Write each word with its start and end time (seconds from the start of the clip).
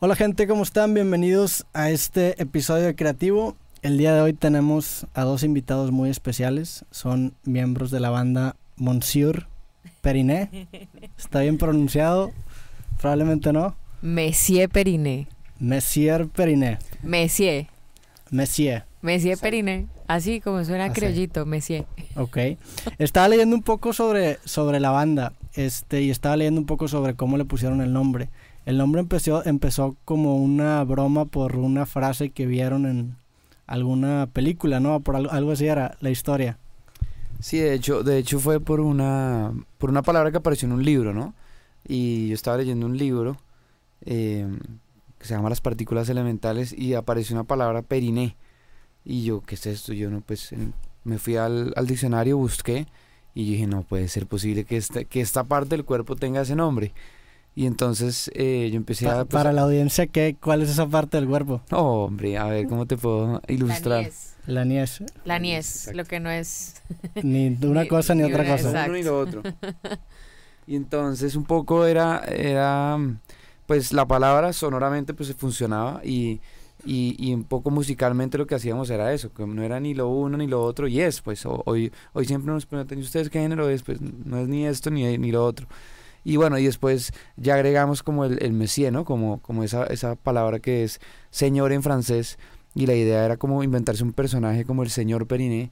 Hola 0.00 0.16
gente, 0.16 0.46
¿cómo 0.46 0.62
están? 0.62 0.92
Bienvenidos 0.92 1.66
a 1.72 1.90
este 1.90 2.40
episodio 2.42 2.84
de 2.84 2.94
Creativo. 2.94 3.56
El 3.82 3.96
día 3.96 4.14
de 4.14 4.20
hoy 4.20 4.32
tenemos 4.32 5.06
a 5.14 5.22
dos 5.22 5.42
invitados 5.42 5.92
muy 5.92 6.10
especiales. 6.10 6.84
Son 6.90 7.34
miembros 7.44 7.90
de 7.90 8.00
la 8.00 8.10
banda 8.10 8.56
Monsieur 8.76 9.46
Periné. 10.02 10.68
¿Está 11.18 11.40
bien 11.40 11.58
pronunciado? 11.58 12.32
Probablemente 13.00 13.52
no. 13.52 13.76
Messier 14.02 14.68
Periné. 14.68 15.26
Messier 15.58 16.28
Periné. 16.28 16.78
Messier. 17.02 17.68
Messier. 18.30 18.84
Messier 19.00 19.38
Periné. 19.38 19.86
Así 20.06 20.40
como 20.40 20.64
suena 20.64 20.86
Así. 20.86 20.94
criollito, 20.94 21.46
Messier. 21.46 21.86
Ok. 22.16 22.38
Estaba 22.98 23.28
leyendo 23.28 23.56
un 23.56 23.62
poco 23.62 23.92
sobre, 23.94 24.38
sobre 24.44 24.80
la 24.80 24.90
banda. 24.90 25.32
Este, 25.54 26.02
y 26.02 26.10
estaba 26.10 26.36
leyendo 26.36 26.60
un 26.60 26.66
poco 26.66 26.88
sobre 26.88 27.14
cómo 27.14 27.38
le 27.38 27.44
pusieron 27.46 27.80
el 27.80 27.92
nombre. 27.92 28.28
El 28.66 28.78
nombre 28.78 29.00
empezó, 29.00 29.44
empezó 29.44 29.96
como 30.04 30.36
una 30.36 30.82
broma 30.84 31.26
por 31.26 31.56
una 31.56 31.86
frase 31.86 32.30
que 32.30 32.46
vieron 32.46 32.86
en 32.86 33.16
alguna 33.66 34.28
película, 34.32 34.80
¿no? 34.80 35.00
Por 35.00 35.16
algo, 35.16 35.52
así 35.52 35.66
era 35.66 35.96
la 36.00 36.10
historia. 36.10 36.58
Sí, 37.40 37.58
de 37.58 37.74
hecho, 37.74 38.02
de 38.02 38.18
hecho 38.18 38.38
fue 38.38 38.60
por 38.60 38.80
una, 38.80 39.52
por 39.78 39.90
una 39.90 40.02
palabra 40.02 40.30
que 40.30 40.38
apareció 40.38 40.66
en 40.66 40.72
un 40.72 40.84
libro, 40.84 41.12
¿no? 41.12 41.34
Y 41.86 42.28
yo 42.28 42.34
estaba 42.34 42.56
leyendo 42.56 42.86
un 42.86 42.96
libro 42.96 43.36
eh, 44.06 44.46
que 45.18 45.26
se 45.26 45.34
llama 45.34 45.50
Las 45.50 45.60
partículas 45.60 46.08
elementales 46.08 46.72
y 46.72 46.94
apareció 46.94 47.36
una 47.36 47.44
palabra 47.44 47.82
periné. 47.82 48.36
Y 49.04 49.24
yo, 49.24 49.42
¿qué 49.42 49.56
es 49.56 49.66
esto? 49.66 49.92
Yo 49.92 50.10
no, 50.10 50.22
pues 50.22 50.52
eh, 50.52 50.58
me 51.04 51.18
fui 51.18 51.36
al, 51.36 51.74
al 51.76 51.86
diccionario, 51.86 52.38
busqué 52.38 52.86
y 53.34 53.50
dije, 53.50 53.66
no 53.66 53.82
puede 53.82 54.08
ser 54.08 54.26
posible 54.26 54.64
que 54.64 54.76
esta, 54.78 55.04
que 55.04 55.20
esta 55.20 55.44
parte 55.44 55.70
del 55.70 55.84
cuerpo 55.84 56.16
tenga 56.16 56.40
ese 56.40 56.56
nombre. 56.56 56.94
Y 57.56 57.66
entonces 57.66 58.30
eh, 58.34 58.68
yo 58.72 58.76
empecé 58.76 59.06
Pa- 59.06 59.12
a... 59.20 59.24
pues, 59.24 59.28
para 59.32 59.52
la 59.52 59.62
audiencia, 59.62 60.06
¿qué, 60.08 60.36
¿cuál 60.40 60.62
es 60.62 60.70
esa 60.70 60.86
parte 60.88 61.16
del 61.18 61.28
cuerpo? 61.28 61.60
No, 61.70 62.04
hombre, 62.04 62.36
a 62.36 62.46
ver, 62.46 62.66
¿cómo 62.66 62.86
te 62.86 62.96
puedo 62.96 63.40
ilustrar? 63.48 63.98
La 63.98 64.02
niez. 64.02 64.34
La 64.46 64.64
niez. 64.64 65.02
La 65.24 65.38
niez, 65.38 65.66
Exacto. 65.76 65.96
lo 65.96 66.04
que 66.04 66.20
no 66.20 66.30
es. 66.30 66.82
Ni 67.22 67.56
una 67.62 67.82
Ni- 67.82 67.88
cosa 67.88 68.14
ni 68.14 68.22
ni 68.24 68.28
otra 68.32 68.42
una- 68.42 68.52
cosa. 68.56 68.68
Exacto. 68.70 68.90
uno 68.90 68.98
y 68.98 69.02
lo 69.02 69.18
otro. 69.18 69.42
Y 70.66 70.76
entonces 70.76 71.36
un 71.36 71.44
poco 71.44 71.84
era, 71.84 72.20
era 72.26 72.98
pues 73.66 73.92
la 73.92 74.06
palabra 74.06 74.52
sonoramente 74.54 75.12
pues 75.12 75.34
funcionaba 75.34 76.00
y, 76.02 76.40
y, 76.86 77.14
y 77.18 77.34
un 77.34 77.44
poco 77.44 77.70
musicalmente 77.70 78.38
lo 78.38 78.46
que 78.46 78.54
hacíamos 78.54 78.88
era 78.88 79.12
eso, 79.12 79.30
que 79.30 79.46
no 79.46 79.62
era 79.62 79.78
ni 79.78 79.92
lo 79.92 80.08
uno 80.08 80.38
ni 80.38 80.46
lo 80.46 80.62
otro 80.62 80.88
y 80.88 81.00
es, 81.02 81.20
pues 81.20 81.44
ho- 81.44 81.62
hoy, 81.66 81.92
hoy 82.14 82.24
siempre 82.24 82.50
nos 82.50 82.64
preguntan, 82.64 82.98
¿y 82.98 83.02
ustedes 83.02 83.28
qué 83.28 83.40
género 83.40 83.68
es? 83.68 83.82
Pues 83.82 84.00
no 84.00 84.38
es 84.38 84.48
ni 84.48 84.64
esto 84.66 84.90
ni, 84.90 85.18
ni 85.18 85.32
lo 85.32 85.44
otro. 85.44 85.66
Y 86.24 86.36
bueno, 86.36 86.58
y 86.58 86.64
después 86.64 87.12
ya 87.36 87.54
agregamos 87.54 88.02
como 88.02 88.24
el, 88.24 88.42
el 88.42 88.52
Messier, 88.52 88.92
¿no? 88.92 89.04
Como, 89.04 89.40
como 89.42 89.62
esa, 89.62 89.84
esa 89.84 90.16
palabra 90.16 90.58
que 90.58 90.82
es 90.84 91.00
señor 91.30 91.72
en 91.72 91.82
francés 91.82 92.38
y 92.74 92.86
la 92.86 92.94
idea 92.94 93.24
era 93.24 93.36
como 93.36 93.62
inventarse 93.62 94.02
un 94.02 94.12
personaje 94.12 94.64
como 94.64 94.82
el 94.82 94.90
señor 94.90 95.26
Periné 95.26 95.70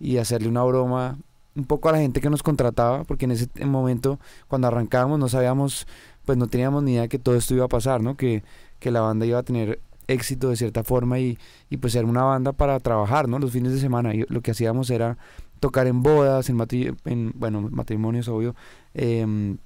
y 0.00 0.18
hacerle 0.18 0.48
una 0.48 0.62
broma 0.62 1.18
un 1.56 1.64
poco 1.64 1.88
a 1.88 1.92
la 1.92 1.98
gente 1.98 2.20
que 2.20 2.30
nos 2.30 2.44
contrataba, 2.44 3.02
porque 3.02 3.24
en 3.24 3.32
ese 3.32 3.48
momento, 3.66 4.20
cuando 4.46 4.68
arrancábamos, 4.68 5.18
no 5.18 5.28
sabíamos, 5.28 5.88
pues 6.24 6.38
no 6.38 6.46
teníamos 6.46 6.84
ni 6.84 6.92
idea 6.92 7.08
que 7.08 7.18
todo 7.18 7.34
esto 7.34 7.54
iba 7.54 7.64
a 7.64 7.68
pasar, 7.68 8.00
¿no? 8.00 8.16
Que, 8.16 8.44
que 8.78 8.92
la 8.92 9.00
banda 9.00 9.26
iba 9.26 9.40
a 9.40 9.42
tener 9.42 9.80
éxito 10.06 10.50
de 10.50 10.56
cierta 10.56 10.84
forma 10.84 11.18
y, 11.18 11.36
y 11.68 11.78
pues 11.78 11.96
era 11.96 12.06
una 12.06 12.22
banda 12.22 12.52
para 12.52 12.78
trabajar, 12.78 13.28
¿no? 13.28 13.40
Los 13.40 13.50
fines 13.50 13.72
de 13.72 13.80
semana. 13.80 14.14
Y 14.14 14.24
lo 14.28 14.40
que 14.40 14.52
hacíamos 14.52 14.88
era 14.90 15.18
tocar 15.58 15.88
en 15.88 16.02
bodas, 16.04 16.48
en, 16.48 16.56
matri- 16.58 16.96
en 17.04 17.32
bueno, 17.34 17.60
matrimonios, 17.72 18.28
obvio, 18.28 18.54
em, 18.94 19.58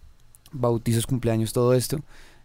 bautizos, 0.53 1.07
cumpleaños, 1.07 1.53
todo 1.53 1.75
esto. 1.75 2.01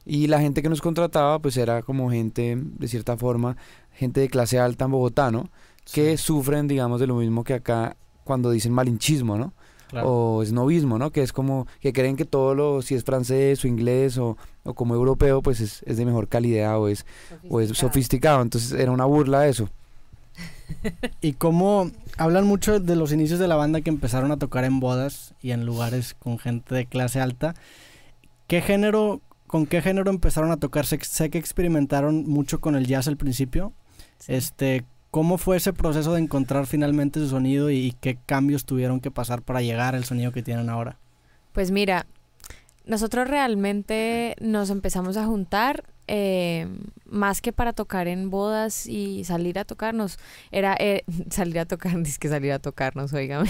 Y 0.06 0.28
la 0.28 0.40
gente 0.40 0.62
que 0.62 0.70
nos 0.70 0.82
contrataba, 0.82 1.40
pues 1.40 1.58
era 1.58 1.82
como 1.82 2.10
gente, 2.10 2.56
de 2.58 2.88
cierta 2.88 3.18
forma, 3.18 3.58
gente 3.92 4.22
de 4.22 4.30
clase 4.30 4.60
alta 4.60 4.86
en 4.86 4.92
Bogotá, 4.92 5.32
¿no? 5.32 5.50
Que 5.92 6.18
sufren, 6.18 6.68
digamos, 6.68 7.00
de 7.00 7.08
lo 7.08 7.16
mismo 7.16 7.44
que 7.44 7.54
acá 7.54 7.98
cuando 8.24 8.52
dicen 8.52 8.72
malinchismo, 8.72 9.38
¿no? 9.38 9.54
Claro. 9.90 10.08
O 10.10 10.46
snobismo, 10.46 10.98
¿no? 10.98 11.12
Que 11.12 11.24
es 11.24 11.32
como 11.32 11.66
que 11.80 11.94
creen 11.94 12.18
que 12.18 12.26
todo 12.26 12.56
lo, 12.56 12.82
si 12.82 12.96
es 12.96 13.04
francés 13.04 13.64
o 13.64 13.68
inglés 13.68 14.18
o, 14.18 14.38
o 14.64 14.74
como 14.74 14.96
europeo, 14.96 15.42
pues 15.42 15.62
es, 15.62 15.82
es 15.84 15.98
de 15.98 16.06
mejor 16.06 16.28
calidad 16.28 16.80
o 16.80 16.90
es, 16.90 17.06
o 17.50 17.62
es 17.62 17.78
sofisticado. 17.78 18.42
Entonces 18.42 18.74
era 18.74 18.92
una 18.92 19.06
burla 19.06 19.42
de 19.42 19.50
eso. 19.50 19.70
Y 21.22 21.34
cómo 21.34 21.92
hablan 22.18 22.46
mucho 22.46 22.80
de 22.80 22.96
los 22.96 23.12
inicios 23.12 23.40
de 23.40 23.48
la 23.48 23.56
banda 23.56 23.82
que 23.82 23.90
empezaron 23.90 24.32
a 24.32 24.38
tocar 24.38 24.64
en 24.64 24.80
bodas 24.80 25.34
y 25.42 25.52
en 25.52 25.66
lugares 25.66 26.14
con 26.14 26.40
gente 26.40 26.76
de 26.76 26.86
clase 26.86 27.20
alta. 27.20 27.56
¿Qué 28.48 28.62
género, 28.62 29.22
con 29.46 29.66
qué 29.66 29.82
género 29.82 30.10
empezaron 30.10 30.52
a 30.52 30.58
tocar? 30.58 30.86
Sé, 30.86 31.00
sé 31.04 31.30
que 31.30 31.38
experimentaron 31.38 32.26
mucho 32.26 32.60
con 32.60 32.76
el 32.76 32.88
jazz 32.88 33.08
al 33.08 33.18
principio. 33.18 33.74
Este, 34.28 34.86
¿cómo 35.12 35.38
fue 35.38 35.58
ese 35.58 35.74
proceso 35.74 36.14
de 36.14 36.22
encontrar 36.22 36.66
finalmente 36.66 37.20
su 37.20 37.30
sonido 37.30 37.70
y, 37.70 37.78
y 37.78 37.92
qué 37.92 38.18
cambios 38.26 38.66
tuvieron 38.66 39.02
que 39.02 39.12
pasar 39.12 39.42
para 39.42 39.62
llegar 39.62 39.96
al 39.96 40.06
sonido 40.06 40.32
que 40.32 40.44
tienen 40.44 40.70
ahora? 40.70 40.98
Pues 41.52 41.72
mira, 41.72 42.08
nosotros 42.86 43.28
realmente 43.28 44.36
nos 44.40 44.70
empezamos 44.70 45.18
a 45.18 45.26
juntar 45.26 45.84
eh, 46.08 46.68
más 47.06 47.42
que 47.42 47.52
para 47.52 47.74
tocar 47.74 48.08
en 48.08 48.30
bodas 48.30 48.88
y 48.88 49.24
salir 49.26 49.60
a 49.60 49.66
tocarnos. 49.66 50.18
Era 50.52 50.76
eh, 50.80 51.04
salir 51.30 51.60
a 51.60 51.66
tocar, 51.66 51.98
es 52.06 52.18
que 52.18 52.30
salir 52.30 52.52
a 52.52 52.60
tocarnos, 52.60 53.14
oígame. 53.14 53.50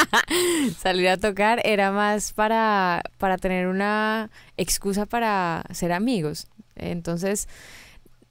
salir 0.78 1.08
a 1.08 1.16
tocar 1.16 1.60
era 1.64 1.92
más 1.92 2.32
para, 2.32 3.02
para 3.18 3.38
tener 3.38 3.68
una 3.68 4.30
excusa 4.56 5.06
para 5.06 5.64
ser 5.72 5.92
amigos. 5.92 6.48
Entonces, 6.74 7.48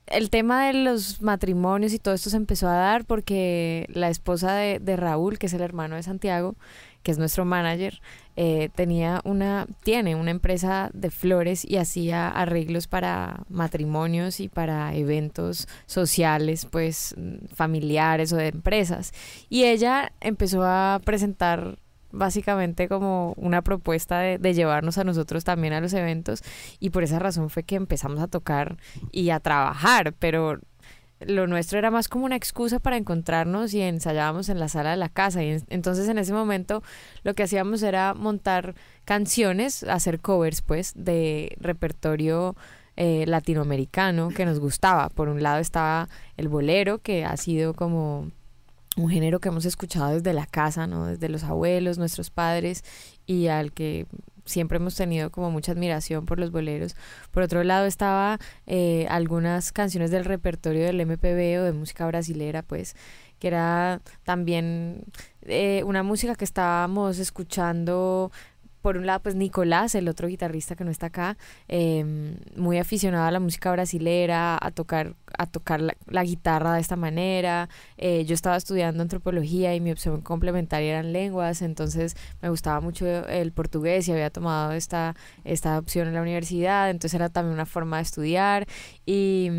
el 0.08 0.30
tema 0.30 0.68
de 0.68 0.74
los 0.74 1.22
matrimonios 1.22 1.94
y 1.94 2.00
todo 2.00 2.14
esto 2.14 2.30
se 2.30 2.38
empezó 2.38 2.68
a 2.70 2.76
dar 2.76 3.06
porque 3.06 3.86
la 3.90 4.10
esposa 4.10 4.56
de, 4.56 4.80
de 4.80 4.96
Raúl, 4.96 5.38
que 5.38 5.48
es 5.48 5.54
el 5.54 5.62
hermano 5.62 5.96
de 5.96 6.04
Santiago, 6.04 6.56
que 7.04 7.12
es 7.12 7.18
nuestro 7.18 7.46
manager, 7.46 8.02
eh, 8.36 8.70
tenía 8.76 9.22
una, 9.24 9.66
tiene 9.84 10.16
una 10.16 10.32
empresa 10.32 10.92
de 10.94 11.10
flores 11.10 11.66
y 11.66 11.78
hacía 11.78 12.30
arreglos 12.30 12.88
para 12.88 13.44
matrimonios 13.50 14.40
y 14.40 14.50
para 14.50 14.94
eventos 14.94 15.68
sociales, 15.86 16.68
pues 16.70 17.16
familiares 17.54 18.34
o 18.34 18.38
de 18.38 18.50
empresas. 18.50 19.14
Y 19.50 19.64
ella 19.64 20.12
empezó 20.22 20.64
a 20.64 21.02
presentar 21.04 21.80
básicamente 22.12 22.88
como 22.88 23.34
una 23.38 23.62
propuesta 23.62 24.20
de, 24.20 24.38
de 24.38 24.54
llevarnos 24.54 24.98
a 24.98 25.04
nosotros 25.04 25.44
también 25.44 25.74
a 25.74 25.82
los 25.82 25.94
eventos 25.94 26.42
y 26.80 26.90
por 26.90 27.04
esa 27.04 27.20
razón 27.20 27.50
fue 27.50 27.64
que 27.64 27.76
empezamos 27.76 28.22
a 28.22 28.28
tocar 28.28 28.78
y 29.12 29.30
a 29.30 29.40
trabajar, 29.40 30.14
pero 30.14 30.60
lo 31.20 31.48
nuestro 31.48 31.80
era 31.80 31.90
más 31.92 32.08
como 32.10 32.26
una 32.26 32.36
excusa 32.36 32.80
para 32.80 32.98
encontrarnos 32.98 33.74
y 33.74 33.82
ensayábamos 33.82 34.50
en 34.50 34.60
la 34.60 34.68
sala 34.70 34.92
de 34.92 34.98
la 34.98 35.10
casa. 35.10 35.44
Y 35.44 35.50
en- 35.50 35.64
entonces 35.70 36.08
en 36.10 36.18
ese 36.18 36.34
momento 36.34 36.84
lo 37.24 37.34
que 37.34 37.44
hacíamos 37.44 37.82
era 37.84 38.14
montar 38.14 38.76
canciones, 39.06 39.84
hacer 39.84 40.20
covers 40.20 40.62
pues 40.62 40.94
de 40.96 41.56
repertorio 41.60 42.56
eh, 42.98 43.26
latinoamericano 43.28 44.30
que 44.30 44.46
nos 44.46 44.60
gustaba. 44.60 45.10
Por 45.10 45.30
un 45.30 45.42
lado 45.44 45.60
estaba 45.60 46.10
el 46.36 46.50
bolero, 46.50 47.00
que 47.00 47.26
ha 47.26 47.38
sido 47.38 47.74
como 47.74 48.32
un 48.96 49.10
género 49.10 49.40
que 49.40 49.50
hemos 49.50 49.66
escuchado 49.66 50.14
desde 50.16 50.34
la 50.34 50.48
casa, 50.48 50.88
¿no? 50.88 51.06
Desde 51.06 51.30
los 51.30 51.44
abuelos, 51.44 52.00
nuestros 52.00 52.32
padres 52.32 52.84
y 53.28 53.48
al 53.48 53.72
que 53.72 54.08
siempre 54.48 54.78
hemos 54.78 54.96
tenido 54.96 55.30
como 55.30 55.52
mucha 55.52 55.74
admiración 55.74 56.26
por 56.26 56.40
los 56.40 56.52
boleros. 56.52 56.96
Por 57.32 57.44
otro 57.44 57.64
lado 57.64 57.86
estaba 57.86 58.40
eh, 58.66 59.06
algunas 59.10 59.72
canciones 59.72 60.12
del 60.12 60.26
repertorio 60.26 60.86
del 60.86 61.06
MPB 61.06 61.60
o 61.60 61.64
de 61.64 61.74
música 61.74 62.08
brasilera, 62.08 62.64
pues, 62.64 62.96
que 63.40 63.50
era 63.50 64.02
también 64.24 65.04
eh, 65.44 65.84
una 65.86 66.04
música 66.04 66.36
que 66.36 66.46
estábamos 66.46 67.20
escuchando. 67.20 68.32
Por 68.88 68.96
un 68.98 69.06
lado, 69.06 69.20
pues 69.20 69.36
Nicolás, 69.36 69.96
el 69.96 70.08
otro 70.08 70.30
guitarrista 70.30 70.78
que 70.78 70.86
no 70.86 70.92
está 70.92 71.08
acá, 71.08 71.38
eh, 71.68 72.06
muy 72.56 72.78
aficionado 72.78 73.26
a 73.28 73.32
la 73.32 73.42
música 73.42 73.70
brasilera, 73.70 74.58
a 74.62 74.72
tocar, 74.72 75.14
a 75.38 75.46
tocar 75.46 75.82
la, 75.82 75.94
la 76.06 76.24
guitarra 76.24 76.76
de 76.76 76.80
esta 76.80 76.96
manera. 76.96 77.68
Eh, 77.98 78.24
yo 78.24 78.34
estaba 78.34 78.56
estudiando 78.56 79.04
antropología 79.04 79.76
y 79.76 79.82
mi 79.82 79.92
opción 79.92 80.22
complementaria 80.22 80.92
eran 80.92 81.12
lenguas, 81.12 81.62
entonces 81.62 82.16
me 82.42 82.48
gustaba 82.48 82.80
mucho 82.80 83.06
el 83.06 83.52
portugués 83.52 84.08
y 84.08 84.14
había 84.14 84.30
tomado 84.30 84.72
esta, 84.72 85.18
esta 85.44 85.78
opción 85.78 86.08
en 86.08 86.14
la 86.14 86.22
universidad, 86.22 86.90
entonces 86.90 87.14
era 87.14 87.28
también 87.28 87.56
una 87.56 87.66
forma 87.66 87.98
de 87.98 88.04
estudiar 88.04 88.68
y, 89.06 89.50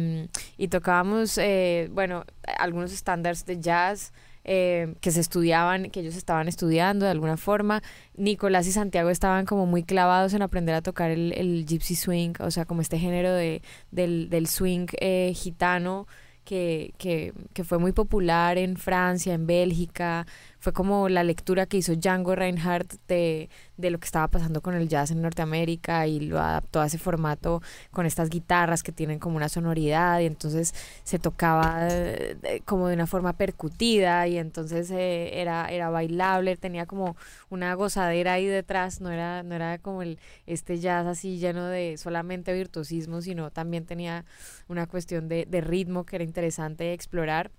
y 0.56 0.68
tocábamos, 0.68 1.36
eh, 1.36 1.90
bueno, 1.92 2.24
algunos 2.58 2.94
estándares 2.94 3.44
de 3.44 3.60
jazz. 3.60 4.10
Eh, 4.50 4.94
que 5.02 5.10
se 5.10 5.20
estudiaban, 5.20 5.90
que 5.90 6.00
ellos 6.00 6.16
estaban 6.16 6.48
estudiando 6.48 7.04
de 7.04 7.10
alguna 7.10 7.36
forma. 7.36 7.82
Nicolás 8.16 8.66
y 8.66 8.72
Santiago 8.72 9.10
estaban 9.10 9.44
como 9.44 9.66
muy 9.66 9.82
clavados 9.82 10.32
en 10.32 10.40
aprender 10.40 10.74
a 10.74 10.80
tocar 10.80 11.10
el, 11.10 11.34
el 11.34 11.66
gypsy 11.66 11.94
swing, 11.94 12.32
o 12.40 12.50
sea, 12.50 12.64
como 12.64 12.80
este 12.80 12.98
género 12.98 13.30
de, 13.34 13.60
del, 13.90 14.30
del 14.30 14.46
swing 14.46 14.86
eh, 15.00 15.34
gitano 15.34 16.06
que, 16.44 16.94
que, 16.96 17.34
que 17.52 17.62
fue 17.62 17.76
muy 17.76 17.92
popular 17.92 18.56
en 18.56 18.78
Francia, 18.78 19.34
en 19.34 19.46
Bélgica, 19.46 20.26
fue 20.58 20.72
como 20.72 21.08
la 21.08 21.22
lectura 21.24 21.66
que 21.66 21.76
hizo 21.76 21.94
Django 21.94 22.34
Reinhardt 22.34 22.94
de, 23.06 23.48
de 23.76 23.90
lo 23.90 23.98
que 23.98 24.06
estaba 24.06 24.28
pasando 24.28 24.60
con 24.60 24.74
el 24.74 24.88
jazz 24.88 25.10
en 25.10 25.22
Norteamérica 25.22 26.06
y 26.06 26.20
lo 26.20 26.38
adaptó 26.38 26.80
a 26.80 26.86
ese 26.86 26.98
formato 26.98 27.62
con 27.90 28.06
estas 28.06 28.28
guitarras 28.28 28.82
que 28.82 28.92
tienen 28.92 29.18
como 29.18 29.36
una 29.36 29.48
sonoridad 29.48 30.20
y 30.20 30.26
entonces 30.26 30.74
se 31.04 31.18
tocaba 31.18 31.88
eh, 31.90 32.60
como 32.64 32.88
de 32.88 32.94
una 32.94 33.06
forma 33.06 33.34
percutida 33.34 34.26
y 34.26 34.36
entonces 34.38 34.90
eh, 34.90 35.40
era, 35.40 35.66
era 35.66 35.90
bailable, 35.90 36.56
tenía 36.56 36.86
como 36.86 37.16
una 37.50 37.74
gozadera 37.74 38.34
ahí 38.34 38.46
detrás, 38.46 39.00
no 39.00 39.10
era, 39.10 39.42
no 39.42 39.54
era 39.54 39.78
como 39.78 40.02
el, 40.02 40.18
este 40.46 40.78
jazz 40.78 41.06
así 41.06 41.38
lleno 41.38 41.66
de 41.66 41.96
solamente 41.98 42.52
virtuosismo, 42.52 43.22
sino 43.22 43.50
también 43.50 43.86
tenía 43.86 44.24
una 44.68 44.86
cuestión 44.86 45.28
de, 45.28 45.46
de 45.46 45.60
ritmo 45.60 46.04
que 46.04 46.16
era 46.16 46.24
interesante 46.24 46.92
explorar 46.92 47.50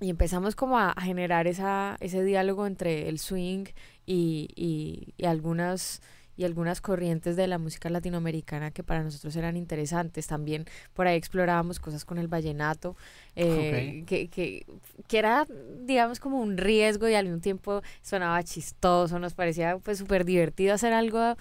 y 0.00 0.10
empezamos 0.10 0.54
como 0.54 0.78
a, 0.78 0.94
generar 1.00 1.46
esa, 1.46 1.96
ese 2.00 2.22
diálogo 2.22 2.66
entre 2.66 3.08
el 3.08 3.18
swing 3.18 3.66
y, 4.06 4.48
y, 4.54 5.14
y, 5.16 5.26
algunas 5.26 6.00
y 6.38 6.44
algunas 6.44 6.80
corrientes 6.80 7.34
de 7.34 7.48
la 7.48 7.58
música 7.58 7.90
latinoamericana 7.90 8.70
que 8.70 8.84
para 8.84 9.02
nosotros 9.02 9.34
eran 9.34 9.56
interesantes. 9.56 10.28
También 10.28 10.66
por 10.94 11.08
ahí 11.08 11.16
explorábamos 11.16 11.80
cosas 11.80 12.04
con 12.04 12.16
el 12.16 12.28
vallenato, 12.28 12.96
eh, 13.34 14.04
que, 14.06 14.28
que, 14.28 14.64
que, 15.08 15.18
era, 15.18 15.48
digamos, 15.80 16.20
como 16.20 16.40
un 16.40 16.56
riesgo 16.56 17.08
y 17.08 17.14
al 17.14 17.24
mismo 17.26 17.40
tiempo 17.40 17.82
sonaba 18.02 18.40
chistoso, 18.44 19.18
nos 19.18 19.34
parecía 19.34 19.78
pues 19.78 19.98
súper 19.98 20.24
divertido 20.24 20.74
hacer 20.74 20.92
algo 20.92 21.34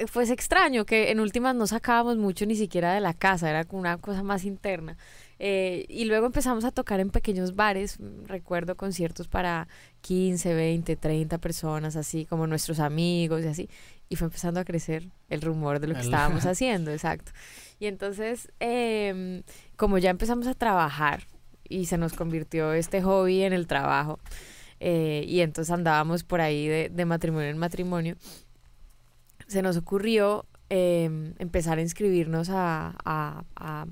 eh, 0.00 0.06
pues 0.12 0.30
extraño, 0.30 0.84
que 0.84 1.12
en 1.12 1.20
últimas 1.20 1.54
no 1.54 1.68
sacábamos 1.68 2.16
mucho 2.16 2.46
ni 2.46 2.56
siquiera 2.56 2.92
de 2.92 3.00
la 3.00 3.14
casa, 3.14 3.48
era 3.48 3.64
como 3.64 3.80
una 3.80 3.98
cosa 3.98 4.24
más 4.24 4.44
interna. 4.44 4.96
Eh, 5.42 5.86
y 5.88 6.04
luego 6.04 6.26
empezamos 6.26 6.66
a 6.66 6.70
tocar 6.70 7.00
en 7.00 7.08
pequeños 7.08 7.56
bares, 7.56 7.98
mm, 7.98 8.26
recuerdo 8.26 8.76
conciertos 8.76 9.26
para 9.26 9.68
15, 10.02 10.52
20, 10.52 10.96
30 10.96 11.38
personas, 11.38 11.96
así 11.96 12.26
como 12.26 12.46
nuestros 12.46 12.78
amigos 12.78 13.42
y 13.42 13.48
así. 13.48 13.70
Y 14.10 14.16
fue 14.16 14.26
empezando 14.26 14.60
a 14.60 14.64
crecer 14.64 15.08
el 15.30 15.40
rumor 15.40 15.80
de 15.80 15.86
lo 15.86 15.94
que 15.94 16.02
estábamos 16.02 16.44
haciendo, 16.46 16.90
exacto. 16.90 17.32
Y 17.78 17.86
entonces, 17.86 18.52
eh, 18.60 19.42
como 19.76 19.96
ya 19.96 20.10
empezamos 20.10 20.46
a 20.46 20.52
trabajar 20.52 21.22
y 21.66 21.86
se 21.86 21.96
nos 21.96 22.12
convirtió 22.12 22.74
este 22.74 23.00
hobby 23.00 23.42
en 23.42 23.54
el 23.54 23.66
trabajo, 23.66 24.18
eh, 24.78 25.24
y 25.26 25.40
entonces 25.40 25.72
andábamos 25.72 26.22
por 26.22 26.42
ahí 26.42 26.68
de, 26.68 26.90
de 26.90 27.04
matrimonio 27.06 27.48
en 27.48 27.56
matrimonio, 27.56 28.16
se 29.46 29.62
nos 29.62 29.78
ocurrió 29.78 30.44
eh, 30.68 31.34
empezar 31.38 31.78
a 31.78 31.80
inscribirnos 31.80 32.50
a, 32.50 32.94
a, 33.04 33.44
a 33.56 33.86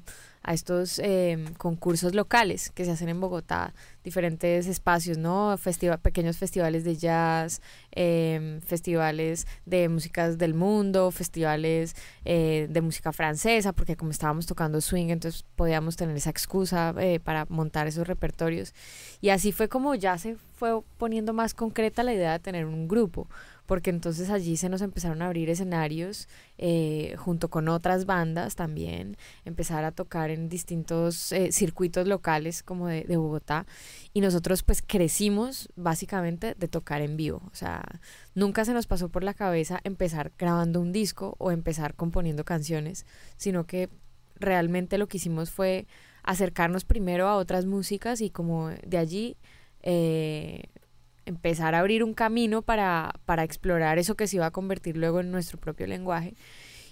a 0.49 0.55
estos 0.55 0.99
eh, 0.99 1.45
concursos 1.59 2.15
locales 2.15 2.71
que 2.71 2.87
se 2.87 2.93
hacen 2.93 3.11
en 3.11 3.21
Bogotá, 3.21 3.75
diferentes 4.03 4.67
espacios, 4.67 5.19
¿no? 5.19 5.55
Festiva 5.59 5.99
pequeños 5.99 6.39
festivales 6.39 6.85
de 6.85 6.97
jazz, 6.97 7.61
eh, 7.93 8.59
festivales 8.65 9.47
de 9.67 9.91
músicas 9.91 10.39
del 10.39 10.55
mundo, 10.55 11.11
festivales 11.11 11.95
eh, 12.25 12.67
de 12.71 12.81
música 12.81 13.13
francesa, 13.13 13.75
porque 13.75 13.95
como 13.95 14.11
estábamos 14.11 14.47
tocando 14.47 14.81
swing, 14.81 15.11
entonces 15.11 15.45
podíamos 15.55 15.97
tener 15.97 16.17
esa 16.17 16.31
excusa 16.31 16.95
eh, 16.97 17.21
para 17.21 17.45
montar 17.51 17.87
esos 17.87 18.09
repertorios. 18.09 18.73
Y 19.21 19.29
así 19.29 19.53
fue 19.53 19.69
como 19.69 19.95
ya 19.97 20.17
se 20.17 20.37
fue 20.57 20.81
poniendo 20.97 21.35
más 21.35 21.53
concreta 21.53 22.03
la 22.03 22.15
idea 22.15 22.33
de 22.33 22.39
tener 22.39 22.65
un 22.65 22.89
grupo 22.89 23.29
porque 23.69 23.91
entonces 23.91 24.31
allí 24.31 24.57
se 24.57 24.71
nos 24.71 24.81
empezaron 24.81 25.21
a 25.21 25.27
abrir 25.27 25.51
escenarios 25.51 26.27
eh, 26.57 27.15
junto 27.19 27.51
con 27.51 27.69
otras 27.69 28.07
bandas 28.07 28.57
también, 28.57 29.19
empezar 29.45 29.85
a 29.85 29.93
tocar 29.93 30.31
en 30.31 30.49
distintos 30.49 31.33
eh, 31.33 31.53
circuitos 31.53 32.09
locales 32.09 32.63
como 32.63 32.89
de, 32.89 33.05
Bogotá 33.19 33.67
y 34.15 34.23
nosotros 34.23 34.63
pues 34.63 34.81
crecimos 34.81 35.69
básicamente 35.77 36.55
de 36.59 36.67
tocar 36.67 37.03
en 37.03 37.19
vivo, 37.19 37.43
o 37.53 37.55
sea, 37.55 37.85
nunca 38.35 38.65
se 38.65 38.73
nos 38.73 38.87
pasó 38.87 39.11
por 39.11 39.23
la 39.23 39.35
cabeza 39.35 39.81
empezar 39.85 40.33
grabando 40.39 40.81
un 40.81 40.91
disco 40.91 41.37
o 41.37 41.51
empezar 41.51 41.95
componiendo 41.95 42.47
canciones, 42.47 43.05
sino 43.37 43.67
que 43.67 43.91
realmente 44.37 44.97
lo 44.97 45.09
que 45.09 45.19
hicimos 45.19 45.51
fue 45.51 45.87
acercarnos 46.23 46.87
primero 46.87 47.29
a 47.29 47.37
otras 47.37 47.67
músicas 47.67 48.23
y 48.23 48.31
como 48.31 48.71
de 48.87 48.97
allí 48.97 49.37
eh, 49.83 50.71
empezar 51.29 51.75
a 51.75 51.81
abrir 51.81 52.03
un 52.03 52.15
camino 52.15 52.63
para, 52.63 53.15
para 53.25 53.45
explorar 53.45 53.99
eso 53.99 54.17
que 54.17 54.27
se 54.27 54.37
iba 54.37 54.47
a 54.47 54.51
convertir 54.51 54.97
luego 54.97 55.21
en 55.21 55.31
nuestro 55.31 55.59
propio 55.59 55.87
lenguaje. 55.87 56.35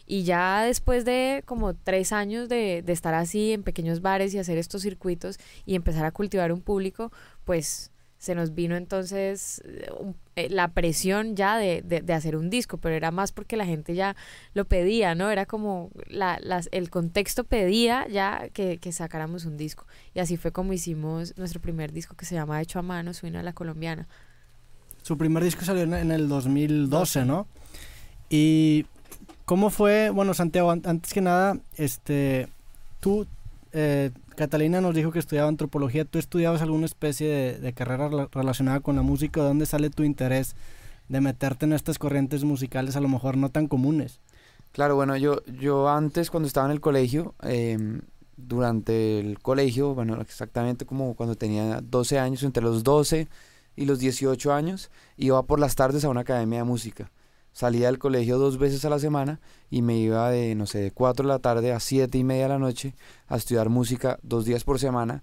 Y 0.06 0.22
ya 0.22 0.62
después 0.62 1.04
de 1.04 1.42
como 1.46 1.74
tres 1.74 2.12
años 2.12 2.48
de, 2.48 2.82
de, 2.82 2.92
estar 2.92 3.14
así 3.14 3.52
en 3.52 3.64
pequeños 3.64 4.02
bares 4.02 4.32
y 4.34 4.38
hacer 4.38 4.56
estos 4.58 4.82
circuitos 4.82 5.38
y 5.64 5.74
empezar 5.74 6.04
a 6.04 6.12
cultivar 6.12 6.52
un 6.52 6.60
público, 6.60 7.10
pues 7.44 7.90
se 8.18 8.34
nos 8.34 8.54
vino 8.54 8.76
entonces 8.76 9.62
un, 9.98 10.16
eh, 10.36 10.48
la 10.48 10.68
presión 10.68 11.36
ya 11.36 11.58
de, 11.58 11.82
de, 11.82 12.00
de, 12.00 12.12
hacer 12.12 12.36
un 12.36 12.50
disco, 12.50 12.78
pero 12.78 12.94
era 12.94 13.10
más 13.10 13.32
porque 13.32 13.56
la 13.56 13.66
gente 13.66 13.94
ya 13.94 14.16
lo 14.54 14.64
pedía, 14.66 15.14
¿no? 15.14 15.30
Era 15.30 15.46
como 15.46 15.90
la, 16.08 16.38
las, 16.42 16.68
el 16.72 16.90
contexto 16.90 17.44
pedía 17.44 18.06
ya 18.08 18.48
que, 18.52 18.78
que, 18.78 18.92
sacáramos 18.92 19.44
un 19.44 19.56
disco. 19.56 19.86
Y 20.14 20.20
así 20.20 20.36
fue 20.36 20.52
como 20.52 20.72
hicimos 20.72 21.36
nuestro 21.36 21.60
primer 21.60 21.92
disco 21.92 22.16
que 22.16 22.24
se 22.24 22.34
llama 22.34 22.60
Hecho 22.60 22.78
a 22.78 22.82
Mano, 22.82 23.12
Suena 23.14 23.40
a 23.40 23.42
la 23.42 23.52
Colombiana. 23.52 24.08
Su 25.06 25.16
primer 25.16 25.44
disco 25.44 25.64
salió 25.64 25.84
en, 25.84 26.10
el 26.10 26.28
2012, 26.28 27.26
¿no? 27.26 27.46
Y 28.28 28.86
¿cómo 29.44 29.70
fue? 29.70 30.10
Bueno, 30.10 30.34
Santiago, 30.34 30.72
antes 30.72 31.14
que 31.14 31.20
nada, 31.20 31.58
este, 31.76 32.48
tú, 32.98 33.24
eh, 33.72 34.10
Catalina 34.34 34.80
nos 34.80 34.96
dijo 34.96 35.12
que 35.12 35.20
estudiaba 35.20 35.48
antropología. 35.48 36.04
¿Tú 36.04 36.18
estudiabas 36.18 36.60
alguna 36.60 36.86
especie 36.86 37.56
de, 37.56 37.72
carrera 37.72 38.10
relacionada 38.32 38.80
con 38.80 38.96
la 38.96 39.02
música? 39.02 39.42
¿De 39.42 39.46
dónde 39.46 39.66
sale 39.66 39.90
tu 39.90 40.02
interés 40.02 40.56
de 41.08 41.20
meterte 41.20 41.66
en 41.66 41.74
estas 41.74 42.00
corrientes 42.00 42.42
musicales 42.42 42.96
a 42.96 43.00
lo 43.00 43.06
mejor 43.06 43.36
no 43.36 43.48
tan 43.48 43.68
comunes? 43.68 44.18
Claro, 44.72 44.96
bueno, 44.96 45.16
yo, 45.16 45.44
yo 45.44 45.88
antes 45.88 46.32
cuando 46.32 46.48
estaba 46.48 46.66
en 46.66 46.72
el 46.72 46.80
colegio, 46.80 47.36
eh, 47.44 47.78
durante 48.36 49.20
el 49.20 49.38
colegio, 49.38 49.94
bueno, 49.94 50.20
exactamente 50.20 50.84
como 50.84 51.14
cuando 51.14 51.36
tenía 51.36 51.80
12 51.80 52.18
años, 52.18 52.42
entre 52.42 52.64
los 52.64 52.82
12 52.82 53.28
y 53.76 53.84
los 53.84 53.98
18 53.98 54.52
años 54.52 54.90
iba 55.16 55.42
por 55.44 55.60
las 55.60 55.74
tardes 55.76 56.04
a 56.04 56.08
una 56.08 56.22
academia 56.22 56.60
de 56.60 56.64
música. 56.64 57.12
Salía 57.52 57.86
del 57.86 57.98
colegio 57.98 58.38
dos 58.38 58.58
veces 58.58 58.84
a 58.84 58.90
la 58.90 58.98
semana 58.98 59.40
y 59.70 59.80
me 59.82 59.96
iba 59.96 60.30
de, 60.30 60.54
no 60.54 60.66
sé, 60.66 60.78
de 60.78 60.90
4 60.90 61.26
de 61.26 61.28
la 61.28 61.38
tarde 61.38 61.72
a 61.72 61.80
7 61.80 62.18
y 62.18 62.24
media 62.24 62.44
de 62.44 62.48
la 62.50 62.58
noche 62.58 62.94
a 63.28 63.36
estudiar 63.36 63.68
música 63.68 64.18
dos 64.22 64.44
días 64.44 64.64
por 64.64 64.78
semana 64.78 65.22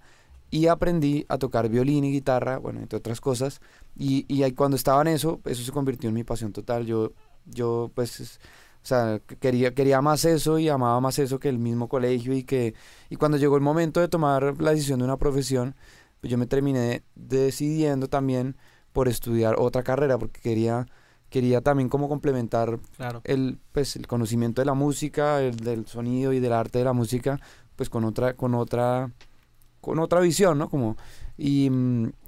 y 0.50 0.68
aprendí 0.68 1.26
a 1.28 1.38
tocar 1.38 1.68
violín 1.68 2.04
y 2.04 2.12
guitarra, 2.12 2.58
bueno, 2.58 2.80
entre 2.80 2.98
otras 2.98 3.20
cosas. 3.20 3.60
Y, 3.96 4.24
y 4.28 4.48
cuando 4.52 4.76
estaba 4.76 5.02
en 5.02 5.08
eso, 5.08 5.40
eso 5.44 5.62
se 5.64 5.72
convirtió 5.72 6.08
en 6.08 6.14
mi 6.14 6.22
pasión 6.24 6.52
total. 6.52 6.86
Yo, 6.86 7.12
yo 7.44 7.90
pues, 7.94 8.20
o 8.20 8.86
sea, 8.86 9.20
quería, 9.40 9.74
quería 9.74 10.00
más 10.00 10.24
eso 10.24 10.58
y 10.58 10.68
amaba 10.68 11.00
más 11.00 11.18
eso 11.18 11.40
que 11.40 11.48
el 11.48 11.58
mismo 11.58 11.88
colegio 11.88 12.34
y 12.34 12.44
que, 12.44 12.74
y 13.10 13.16
cuando 13.16 13.38
llegó 13.38 13.56
el 13.56 13.62
momento 13.62 14.00
de 14.00 14.08
tomar 14.08 14.60
la 14.60 14.72
decisión 14.72 14.98
de 14.98 15.06
una 15.06 15.16
profesión, 15.16 15.74
pues 16.24 16.30
yo 16.30 16.38
me 16.38 16.46
terminé 16.46 17.02
decidiendo 17.14 18.08
también 18.08 18.56
por 18.94 19.08
estudiar 19.08 19.56
otra 19.58 19.82
carrera 19.82 20.16
porque 20.16 20.40
quería 20.40 20.86
quería 21.28 21.60
también 21.60 21.90
como 21.90 22.08
complementar 22.08 22.78
claro. 22.96 23.20
el 23.24 23.58
pues 23.72 23.94
el 23.96 24.06
conocimiento 24.06 24.62
de 24.62 24.64
la 24.64 24.72
música 24.72 25.42
el 25.42 25.56
del 25.56 25.86
sonido 25.86 26.32
y 26.32 26.40
del 26.40 26.54
arte 26.54 26.78
de 26.78 26.86
la 26.86 26.94
música 26.94 27.38
pues 27.76 27.90
con 27.90 28.04
otra 28.04 28.36
con 28.36 28.54
otra 28.54 29.10
con 29.82 29.98
otra 29.98 30.20
visión 30.20 30.56
no 30.56 30.70
como 30.70 30.96
y, 31.36 31.70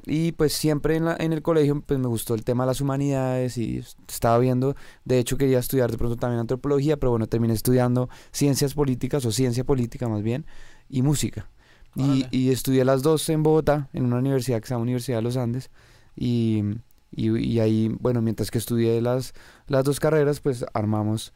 y 0.04 0.32
pues 0.32 0.52
siempre 0.52 0.96
en, 0.96 1.06
la, 1.06 1.16
en 1.18 1.32
el 1.32 1.40
colegio 1.40 1.80
pues 1.80 1.98
me 1.98 2.08
gustó 2.08 2.34
el 2.34 2.44
tema 2.44 2.64
de 2.64 2.72
las 2.72 2.82
humanidades 2.82 3.56
y 3.56 3.82
estaba 4.06 4.36
viendo 4.38 4.76
de 5.06 5.20
hecho 5.20 5.38
quería 5.38 5.58
estudiar 5.58 5.90
de 5.90 5.96
pronto 5.96 6.16
también 6.16 6.40
antropología 6.40 6.98
pero 6.98 7.12
bueno 7.12 7.28
terminé 7.28 7.54
estudiando 7.54 8.10
ciencias 8.30 8.74
políticas 8.74 9.24
o 9.24 9.32
ciencia 9.32 9.64
política 9.64 10.06
más 10.06 10.22
bien 10.22 10.44
y 10.90 11.00
música 11.00 11.48
y, 11.96 12.26
y, 12.30 12.50
estudié 12.50 12.84
las 12.84 13.02
dos 13.02 13.28
en 13.28 13.42
Bogotá, 13.42 13.88
en 13.92 14.04
una 14.04 14.16
universidad 14.16 14.60
que 14.60 14.68
se 14.68 14.74
llama 14.74 14.82
Universidad 14.82 15.18
de 15.18 15.22
los 15.22 15.36
Andes. 15.36 15.70
Y, 16.14 16.62
y, 17.10 17.36
y 17.38 17.60
ahí, 17.60 17.88
bueno, 18.00 18.20
mientras 18.22 18.50
que 18.50 18.58
estudié 18.58 19.00
las, 19.00 19.32
las 19.66 19.84
dos 19.84 19.98
carreras, 19.98 20.40
pues 20.40 20.64
armamos 20.74 21.32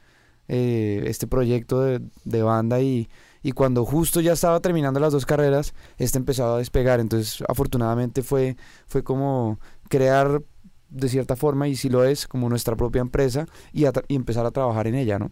eh, 0.48 1.04
este 1.06 1.26
proyecto 1.26 1.80
de, 1.80 2.00
de 2.24 2.42
banda 2.42 2.80
y, 2.80 3.08
y 3.42 3.52
cuando 3.52 3.84
justo 3.84 4.20
ya 4.20 4.32
estaba 4.32 4.60
terminando 4.60 5.00
las 5.00 5.12
dos 5.12 5.24
carreras, 5.24 5.74
este 5.96 6.18
empezaba 6.18 6.56
a 6.56 6.58
despegar. 6.58 7.00
Entonces, 7.00 7.42
afortunadamente 7.48 8.22
fue, 8.22 8.56
fue 8.86 9.02
como 9.02 9.58
crear 9.88 10.42
de 10.90 11.08
cierta 11.08 11.36
forma, 11.36 11.68
y 11.68 11.76
si 11.76 11.88
lo 11.88 12.04
es, 12.04 12.26
como 12.26 12.48
nuestra 12.48 12.76
propia 12.76 13.00
empresa 13.00 13.46
y, 13.72 13.84
a, 13.84 13.92
y 14.08 14.16
empezar 14.16 14.44
a 14.44 14.50
trabajar 14.50 14.86
en 14.88 14.96
ella, 14.96 15.18
¿no? 15.18 15.30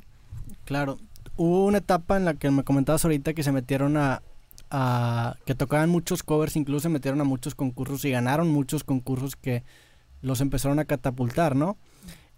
Claro. 0.65 0.99
Hubo 1.37 1.67
una 1.67 1.79
etapa 1.79 2.17
en 2.17 2.25
la 2.25 2.35
que 2.35 2.51
me 2.51 2.65
comentabas 2.65 3.05
ahorita 3.05 3.35
que 3.35 3.43
se 3.43 3.53
metieron 3.53 3.97
a, 3.97 4.23
que 4.71 5.55
tocaban 5.55 5.91
muchos 5.91 6.23
covers, 6.23 6.57
incluso 6.57 6.81
se 6.81 6.89
metieron 6.89 7.21
a 7.21 7.25
muchos 7.25 7.55
concursos 7.55 8.05
y 8.05 8.11
ganaron 8.11 8.49
muchos 8.49 8.85
concursos 8.85 9.37
que 9.37 9.65
los 10.21 10.41
empezaron 10.41 10.79
a 10.79 10.85
catapultar, 10.85 11.57
¿no? 11.57 11.77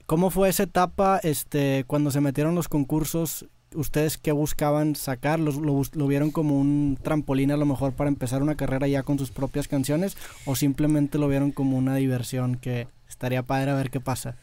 ¿Cómo 0.06 0.30
fue 0.30 0.48
esa 0.48 0.64
etapa 0.64 1.20
este, 1.22 1.84
cuando 1.86 2.10
se 2.10 2.20
metieron 2.20 2.54
los 2.54 2.68
concursos? 2.68 3.46
ustedes 3.74 4.18
qué 4.18 4.32
buscaban 4.32 4.96
sacar, 4.96 5.38
¿Lo, 5.38 5.52
lo, 5.52 6.06
vieron 6.06 6.30
como 6.30 6.58
un 6.58 6.98
trampolín 7.00 7.52
a 7.52 7.56
lo 7.56 7.66
mejor 7.66 7.92
para 7.92 8.08
empezar 8.08 8.42
una 8.42 8.56
carrera 8.56 8.88
ya 8.88 9.02
con 9.02 9.18
sus 9.18 9.30
propias 9.30 9.68
canciones 9.68 10.16
o 10.44 10.56
simplemente 10.56 11.18
lo 11.18 11.28
vieron 11.28 11.52
como 11.52 11.76
una 11.76 11.94
diversión 11.94 12.56
que 12.56 12.88
estaría 13.08 13.42
padre 13.42 13.70
a 13.70 13.74
ver 13.74 13.90
qué 13.90 14.00
pasa. 14.00 14.36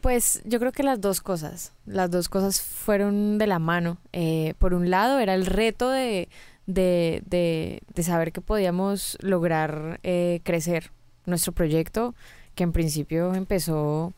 Pues 0.00 0.42
yo 0.44 0.58
creo 0.58 0.72
que 0.72 0.82
las 0.82 1.00
dos 1.00 1.20
cosas, 1.20 1.72
las 1.86 2.10
dos 2.10 2.28
cosas 2.28 2.60
fueron 2.60 3.38
de 3.38 3.46
la 3.46 3.60
mano. 3.60 3.98
Eh, 4.12 4.54
por 4.58 4.74
un 4.74 4.90
lado 4.90 5.20
era 5.20 5.34
el 5.34 5.46
reto 5.46 5.90
de, 5.90 6.28
de, 6.66 7.22
de, 7.26 8.02
saber 8.02 8.32
que 8.32 8.40
podíamos 8.40 9.18
lograr 9.20 10.00
eh, 10.02 10.40
crecer 10.44 10.90
nuestro 11.26 11.52
proyecto, 11.52 12.14
que 12.54 12.64
en 12.64 12.72
principio 12.72 13.34
empezó 13.34 14.12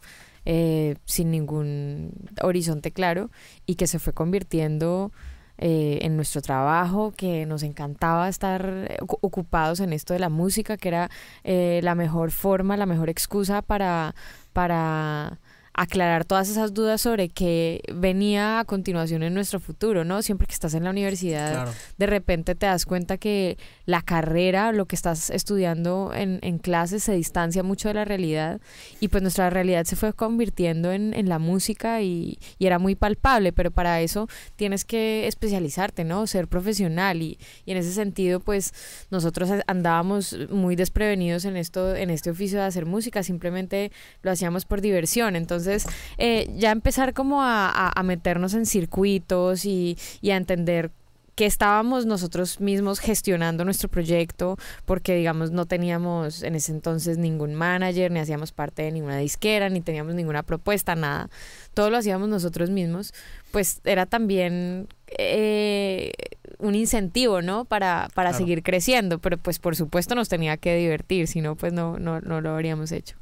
eh, 0.44 0.96
sin 1.04 1.30
ningún 1.30 2.12
horizonte 2.42 2.90
claro 2.90 3.30
y 3.66 3.76
que 3.76 3.86
se 3.86 3.98
fue 3.98 4.12
convirtiendo 4.12 5.12
en 5.56 6.16
nuestro 6.16 6.42
trabajo, 6.42 7.12
que 7.16 7.46
nos 7.46 7.62
encantaba 7.62 8.28
estar 8.28 8.98
ocupados 9.20 9.78
en 9.78 9.92
esto 9.92 10.12
de 10.12 10.18
la 10.18 10.28
música, 10.28 10.76
que 10.76 10.88
era 10.88 11.10
la 11.44 11.94
mejor 11.94 12.32
forma, 12.32 12.76
la 12.76 12.86
mejor 12.86 13.08
excusa 13.08 13.62
para, 13.62 14.16
para 14.52 15.38
aclarar 15.74 16.24
todas 16.24 16.48
esas 16.48 16.72
dudas 16.72 17.00
sobre 17.00 17.28
qué 17.28 17.82
venía 17.92 18.60
a 18.60 18.64
continuación 18.64 19.24
en 19.24 19.34
nuestro 19.34 19.58
futuro, 19.58 20.04
¿no? 20.04 20.22
Siempre 20.22 20.46
que 20.46 20.54
estás 20.54 20.72
en 20.74 20.84
la 20.84 20.90
universidad, 20.90 21.68
de 21.98 22.06
repente 22.06 22.54
te 22.54 22.66
das 22.66 22.86
cuenta 22.86 23.18
que 23.18 23.58
la 23.84 24.00
carrera, 24.00 24.70
lo 24.70 24.86
que 24.86 24.94
estás 24.94 25.30
estudiando 25.30 26.12
en, 26.14 26.38
en 26.42 26.58
clases 26.58 27.02
se 27.02 27.14
distancia 27.14 27.64
mucho 27.64 27.88
de 27.88 27.94
la 27.94 28.04
realidad 28.04 28.60
y 29.00 29.08
pues 29.08 29.20
nuestra 29.22 29.50
realidad 29.50 29.84
se 29.84 29.96
fue 29.96 30.12
convirtiendo 30.12 30.92
en, 30.92 31.12
en 31.12 31.28
la 31.28 31.40
música 31.40 32.02
y, 32.02 32.38
y, 32.58 32.66
era 32.66 32.78
muy 32.78 32.94
palpable, 32.94 33.52
pero 33.52 33.72
para 33.72 34.00
eso 34.00 34.28
tienes 34.54 34.84
que 34.84 35.26
especializarte, 35.26 36.04
¿no? 36.04 36.28
Ser 36.28 36.46
profesional 36.46 37.20
y, 37.20 37.36
y 37.66 37.72
en 37.72 37.78
ese 37.78 37.92
sentido 37.92 38.38
pues 38.38 38.72
nosotros 39.10 39.50
andábamos 39.66 40.36
muy 40.50 40.76
desprevenidos 40.76 41.44
en 41.46 41.56
esto, 41.56 41.96
en 41.96 42.10
este 42.10 42.30
oficio 42.30 42.60
de 42.60 42.66
hacer 42.66 42.86
música, 42.86 43.24
simplemente 43.24 43.90
lo 44.22 44.30
hacíamos 44.30 44.66
por 44.66 44.80
diversión, 44.80 45.34
entonces 45.34 45.63
entonces, 45.64 45.90
eh, 46.18 46.50
ya 46.56 46.70
empezar 46.70 47.14
como 47.14 47.42
a, 47.42 47.92
meternos 48.04 48.54
en 48.54 48.66
circuitos 48.66 49.64
y, 49.64 49.96
a 50.24 50.36
entender 50.36 50.90
que 51.34 51.46
estábamos 51.46 52.06
nosotros 52.06 52.60
mismos 52.60 53.00
gestionando 53.00 53.64
nuestro 53.64 53.88
proyecto 53.88 54.56
porque 54.84 55.16
digamos 55.16 55.50
no 55.50 55.66
teníamos 55.66 56.44
en 56.44 56.54
ese 56.54 56.70
entonces 56.70 57.18
ningún 57.18 57.54
manager 57.54 58.12
ni 58.12 58.20
hacíamos 58.20 58.52
parte 58.52 58.82
de 58.82 58.92
ninguna 58.92 59.18
disquera 59.18 59.68
ni 59.68 59.80
teníamos 59.80 60.14
ninguna 60.14 60.44
propuesta 60.44 60.94
nada. 60.94 61.30
Todo 61.72 61.90
lo 61.90 61.96
hacíamos 61.96 62.28
nosotros 62.28 62.70
mismos. 62.70 63.14
Pues 63.50 63.80
era 63.82 64.06
también 64.06 64.86
eh, 65.08 66.12
un 66.58 66.76
incentivo 66.76 67.42
no 67.42 67.64
para, 67.64 68.08
para 68.14 68.32
seguir 68.32 68.62
creciendo 68.62 69.18
pero 69.18 69.36
pues 69.36 69.58
por 69.58 69.74
supuesto 69.74 70.14
nos 70.14 70.28
tenía 70.28 70.56
que 70.56 70.76
divertir 70.76 71.26
si 71.26 71.40
no 71.40 71.56
pues 71.56 71.72
no, 71.72 71.98
no, 71.98 72.20
no 72.20 72.40
lo 72.40 72.50
habríamos 72.50 72.92
hecho 72.92 73.16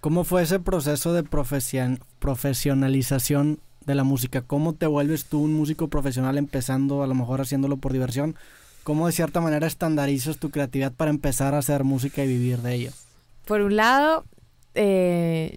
¿Cómo 0.00 0.22
fue 0.22 0.42
ese 0.42 0.60
proceso 0.60 1.12
de 1.12 1.24
profesionalización 1.24 3.58
de 3.84 3.96
la 3.96 4.04
música? 4.04 4.42
¿Cómo 4.42 4.74
te 4.74 4.86
vuelves 4.86 5.24
tú 5.24 5.40
un 5.40 5.54
músico 5.54 5.88
profesional 5.88 6.38
empezando 6.38 7.02
a 7.02 7.08
lo 7.08 7.14
mejor 7.14 7.40
haciéndolo 7.40 7.78
por 7.78 7.92
diversión? 7.92 8.36
¿Cómo 8.84 9.06
de 9.06 9.12
cierta 9.12 9.40
manera 9.40 9.66
estandarizas 9.66 10.38
tu 10.38 10.50
creatividad 10.50 10.92
para 10.92 11.10
empezar 11.10 11.54
a 11.54 11.58
hacer 11.58 11.82
música 11.82 12.22
y 12.22 12.28
vivir 12.28 12.58
de 12.58 12.74
ella? 12.74 12.92
Por 13.44 13.60
un 13.60 13.74
lado, 13.74 14.24
eh, 14.74 15.56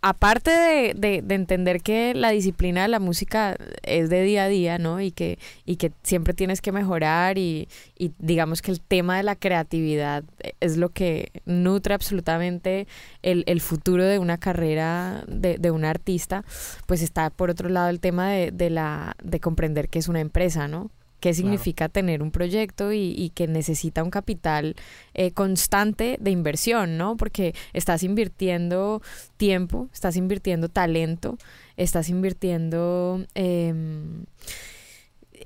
aparte 0.00 0.50
de, 0.50 1.22
de, 1.22 1.34
entender 1.34 1.80
que 1.82 2.14
la 2.14 2.30
disciplina 2.30 2.82
de 2.82 2.88
la 2.88 3.00
música 3.00 3.56
es 3.82 4.10
de 4.10 4.22
día 4.22 4.44
a 4.44 4.48
día, 4.48 4.78
¿no? 4.78 5.00
Y 5.00 5.10
que, 5.10 5.38
y 5.64 5.76
que 5.76 5.92
siempre 6.02 6.34
tienes 6.34 6.60
que 6.60 6.72
mejorar 6.72 7.38
y, 7.38 7.68
y, 7.98 8.12
digamos 8.18 8.62
que 8.62 8.70
el 8.70 8.80
tema 8.80 9.16
de 9.16 9.24
la 9.24 9.34
creatividad 9.34 10.24
es 10.60 10.76
lo 10.76 10.90
que 10.90 11.32
nutre 11.46 11.94
absolutamente 11.94 12.86
el, 13.22 13.44
el 13.46 13.60
futuro 13.60 14.04
de 14.04 14.18
una 14.18 14.38
carrera 14.38 15.24
de, 15.26 15.58
de, 15.58 15.70
un 15.70 15.84
artista, 15.84 16.44
pues 16.86 17.02
está 17.02 17.30
por 17.30 17.50
otro 17.50 17.68
lado 17.68 17.88
el 17.88 18.00
tema 18.00 18.30
de, 18.30 18.52
de, 18.52 18.70
la, 18.70 19.16
de 19.22 19.40
comprender 19.40 19.88
que 19.88 19.98
es 19.98 20.08
una 20.08 20.20
empresa, 20.20 20.68
¿no? 20.68 20.90
Qué 21.20 21.34
significa 21.34 21.88
tener 21.88 22.22
un 22.22 22.30
proyecto 22.30 22.92
y, 22.92 23.32
que 23.34 23.46
necesita 23.46 24.02
un 24.02 24.10
capital 24.10 24.76
eh, 25.14 25.32
constante 25.32 26.16
de 26.20 26.30
inversión, 26.30 26.96
¿no? 26.96 27.16
Porque 27.16 27.54
estás 27.72 28.02
invirtiendo 28.02 29.02
tiempo, 29.36 29.88
estás 29.92 30.16
invirtiendo 30.16 30.68
talento, 30.68 31.38
estás 31.76 32.08
invirtiendo... 32.08 33.26
Em, 33.34 34.24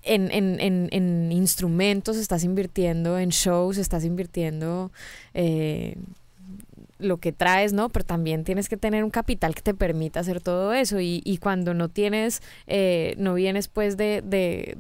en, 0.04 0.30
en, 0.32 0.88
en, 0.90 1.32
instrumentos, 1.32 2.16
estás 2.16 2.44
invirtiendo 2.44 3.18
en 3.18 3.28
shows, 3.28 3.76
estás 3.78 4.04
invirtiendo 4.04 4.90
eh, 5.34 5.96
lo 7.02 7.18
que 7.18 7.32
traes, 7.32 7.72
¿no? 7.72 7.88
Pero 7.88 8.04
también 8.04 8.44
tienes 8.44 8.68
que 8.68 8.76
tener 8.76 9.04
un 9.04 9.10
capital 9.10 9.54
que 9.54 9.62
te 9.62 9.74
permita 9.74 10.20
hacer 10.20 10.40
todo 10.40 10.72
eso. 10.72 11.00
Y, 11.00 11.22
y 11.24 11.38
cuando 11.38 11.74
no 11.74 11.88
tienes, 11.88 12.42
eh, 12.66 13.14
no 13.18 13.34
vienes 13.34 13.68
pues 13.68 13.96
de, 13.96 14.22
de, 14.24 14.76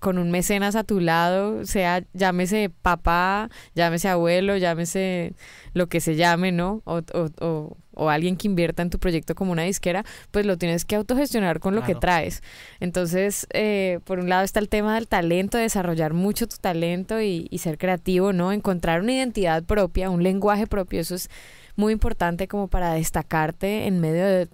con 0.00 0.18
un 0.18 0.30
mecenas 0.30 0.76
a 0.76 0.84
tu 0.84 1.00
lado, 1.00 1.64
sea 1.64 2.02
llámese 2.12 2.70
papá, 2.82 3.50
llámese 3.74 4.08
abuelo, 4.08 4.56
llámese 4.56 5.34
lo 5.74 5.88
que 5.88 6.00
se 6.00 6.16
llame, 6.16 6.52
¿no? 6.52 6.82
O, 6.84 7.02
o, 7.12 7.76
o, 7.94 8.10
alguien 8.10 8.36
que 8.36 8.46
invierta 8.46 8.82
en 8.82 8.90
tu 8.90 8.98
proyecto 8.98 9.34
como 9.34 9.52
una 9.52 9.62
disquera, 9.62 10.04
pues 10.30 10.46
lo 10.46 10.58
tienes 10.58 10.84
que 10.84 10.96
autogestionar 10.96 11.60
con 11.60 11.74
lo 11.74 11.82
que 11.82 11.94
traes. 11.94 12.42
Entonces, 12.80 13.46
eh, 13.52 14.00
por 14.04 14.18
un 14.18 14.28
lado 14.28 14.44
está 14.44 14.60
el 14.60 14.68
tema 14.68 14.94
del 14.94 15.08
talento, 15.08 15.58
desarrollar 15.58 16.12
mucho 16.12 16.46
tu 16.46 16.56
talento 16.56 17.20
y, 17.20 17.46
y 17.50 17.58
ser 17.58 17.78
creativo, 17.78 18.32
¿no? 18.32 18.52
Encontrar 18.52 19.00
una 19.00 19.12
identidad 19.12 19.64
propia, 19.64 20.10
un 20.10 20.22
lenguaje 20.22 20.66
propio, 20.66 21.00
eso 21.00 21.14
es 21.14 21.30
muy 21.76 21.92
importante 21.92 22.48
como 22.48 22.68
para 22.68 22.92
destacarte 22.92 23.86
en 23.86 24.00
medio 24.00 24.48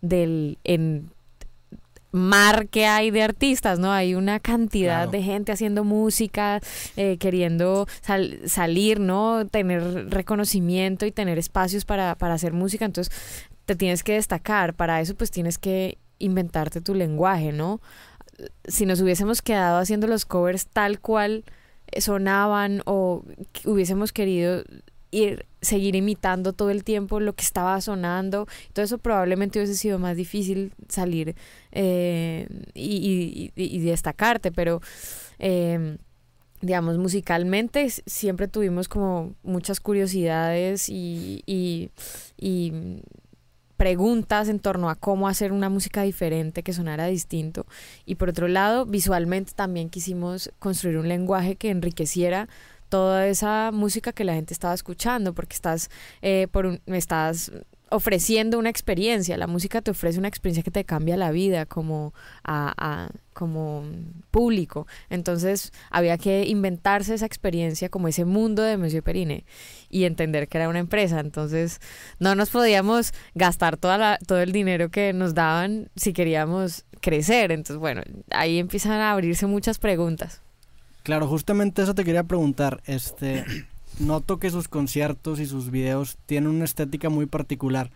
del 0.00 0.58
en 0.64 1.10
mar 2.10 2.68
que 2.68 2.86
hay 2.86 3.10
de 3.10 3.22
artistas, 3.22 3.78
¿no? 3.78 3.92
Hay 3.92 4.14
una 4.14 4.40
cantidad 4.40 5.08
de 5.08 5.22
gente 5.22 5.52
haciendo 5.52 5.84
música, 5.84 6.60
eh, 6.96 7.18
queriendo 7.18 7.86
salir, 8.46 8.98
¿no? 8.98 9.46
Tener 9.46 10.10
reconocimiento 10.10 11.04
y 11.04 11.12
tener 11.12 11.38
espacios 11.38 11.84
para, 11.84 12.14
para 12.14 12.34
hacer 12.34 12.52
música, 12.52 12.84
entonces 12.84 13.14
te 13.66 13.76
tienes 13.76 14.02
que 14.02 14.14
destacar, 14.14 14.74
para 14.74 15.00
eso 15.00 15.14
pues 15.14 15.30
tienes 15.30 15.58
que 15.58 15.98
inventarte 16.18 16.80
tu 16.80 16.94
lenguaje, 16.94 17.52
¿no? 17.52 17.80
Si 18.66 18.86
nos 18.86 19.00
hubiésemos 19.00 19.42
quedado 19.42 19.78
haciendo 19.78 20.06
los 20.06 20.24
covers 20.24 20.66
tal 20.66 21.00
cual 21.00 21.44
sonaban 21.98 22.82
o 22.86 23.24
hubiésemos 23.64 24.12
querido 24.12 24.62
ir 25.10 25.46
seguir 25.60 25.96
imitando 25.96 26.52
todo 26.52 26.70
el 26.70 26.84
tiempo 26.84 27.20
lo 27.20 27.34
que 27.34 27.44
estaba 27.44 27.80
sonando. 27.80 28.46
Todo 28.72 28.84
eso 28.84 28.98
probablemente 28.98 29.58
hubiese 29.58 29.74
sido 29.74 29.98
más 29.98 30.16
difícil 30.16 30.72
salir 30.88 31.34
eh, 31.72 32.48
y, 32.74 33.52
y, 33.54 33.78
destacarte 33.80 34.52
pero 34.52 34.80
eh, 35.38 35.98
digamos 36.60 36.98
musicalmente 36.98 37.88
siempre 38.06 38.48
tuvimos 38.48 38.88
como 38.88 39.34
muchas 39.42 39.80
curiosidades 39.80 40.88
y, 40.88 41.42
y, 41.46 41.90
preguntas 43.76 44.48
en 44.48 44.58
torno 44.58 44.90
a 44.90 44.96
cómo 44.96 45.28
hacer 45.28 45.52
una 45.52 45.68
música 45.68 46.02
diferente 46.02 46.64
que 46.64 46.72
sonara 46.72 47.06
distinto. 47.06 47.64
Y 48.04 48.16
por 48.16 48.30
otro 48.30 48.48
lado 48.48 48.86
visualmente 48.86 49.52
también 49.54 49.88
quisimos 49.88 50.50
construir 50.58 50.98
un 50.98 51.06
lenguaje 51.06 51.54
que 51.54 51.70
enriqueciera 51.70 52.48
toda 52.88 53.26
esa 53.26 53.70
música 53.72 54.12
que 54.12 54.24
la 54.24 54.34
gente 54.34 54.54
estaba 54.54 54.74
escuchando, 54.74 55.34
porque 55.34 55.54
estás, 55.54 55.90
eh, 56.22 56.48
por 56.50 56.66
un, 56.66 56.80
estás 56.86 57.52
ofreciendo 57.90 58.58
una 58.58 58.70
experiencia. 58.70 59.36
La 59.36 59.46
música 59.46 59.82
te 59.82 59.90
ofrece 59.90 60.18
una 60.18 60.28
experiencia 60.28 60.62
que 60.62 60.70
te 60.70 60.84
cambia 60.84 61.16
la 61.16 61.30
vida 61.30 61.66
como, 61.66 62.12
a, 62.44 63.10
como 63.32 63.84
público. 64.30 64.86
Entonces 65.10 65.72
había 65.90 66.18
que 66.18 66.46
inventarse 66.46 67.14
esa 67.14 67.26
experiencia 67.26 67.88
como 67.88 68.08
ese 68.08 68.24
mundo 68.24 68.62
de 68.62 68.76
Monsieur 68.76 69.02
Perine 69.02 69.44
y 69.88 70.04
entender 70.04 70.48
que 70.48 70.58
era 70.58 70.68
una 70.68 70.78
empresa. 70.78 71.20
Entonces 71.20 71.80
no 72.18 72.34
nos 72.34 72.50
podíamos 72.50 73.12
gastar 73.34 73.76
toda 73.76 74.18
todo 74.26 74.40
el 74.40 74.52
dinero 74.52 74.90
que 74.90 75.12
nos 75.12 75.34
daban 75.34 75.90
si 75.96 76.12
queríamos 76.12 76.84
crecer. 77.00 77.52
Entonces 77.52 77.78
bueno, 77.78 78.02
ahí 78.30 78.58
empiezan 78.58 79.00
a 79.00 79.12
abrirse 79.12 79.46
muchas 79.46 79.78
preguntas. 79.78 80.42
Claro, 81.08 81.26
justamente 81.26 81.80
eso 81.80 81.94
te 81.94 82.04
quería 82.04 82.24
preguntar. 82.24 82.82
Este, 82.84 83.42
noto 83.98 84.38
que 84.38 84.50
sus 84.50 84.68
conciertos 84.68 85.40
y 85.40 85.46
sus 85.46 85.70
videos 85.70 86.18
tienen 86.26 86.50
una 86.50 86.66
estética 86.66 87.08
muy 87.08 87.24
particular. 87.24 87.90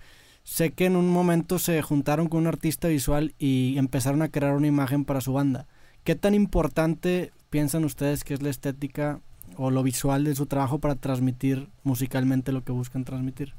Sé 0.44 0.70
que 0.70 0.86
en 0.86 0.96
un 0.96 1.10
momento 1.10 1.58
se 1.58 1.82
juntaron 1.82 2.30
con 2.30 2.40
un 2.40 2.46
artista 2.46 2.88
visual 2.88 3.34
y 3.38 3.76
empezaron 3.76 4.22
a 4.22 4.30
crear 4.30 4.54
una 4.54 4.66
imagen 4.66 5.04
para 5.04 5.20
su 5.20 5.34
banda. 5.34 5.66
¿Qué 6.04 6.14
tan 6.14 6.32
importante 6.32 7.32
piensan 7.50 7.84
ustedes 7.84 8.24
que 8.24 8.32
es 8.32 8.40
la 8.40 8.48
estética 8.48 9.20
o 9.58 9.70
lo 9.70 9.82
visual 9.82 10.24
de 10.24 10.34
su 10.34 10.46
trabajo 10.46 10.78
para 10.78 10.94
transmitir 10.94 11.68
musicalmente 11.84 12.50
lo 12.50 12.64
que 12.64 12.72
buscan 12.72 13.04
transmitir? 13.04 13.52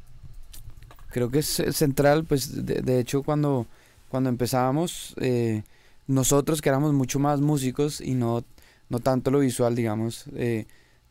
Creo 1.10 1.30
que 1.30 1.38
es 1.38 1.62
central, 1.74 2.26
pues 2.26 2.66
de, 2.66 3.00
hecho 3.00 3.22
cuando, 3.22 3.68
cuando 4.10 4.30
empezábamos, 4.30 5.14
eh, 5.18 5.62
nosotros 6.08 6.60
que 6.60 6.70
éramos 6.70 6.92
mucho 6.94 7.20
más 7.20 7.40
músicos 7.40 8.02
y 8.02 8.16
no, 8.16 8.44
no 8.90 9.00
tanto 9.00 9.32
lo 9.32 9.40
visual, 9.40 9.76
digamos, 9.76 10.26
eh, 10.36 10.66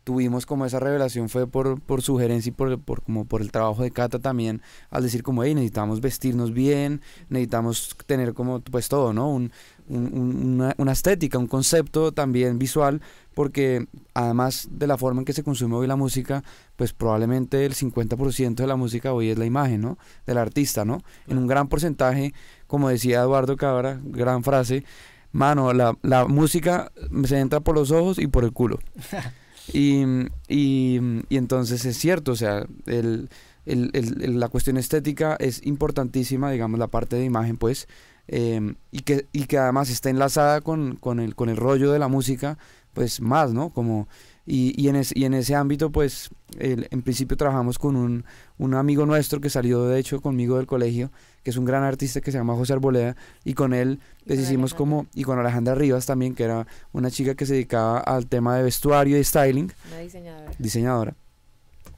tuvimos 0.04 0.46
como 0.46 0.66
esa 0.66 0.80
revelación 0.80 1.28
fue 1.28 1.46
por, 1.46 1.80
por 1.80 2.02
sugerencia 2.02 2.50
y 2.50 2.52
por, 2.52 2.80
por, 2.80 3.02
como 3.02 3.24
por 3.24 3.40
el 3.40 3.52
trabajo 3.52 3.82
de 3.82 3.90
Cata 3.90 4.18
también, 4.18 4.62
al 4.90 5.02
decir 5.02 5.22
como, 5.22 5.44
hey, 5.44 5.54
necesitamos 5.54 6.00
vestirnos 6.00 6.52
bien, 6.52 7.00
necesitamos 7.28 7.96
tener 8.06 8.34
como 8.34 8.60
pues 8.60 8.88
todo, 8.88 9.12
¿no? 9.12 9.30
Un, 9.30 9.52
una, 9.88 10.74
una, 10.78 10.92
estética, 10.92 11.38
un 11.38 11.46
concepto 11.46 12.12
también 12.12 12.58
visual, 12.58 13.02
porque 13.34 13.86
además 14.14 14.68
de 14.70 14.86
la 14.86 14.96
forma 14.96 15.20
en 15.20 15.24
que 15.24 15.32
se 15.32 15.42
consume 15.42 15.74
hoy 15.74 15.86
la 15.86 15.96
música, 15.96 16.42
pues 16.76 16.92
probablemente 16.92 17.64
el 17.66 17.74
50% 17.74 18.54
de 18.54 18.66
la 18.66 18.76
música 18.76 19.12
hoy 19.12 19.30
es 19.30 19.38
la 19.38 19.44
imagen, 19.44 19.82
¿no? 19.82 19.98
Del 20.26 20.38
artista, 20.38 20.84
¿no? 20.84 21.02
En 21.26 21.36
un 21.38 21.46
gran 21.46 21.68
porcentaje, 21.68 22.32
como 22.66 22.88
decía 22.88 23.20
Eduardo 23.20 23.56
Cabra, 23.56 24.00
gran 24.02 24.44
frase, 24.44 24.84
mano, 25.32 25.72
la, 25.72 25.96
la 26.02 26.26
música 26.26 26.92
se 27.24 27.38
entra 27.38 27.60
por 27.60 27.74
los 27.74 27.90
ojos 27.90 28.18
y 28.18 28.26
por 28.26 28.44
el 28.44 28.52
culo. 28.52 28.78
Y, 29.72 30.02
y, 30.48 30.98
y 31.28 31.36
entonces 31.36 31.84
es 31.84 31.96
cierto, 31.96 32.32
o 32.32 32.36
sea, 32.36 32.66
el, 32.86 33.28
el, 33.64 33.90
el, 33.92 34.40
la 34.40 34.48
cuestión 34.48 34.76
estética 34.76 35.36
es 35.38 35.64
importantísima, 35.64 36.50
digamos, 36.50 36.80
la 36.80 36.88
parte 36.88 37.14
de 37.14 37.24
imagen, 37.24 37.56
pues, 37.56 37.86
eh, 38.26 38.74
y, 38.90 39.00
que, 39.02 39.28
y 39.32 39.44
que 39.44 39.58
además 39.58 39.88
está 39.88 40.10
enlazada 40.10 40.60
con, 40.62 40.96
con, 40.96 41.20
el, 41.20 41.34
con 41.34 41.48
el 41.48 41.56
rollo 41.56 41.92
de 41.92 42.00
la 42.00 42.08
música, 42.08 42.58
pues 42.92 43.20
más, 43.20 43.52
¿no? 43.52 43.70
Como, 43.70 44.08
y, 44.44 44.80
y, 44.80 44.88
en, 44.88 44.96
es, 44.96 45.14
y 45.14 45.24
en 45.24 45.34
ese 45.34 45.54
ámbito, 45.54 45.90
pues, 45.90 46.30
el, 46.58 46.88
en 46.90 47.02
principio 47.02 47.36
trabajamos 47.36 47.78
con 47.78 47.96
un, 47.96 48.24
un 48.58 48.74
amigo 48.74 49.06
nuestro 49.06 49.40
que 49.40 49.50
salió, 49.50 49.84
de 49.84 50.00
hecho, 50.00 50.20
conmigo 50.20 50.56
del 50.56 50.66
colegio, 50.66 51.12
que 51.44 51.50
es 51.50 51.56
un 51.56 51.64
gran 51.64 51.84
artista 51.84 52.20
que 52.20 52.32
se 52.32 52.38
llama 52.38 52.54
José 52.54 52.72
Arboleda, 52.72 53.16
y 53.44 53.54
con 53.54 53.72
él 53.72 54.00
les 54.24 54.40
hicimos 54.40 54.74
como, 54.74 55.06
y 55.14 55.22
con 55.22 55.38
Alejandra 55.38 55.74
Rivas 55.74 56.06
también, 56.06 56.34
que 56.34 56.44
era 56.44 56.66
una 56.92 57.10
chica 57.10 57.34
que 57.34 57.46
se 57.46 57.54
dedicaba 57.54 57.98
al 57.98 58.26
tema 58.26 58.56
de 58.56 58.64
vestuario 58.64 59.18
y 59.18 59.24
styling. 59.24 59.72
Una 59.88 59.98
diseñadora. 59.98 60.50
Diseñadora. 60.58 61.16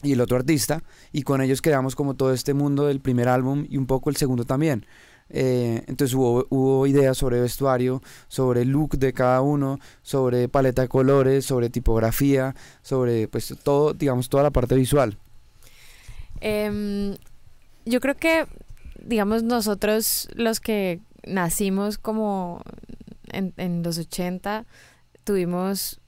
Y 0.03 0.13
el 0.13 0.21
otro 0.21 0.37
artista, 0.37 0.83
y 1.13 1.23
con 1.23 1.41
ellos 1.41 1.63
creamos 1.63 1.97
como 1.97 2.13
todo 2.15 2.35
este 2.35 2.53
mundo 2.53 2.87
del 2.87 3.01
primer 3.01 3.29
álbum 3.29 3.67
y 3.71 3.79
un 3.79 3.87
poco 3.87 4.11
el 4.11 4.17
segundo 4.17 4.45
también. 4.45 4.85
Eh, 5.31 5.83
entonces 5.87 6.15
hubo, 6.15 6.87
ideas 6.87 7.17
sobre 7.17 7.41
vestuario, 7.41 8.03
sobre 8.29 8.65
look 8.65 8.99
de 8.99 9.13
cada 9.13 9.41
uno, 9.41 9.79
sobre 10.03 10.49
paleta 10.49 10.83
de 10.83 10.89
colores, 10.89 11.45
sobre 11.45 11.71
tipografía, 11.71 12.55
sobre 12.83 13.29
pues 13.29 13.55
todo, 13.63 13.95
digamos, 13.95 14.29
toda 14.29 14.43
la 14.43 14.51
parte 14.51 14.75
visual. 14.75 15.19
Eh, 16.41 17.17
yo 17.85 18.01
creo 18.01 18.17
que, 18.17 18.47
digamos, 19.03 19.43
nosotros 19.43 20.29
los 20.35 20.61
que 20.61 21.01
nacimos 21.27 21.99
como 21.99 22.63
en 23.33 23.83
los 23.83 23.99
80, 23.99 24.65
tuvimos 25.25 26.01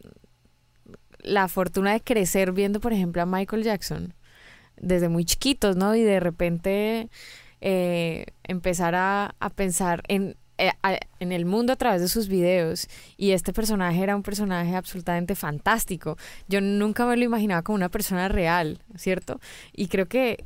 la 1.18 1.48
fortuna 1.48 1.92
de 1.92 2.00
crecer 2.00 2.52
viendo, 2.52 2.80
por 2.80 2.92
ejemplo, 2.92 3.22
a 3.22 3.26
Michael 3.26 3.64
Jackson 3.64 4.14
desde 4.80 5.08
muy 5.08 5.24
chiquitos, 5.24 5.76
¿no? 5.76 5.94
Y 5.94 6.02
de 6.02 6.20
repente 6.20 7.08
eh, 7.60 8.26
empezar 8.44 8.94
a, 8.94 9.34
a 9.38 9.50
pensar 9.50 10.02
en, 10.08 10.36
eh, 10.58 10.70
en 11.20 11.32
el 11.32 11.44
mundo 11.44 11.72
a 11.72 11.76
través 11.76 12.00
de 12.00 12.08
sus 12.08 12.28
videos 12.28 12.88
y 13.16 13.32
este 13.32 13.52
personaje 13.52 14.02
era 14.02 14.16
un 14.16 14.22
personaje 14.22 14.74
absolutamente 14.74 15.34
fantástico. 15.34 16.16
Yo 16.48 16.60
nunca 16.60 17.06
me 17.06 17.16
lo 17.16 17.24
imaginaba 17.24 17.62
como 17.62 17.76
una 17.76 17.88
persona 17.88 18.28
real, 18.28 18.80
¿cierto? 18.96 19.40
Y 19.72 19.88
creo 19.88 20.06
que 20.06 20.44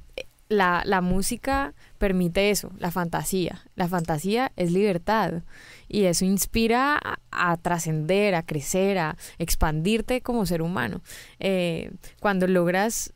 la, 0.50 0.82
la 0.84 1.00
música 1.00 1.74
permite 1.98 2.50
eso, 2.50 2.72
la 2.78 2.90
fantasía. 2.90 3.62
La 3.76 3.86
fantasía 3.86 4.50
es 4.56 4.72
libertad 4.72 5.42
y 5.88 6.04
eso 6.04 6.24
inspira 6.24 6.98
a, 7.02 7.18
a 7.30 7.56
trascender, 7.56 8.34
a 8.34 8.42
crecer, 8.42 8.98
a 8.98 9.16
expandirte 9.38 10.22
como 10.22 10.44
ser 10.46 10.60
humano. 10.60 11.02
Eh, 11.38 11.92
cuando 12.18 12.48
logras 12.48 13.12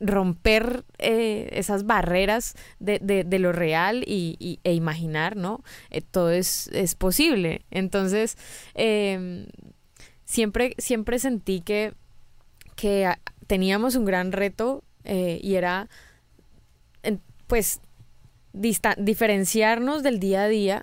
romper 0.00 0.84
eh, 0.98 1.50
esas 1.52 1.84
barreras 1.84 2.54
de, 2.78 2.98
de, 3.00 3.22
de 3.22 3.38
lo 3.38 3.52
real 3.52 4.02
y, 4.06 4.36
y, 4.38 4.58
e 4.64 4.72
imaginar, 4.72 5.36
¿no? 5.36 5.62
Eh, 5.90 6.00
todo 6.00 6.30
es, 6.30 6.68
es, 6.72 6.94
posible. 6.94 7.64
Entonces, 7.70 8.36
eh, 8.74 9.46
siempre, 10.24 10.74
siempre 10.78 11.18
sentí 11.18 11.60
que, 11.60 11.92
que 12.76 13.12
teníamos 13.46 13.94
un 13.94 14.06
gran 14.06 14.32
reto 14.32 14.82
y 15.04 15.54
era, 15.54 15.88
pues, 17.46 17.80
diferenciarnos 18.52 20.02
del 20.02 20.20
día 20.20 20.44
a 20.44 20.48
día 20.48 20.82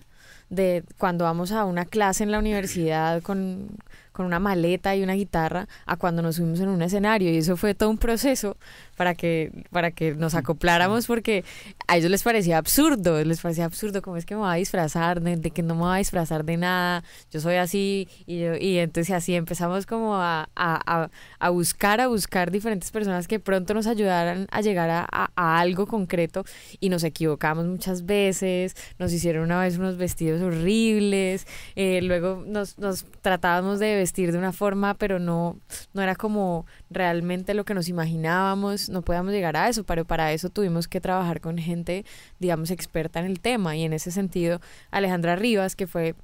de 0.49 0.84
cuando 0.97 1.25
vamos 1.25 1.51
a 1.51 1.65
una 1.65 1.86
clase 1.86 2.23
en 2.23 2.32
la 2.32 2.39
universidad 2.39 3.21
con, 3.21 3.77
con 4.17 4.25
una 4.25 4.39
maleta 4.39 4.95
y 4.95 5.03
una 5.03 5.13
guitarra 5.13 5.67
a 5.86 5.95
cuando 5.95 6.23
nos 6.23 6.38
subimos 6.38 6.60
en 6.60 6.69
un 6.69 6.82
escenario. 6.82 7.32
Y 7.32 7.38
eso 7.38 7.56
fue 7.56 7.75
todo 7.75 7.91
un 7.91 7.99
proceso 7.99 8.58
para 8.95 9.13
que 9.13 9.51
para 9.69 9.91
que 9.91 10.15
nos 10.15 10.34
acopláramos 10.34 11.06
porque 11.06 11.45
a 11.88 11.97
ellos 11.97 12.10
les 12.10 12.23
parecía 12.23 12.58
absurdo, 12.58 13.23
les 13.23 13.39
parecía 13.39 13.65
absurdo 13.65 14.01
cómo 14.01 14.17
es 14.17 14.25
que 14.25 14.34
me 14.34 14.41
voy 14.41 14.49
a 14.49 14.56
disfrazar 14.56 15.21
de, 15.21 15.38
de 15.38 15.51
que 15.51 15.62
no 15.62 15.75
me 15.75 15.82
voy 15.82 15.95
a 15.95 15.97
disfrazar 15.99 16.43
de 16.45 16.58
nada, 16.58 17.03
yo 17.32 17.39
soy 17.39 17.56
así 17.56 18.08
y 18.25 18.39
yo, 18.39 18.56
y 18.56 18.80
entonces 18.80 19.13
así 19.13 19.36
empezamos 19.36 19.86
como 19.86 20.15
a, 20.15 20.49
a, 20.56 21.10
a, 21.39 21.49
buscar 21.49 22.01
a 22.01 22.08
buscar 22.08 22.49
diferentes 22.49 22.89
personas 22.89 23.27
que 23.27 23.39
pronto 23.39 23.75
nos 23.75 23.86
ayudaran 23.86 24.47
a 24.49 24.62
llegar 24.62 24.89
a, 24.89 25.08
a, 25.12 25.60
algo 25.60 25.86
concreto. 25.86 26.43
Y 26.80 26.89
nos 26.89 27.03
equivocamos 27.03 27.65
muchas 27.65 28.06
veces, 28.06 28.75
nos 28.97 29.13
hicieron 29.13 29.43
una 29.43 29.62
vez 29.62 29.77
unos 29.77 29.97
vestidos 29.97 30.41
horribles, 30.41 31.45
eh, 31.75 32.01
luego 32.01 32.43
nos, 32.47 32.80
nos 32.80 33.06
tratábamos 33.21 33.80
de 33.80 33.95
vestir 34.08 34.32
de 34.32 34.38
una 34.38 34.54
forma, 34.54 34.93
pero 34.93 35.20
no, 35.20 35.60
no 35.93 36.02
era 36.02 36.15
como 36.15 36.65
realmente 36.89 37.54
lo 37.54 37.65
que 37.65 37.74
nos 37.74 37.89
imaginábamos, 37.89 38.88
no 38.88 39.02
podíamos 39.02 39.34
llegar 39.34 39.58
a 39.58 39.67
eso, 39.67 39.84
pero 39.84 40.06
para 40.06 40.32
eso 40.32 40.50
tuvimos 40.50 40.88
que 40.88 41.02
trabajar 41.02 41.41
con 41.41 41.58
gente, 41.58 42.06
digamos, 42.39 42.72
experta 42.72 43.20
en 43.20 43.26
el 43.26 43.41
tema. 43.41 43.76
Y 43.76 43.84
en 43.84 43.91
ese 43.91 44.12
sentido, 44.12 44.62
Alejandra 44.91 45.36
Rivas, 45.36 45.76
que 45.76 45.88
fue 45.88 46.15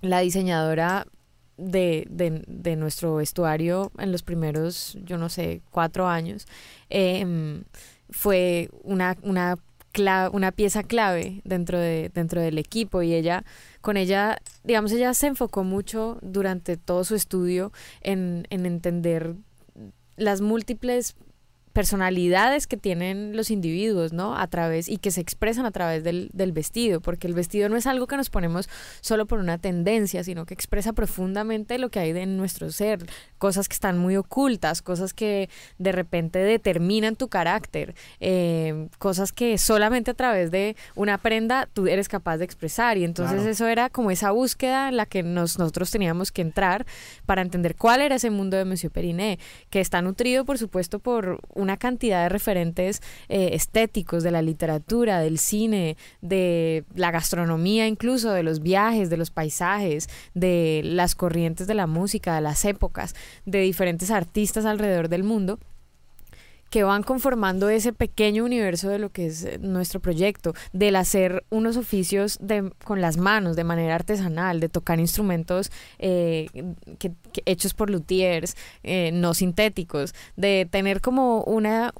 la 0.00 0.18
diseñadora 0.20 1.06
de, 1.56 2.04
de, 2.08 2.76
nuestro 2.76 3.16
vestuario 3.16 3.92
en 3.98 4.10
los 4.10 4.22
primeros, 4.22 4.98
yo 5.04 5.16
no 5.16 5.28
sé, 5.28 5.60
cuatro 5.70 6.08
años, 6.08 6.48
eh, 6.88 7.62
fue 8.10 8.70
una, 8.82 9.16
una 9.22 9.56
una 10.32 10.52
pieza 10.52 10.84
clave 10.84 11.40
dentro 11.44 11.76
de 11.76 12.10
dentro 12.14 12.40
del 12.40 12.58
equipo 12.58 13.02
y 13.02 13.12
ella 13.12 13.44
con 13.80 13.96
ella 13.96 14.38
digamos 14.64 14.92
ella 14.92 15.14
se 15.14 15.26
enfocó 15.28 15.64
mucho 15.64 16.18
durante 16.22 16.76
todo 16.76 17.04
su 17.04 17.14
estudio 17.14 17.72
en, 18.02 18.46
en 18.50 18.66
entender 18.66 19.34
las 20.16 20.40
múltiples 20.40 21.16
personalidades 21.72 22.66
que 22.66 22.76
tienen 22.76 23.36
los 23.36 23.50
individuos, 23.50 24.12
¿no? 24.12 24.36
A 24.36 24.46
través 24.48 24.88
y 24.88 24.96
que 24.96 25.10
se 25.10 25.20
expresan 25.20 25.66
a 25.66 25.70
través 25.70 26.02
del, 26.02 26.30
del, 26.32 26.52
vestido, 26.52 27.00
porque 27.00 27.28
el 27.28 27.34
vestido 27.34 27.68
no 27.68 27.76
es 27.76 27.86
algo 27.86 28.08
que 28.08 28.16
nos 28.16 28.28
ponemos 28.28 28.68
solo 29.00 29.26
por 29.26 29.38
una 29.38 29.56
tendencia, 29.58 30.24
sino 30.24 30.46
que 30.46 30.54
expresa 30.54 30.92
profundamente 30.92 31.78
lo 31.78 31.88
que 31.88 32.00
hay 32.00 32.12
de 32.12 32.26
nuestro 32.26 32.72
ser, 32.72 33.06
cosas 33.38 33.68
que 33.68 33.74
están 33.74 33.98
muy 33.98 34.16
ocultas, 34.16 34.82
cosas 34.82 35.14
que 35.14 35.48
de 35.78 35.92
repente 35.92 36.40
determinan 36.40 37.14
tu 37.14 37.28
carácter, 37.28 37.94
eh, 38.18 38.88
cosas 38.98 39.32
que 39.32 39.56
solamente 39.56 40.10
a 40.10 40.14
través 40.14 40.50
de 40.50 40.76
una 40.96 41.18
prenda 41.18 41.68
tú 41.72 41.86
eres 41.86 42.08
capaz 42.08 42.38
de 42.38 42.44
expresar 42.46 42.98
y 42.98 43.04
entonces 43.04 43.36
claro. 43.36 43.50
eso 43.50 43.66
era 43.68 43.90
como 43.90 44.10
esa 44.10 44.32
búsqueda 44.32 44.88
en 44.88 44.96
la 44.96 45.06
que 45.06 45.22
nos, 45.22 45.58
nosotros 45.58 45.90
teníamos 45.90 46.32
que 46.32 46.42
entrar 46.42 46.84
para 47.26 47.42
entender 47.42 47.76
cuál 47.76 48.00
era 48.00 48.16
ese 48.16 48.30
mundo 48.30 48.56
de 48.56 48.64
Monsieur 48.64 48.92
Periné, 48.92 49.38
que 49.70 49.80
está 49.80 50.02
nutrido 50.02 50.44
por 50.44 50.58
supuesto 50.58 50.98
por 50.98 51.38
una 51.60 51.76
cantidad 51.76 52.22
de 52.22 52.28
referentes 52.28 53.02
eh, 53.28 53.50
estéticos 53.52 54.22
de 54.22 54.30
la 54.30 54.42
literatura, 54.42 55.20
del 55.20 55.38
cine, 55.38 55.96
de 56.20 56.84
la 56.94 57.10
gastronomía 57.10 57.86
incluso, 57.86 58.32
de 58.32 58.42
los 58.42 58.60
viajes, 58.60 59.10
de 59.10 59.16
los 59.16 59.30
paisajes, 59.30 60.08
de 60.34 60.80
las 60.84 61.14
corrientes 61.14 61.66
de 61.66 61.74
la 61.74 61.86
música, 61.86 62.34
de 62.34 62.40
las 62.40 62.64
épocas, 62.64 63.14
de 63.44 63.60
diferentes 63.60 64.10
artistas 64.10 64.64
alrededor 64.64 65.08
del 65.08 65.24
mundo 65.24 65.58
que 66.70 66.84
van 66.84 67.02
conformando 67.02 67.68
ese 67.68 67.92
pequeño 67.92 68.44
universo 68.44 68.88
de 68.88 68.98
lo 68.98 69.10
que 69.10 69.26
es 69.26 69.60
nuestro 69.60 70.00
proyecto, 70.00 70.54
del 70.72 70.96
hacer 70.96 71.44
unos 71.50 71.76
oficios 71.76 72.38
de, 72.40 72.72
con 72.84 73.00
las 73.00 73.16
manos 73.16 73.56
de 73.56 73.64
manera 73.64 73.96
artesanal, 73.96 74.60
de 74.60 74.68
tocar 74.68 75.00
instrumentos 75.00 75.70
eh, 75.98 76.48
que 76.98 77.12
hechos 77.44 77.74
por 77.74 77.90
luthiers, 77.90 78.56
eh, 78.84 79.10
no 79.12 79.34
sintéticos, 79.34 80.14
de 80.36 80.66
tener 80.70 81.00
como 81.00 81.42
una, 81.42 81.92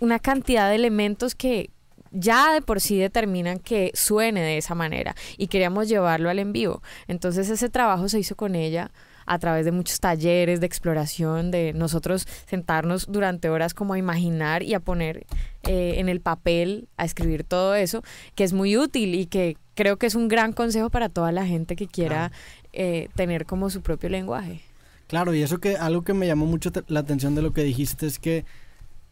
una 0.00 0.18
cantidad 0.18 0.70
de 0.70 0.76
elementos 0.76 1.34
que 1.34 1.70
ya 2.12 2.54
de 2.54 2.62
por 2.62 2.80
sí 2.80 2.96
determinan 2.96 3.58
que 3.58 3.90
suene 3.94 4.40
de 4.40 4.56
esa 4.56 4.74
manera 4.74 5.14
y 5.36 5.48
queríamos 5.48 5.88
llevarlo 5.88 6.30
al 6.30 6.38
en 6.38 6.52
vivo. 6.52 6.82
Entonces 7.08 7.50
ese 7.50 7.68
trabajo 7.68 8.08
se 8.08 8.18
hizo 8.18 8.36
con 8.36 8.54
ella 8.54 8.90
a 9.26 9.38
través 9.38 9.64
de 9.64 9.72
muchos 9.72 10.00
talleres 10.00 10.60
de 10.60 10.66
exploración, 10.66 11.50
de 11.50 11.72
nosotros 11.72 12.26
sentarnos 12.46 13.06
durante 13.08 13.48
horas 13.50 13.74
como 13.74 13.94
a 13.94 13.98
imaginar 13.98 14.62
y 14.62 14.74
a 14.74 14.80
poner 14.80 15.26
eh, 15.64 15.94
en 15.98 16.08
el 16.08 16.20
papel, 16.20 16.88
a 16.96 17.04
escribir 17.04 17.44
todo 17.44 17.74
eso, 17.74 18.02
que 18.34 18.44
es 18.44 18.52
muy 18.52 18.76
útil 18.76 19.14
y 19.14 19.26
que 19.26 19.56
creo 19.74 19.96
que 19.98 20.06
es 20.06 20.14
un 20.14 20.28
gran 20.28 20.52
consejo 20.52 20.90
para 20.90 21.08
toda 21.08 21.32
la 21.32 21.46
gente 21.46 21.76
que 21.76 21.86
quiera 21.86 22.32
eh, 22.72 23.08
tener 23.14 23.46
como 23.46 23.70
su 23.70 23.82
propio 23.82 24.08
lenguaje. 24.08 24.62
Claro, 25.06 25.34
y 25.34 25.42
eso 25.42 25.58
que 25.58 25.76
algo 25.76 26.02
que 26.02 26.14
me 26.14 26.26
llamó 26.26 26.46
mucho 26.46 26.70
la 26.88 27.00
atención 27.00 27.34
de 27.34 27.42
lo 27.42 27.52
que 27.52 27.62
dijiste 27.62 28.06
es 28.06 28.18
que 28.18 28.44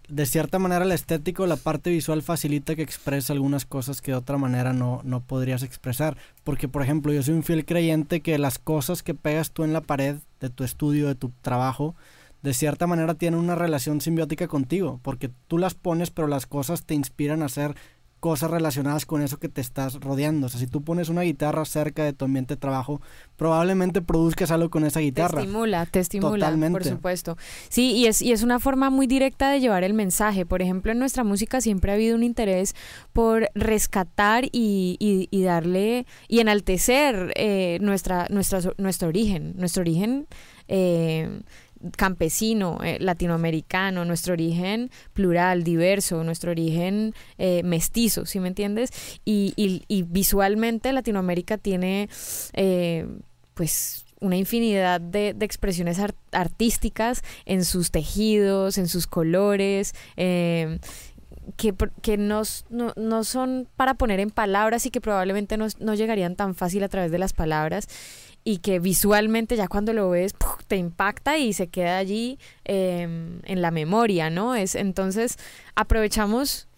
de 0.09 0.27
cierta 0.27 0.59
manera 0.59 0.85
la 0.85 0.95
estética 0.95 1.43
o 1.43 1.47
la 1.47 1.57
parte 1.57 1.91
visual 1.91 2.23
facilita 2.23 2.77
que 2.77 2.83
expresa 2.83 3.33
algunas 3.33 3.65
cosas 3.65 4.03
que 4.03 4.13
de 4.13 4.19
otra 4.19 4.39
manera 4.39 4.73
no, 4.73 5.01
no 5.05 5.21
podrías 5.21 5.63
expresar. 5.63 6.17
Porque, 6.45 6.69
por 6.69 6.83
ejemplo, 6.83 7.13
yo 7.13 7.23
soy 7.23 7.35
un 7.35 7.43
fiel 7.43 7.65
creyente 7.65 8.21
que 8.21 8.39
las 8.39 8.59
cosas 8.59 9.03
que 9.03 9.15
pegas 9.15 9.51
tú 9.51 9.65
en 9.65 9.73
la 9.73 9.81
pared 9.81 10.17
de 10.41 10.51
tu 10.51 10.65
estudio, 10.65 11.09
de 11.09 11.15
tu 11.15 11.31
trabajo, 11.41 11.95
de 12.43 12.53
cierta 12.53 12.87
manera 12.87 13.15
tienen 13.15 13.41
una 13.41 13.55
relación 13.55 14.03
simbiótica 14.03 14.49
contigo, 14.49 15.01
porque 15.03 15.31
tú 15.49 15.57
las 15.57 15.75
pones, 15.75 16.11
pero 16.11 16.29
las 16.29 16.45
cosas 16.45 16.85
te 16.85 16.95
inspiran 16.95 17.43
a 17.43 17.47
hacer 17.47 17.75
cosas 18.25 18.51
relacionadas 18.51 19.05
con 19.05 19.21
eso 19.21 19.37
que 19.37 19.51
te 19.51 19.61
estás 19.61 20.01
rodeando. 20.01 20.47
O 20.47 20.49
sea, 20.49 20.59
si 20.59 20.67
tú 20.67 20.83
pones 20.83 21.11
una 21.11 21.21
guitarra 21.21 21.63
cerca 21.67 22.05
de 22.05 22.15
tu 22.15 22.25
ambiente 22.25 22.55
de 22.55 22.59
trabajo, 22.59 23.03
probablemente 23.37 24.01
produzcas 24.01 24.51
algo 24.51 24.71
con 24.71 24.87
esa 24.87 25.01
guitarra. 25.01 25.35
Te 25.35 25.41
estimula, 25.43 25.85
te 25.85 26.01
estimula, 26.01 26.57
por 26.71 26.85
supuesto. 26.85 27.37
Sí, 27.69 27.93
y 27.93 28.07
es, 28.07 28.23
y 28.23 28.33
es 28.33 28.43
una 28.43 28.61
forma 28.61 28.89
muy 28.89 29.07
directa 29.07 29.51
de 29.51 29.61
llevar 29.61 29.85
el 29.85 29.93
mensaje. 29.93 30.47
Por 30.47 30.63
ejemplo, 30.63 30.91
en 30.91 31.01
nuestra 31.01 31.23
música 31.23 31.61
siempre 31.61 31.91
ha 31.91 31.97
habido 31.97 32.17
un 32.17 32.23
interés 32.23 32.75
por 33.13 33.51
rescatar 33.55 34.47
y, 34.47 34.97
y, 34.99 35.43
darle 35.43 36.07
y 36.27 36.41
enaltecer 36.41 37.35
eh, 37.37 37.77
nuestra, 37.83 38.27
nuestra, 38.31 38.61
nuestro 38.79 39.09
origen. 39.09 39.53
Nuestro 39.59 39.83
origen 39.83 40.29
eh, 40.69 41.43
campesino, 41.97 42.79
eh, 42.83 42.99
latinoamericano, 43.01 44.05
nuestro 44.05 44.33
origen 44.33 44.91
plural, 45.13 45.65
diverso, 45.65 46.25
nuestro 46.25 46.51
origen 46.51 47.15
eh, 47.39 47.63
mestizo, 47.65 48.27
¿sí 48.27 48.41
me 48.41 48.49
entiendes? 48.49 48.91
Y, 49.25 49.55
visualmente 50.09 50.93
Latinoamérica 50.93 51.59
tiene, 51.59 52.09
eh, 52.53 53.07
pues, 53.55 54.05
una 54.21 54.37
infinidad 54.37 55.01
de, 55.01 55.37
expresiones 55.41 55.99
artísticas 56.33 57.23
en 57.45 57.65
sus 57.65 57.91
tejidos, 57.91 58.79
en 58.79 58.89
sus 58.89 59.07
colores. 59.07 59.95
que, 61.57 61.75
que 62.01 62.17
no, 62.17 62.43
no, 62.71 63.25
son 63.25 63.69
para 63.77 63.95
poner 63.95 64.19
en 64.19 64.31
palabras 64.31 64.87
y 64.87 64.91
que 64.91 65.03
probablemente 65.03 65.59
no, 65.59 65.67
no 65.79 65.95
llegarían 65.95 66.37
tan 66.37 66.55
fácil 66.55 66.83
a 66.85 66.89
través 66.89 67.11
de 67.11 67.19
las 67.19 67.35
palabras 67.35 67.87
y 68.45 68.59
que 68.59 68.79
visualmente 68.79 69.57
ya 69.57 69.69
cuando 69.69 69.93
lo 69.93 70.11
ves 70.11 70.35
te 70.69 70.77
impacta 70.77 71.39
y 71.39 71.55
se 71.55 71.69
queda 71.69 71.97
allí 71.97 72.39
em, 72.65 73.41
en 73.45 73.63
la 73.63 73.71
memoria, 73.71 74.29
¿no? 74.31 74.55
Es, 74.55 74.75
entonces 74.75 75.39
aprovechamos 75.75 76.69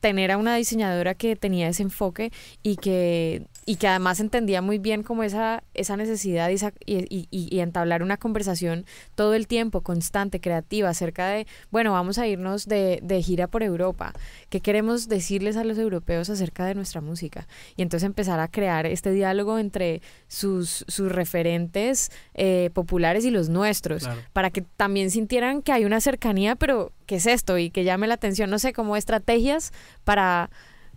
tener 0.00 0.30
a 0.30 0.38
una 0.38 0.56
diseñadora 0.56 1.14
que 1.14 1.36
tenía 1.36 1.68
ese 1.68 1.82
enfoque 1.82 2.32
y 2.62 2.76
que 2.76 3.46
y 3.68 3.76
que 3.76 3.88
además 3.88 4.20
entendía 4.20 4.62
muy 4.62 4.78
bien 4.78 5.02
como 5.02 5.24
esa, 5.24 5.64
esa 5.74 5.96
necesidad 5.96 6.48
y, 6.48 6.56
y, 6.86 7.28
y, 7.30 7.60
entablar 7.60 8.04
una 8.04 8.16
conversación 8.16 8.86
todo 9.16 9.34
el 9.34 9.48
tiempo, 9.48 9.80
constante, 9.80 10.40
creativa, 10.40 10.88
acerca 10.88 11.26
de, 11.26 11.48
bueno, 11.72 11.90
vamos 11.90 12.18
a 12.18 12.28
irnos 12.28 12.66
de, 12.66 13.00
de, 13.02 13.20
gira 13.22 13.48
por 13.48 13.64
Europa, 13.64 14.12
¿qué 14.50 14.60
queremos 14.60 15.08
decirles 15.08 15.56
a 15.56 15.64
los 15.64 15.78
europeos 15.78 16.30
acerca 16.30 16.64
de 16.64 16.76
nuestra 16.76 17.00
música? 17.00 17.48
Y 17.74 17.82
entonces 17.82 18.06
empezar 18.06 18.38
a 18.38 18.46
crear 18.46 18.86
este 18.86 19.10
diálogo 19.10 19.58
entre 19.58 20.00
sus, 20.28 20.84
sus 20.86 21.10
referentes 21.10 22.12
eh, 22.34 22.70
populares 22.72 23.24
y 23.24 23.32
los 23.32 23.48
nuestros, 23.48 24.08
para 24.32 24.50
que 24.50 24.62
también 24.62 25.10
sintieran 25.10 25.60
que 25.60 25.72
hay 25.72 25.84
una 25.84 26.00
cercanía, 26.00 26.54
pero 26.54 26.92
¿qué 27.06 27.16
es 27.16 27.26
esto? 27.26 27.58
Y 27.58 27.70
que 27.70 27.82
llame 27.82 28.06
la 28.06 28.14
atención, 28.14 28.48
no 28.48 28.60
sé, 28.60 28.72
como 28.72 28.96
estrategias 28.96 29.72
para, 30.04 30.50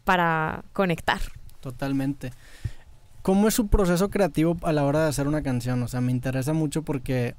para 0.03 0.63
conectar. 0.73 1.19
Totalmente. 1.62 2.32
¿Cómo 3.22 3.48
es 3.48 3.54
su 3.54 3.67
proceso 3.67 4.10
creativo 4.10 4.58
a 4.63 4.72
la 4.72 4.86
hora 4.86 5.04
de 5.04 5.10
hacer 5.10 5.28
una 5.28 5.43
canción? 5.43 5.84
O 5.84 5.88
sea, 5.88 6.02
me 6.02 6.12
interesa 6.12 6.54
mucho 6.54 6.84
porque 6.84 7.36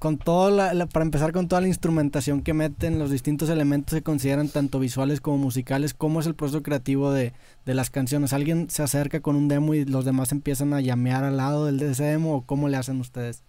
con 0.00 0.16
todo 0.16 0.50
la, 0.50 0.86
para 0.86 1.04
empezar 1.04 1.30
con 1.30 1.46
toda 1.46 1.60
la 1.60 1.68
instrumentación 1.68 2.40
que 2.40 2.54
meten, 2.54 2.98
los 2.98 3.10
distintos 3.10 3.50
elementos 3.50 3.92
se 3.92 4.02
consideran 4.02 4.48
tanto 4.48 4.78
visuales 4.78 5.20
como 5.20 5.36
musicales, 5.36 5.92
¿cómo 5.92 6.20
es 6.20 6.26
el 6.26 6.34
proceso 6.34 6.62
creativo 6.62 7.12
de, 7.12 7.34
las 7.66 7.90
canciones? 7.90 8.32
¿Alguien 8.32 8.70
se 8.70 8.82
acerca 8.82 9.20
con 9.20 9.36
un 9.36 9.48
demo 9.48 9.74
y 9.74 9.84
los 9.84 10.06
demás 10.06 10.32
empiezan 10.32 10.72
a 10.72 10.80
llamear 10.80 11.24
al 11.24 11.36
lado 11.36 11.66
del 11.66 11.78
de 11.78 11.90
ese 11.90 12.04
demo 12.04 12.34
o 12.34 12.40
cómo 12.40 12.70
le 12.70 12.78
hacen 12.78 12.98
ustedes? 12.98 13.42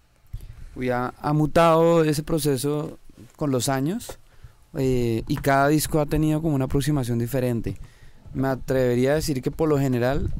Ya 0.76 1.14
ha 1.22 1.32
mutado 1.32 2.04
ese 2.04 2.22
proceso 2.22 3.00
con 3.38 3.52
los 3.52 3.70
años 3.70 4.20
eh, 4.74 5.24
y 5.30 5.38
cada 5.38 5.70
disco 5.70 6.02
ha 6.02 6.06
tenido 6.06 6.42
como 6.42 6.56
una 6.56 6.66
aproximación 6.66 7.18
diferente. 7.18 7.78
Me 8.34 8.48
atrevería 8.48 9.12
a 9.12 9.16
decir 9.16 9.42
que 9.42 9.52
por 9.52 9.70
lo 9.70 9.78
general 9.80 10.34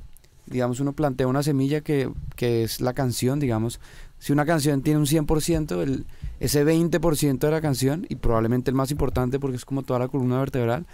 digamos, 0.52 0.80
uno 0.80 0.94
plantea 0.94 1.28
una 1.28 1.44
semilla 1.44 1.82
que, 1.82 2.12
que 2.36 2.64
es 2.64 2.82
la 2.82 2.94
canción, 2.94 3.40
digamos. 3.40 3.80
Si 4.20 4.32
una 4.32 4.46
canción 4.46 4.84
tiene 4.84 5.00
un 5.00 5.08
100%, 5.08 5.82
el, 5.82 6.06
ese 6.40 6.64
20% 6.64 7.40
de 7.40 7.52
la 7.52 7.62
canción, 7.62 8.06
y 8.10 8.16
probablemente 8.18 8.70
el 8.70 8.76
más 8.76 8.92
importante 8.92 9.40
porque 9.40 9.58
es 9.58 9.66
como 9.66 9.82
toda 9.82 10.00
la 10.00 10.10
columna 10.10 10.38
vertebral, 10.38 10.86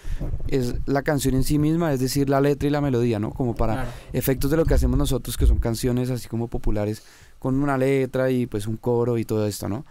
es 0.48 0.76
la 0.86 1.02
canción 1.02 1.36
en 1.36 1.44
sí 1.44 1.60
misma, 1.60 1.92
es 1.92 2.00
decir, 2.00 2.30
la 2.30 2.40
letra 2.40 2.68
y 2.68 2.72
la 2.72 2.80
melodía, 2.80 3.20
¿no? 3.20 3.32
Como 3.32 3.56
para 3.56 3.92
efectos 4.14 4.50
de 4.50 4.58
lo 4.58 4.66
que 4.66 4.76
hacemos 4.76 4.98
nosotros, 4.98 5.36
que 5.36 5.46
son 5.46 5.58
canciones 5.58 6.10
así 6.10 6.30
como 6.30 6.48
populares, 6.48 7.04
con 7.40 7.62
una 7.62 7.78
letra 7.78 8.32
y 8.32 8.46
pues 8.46 8.68
un 8.68 8.78
coro 8.78 9.18
y 9.18 9.26
todo 9.26 9.46
esto, 9.46 9.68
¿no? 9.68 9.86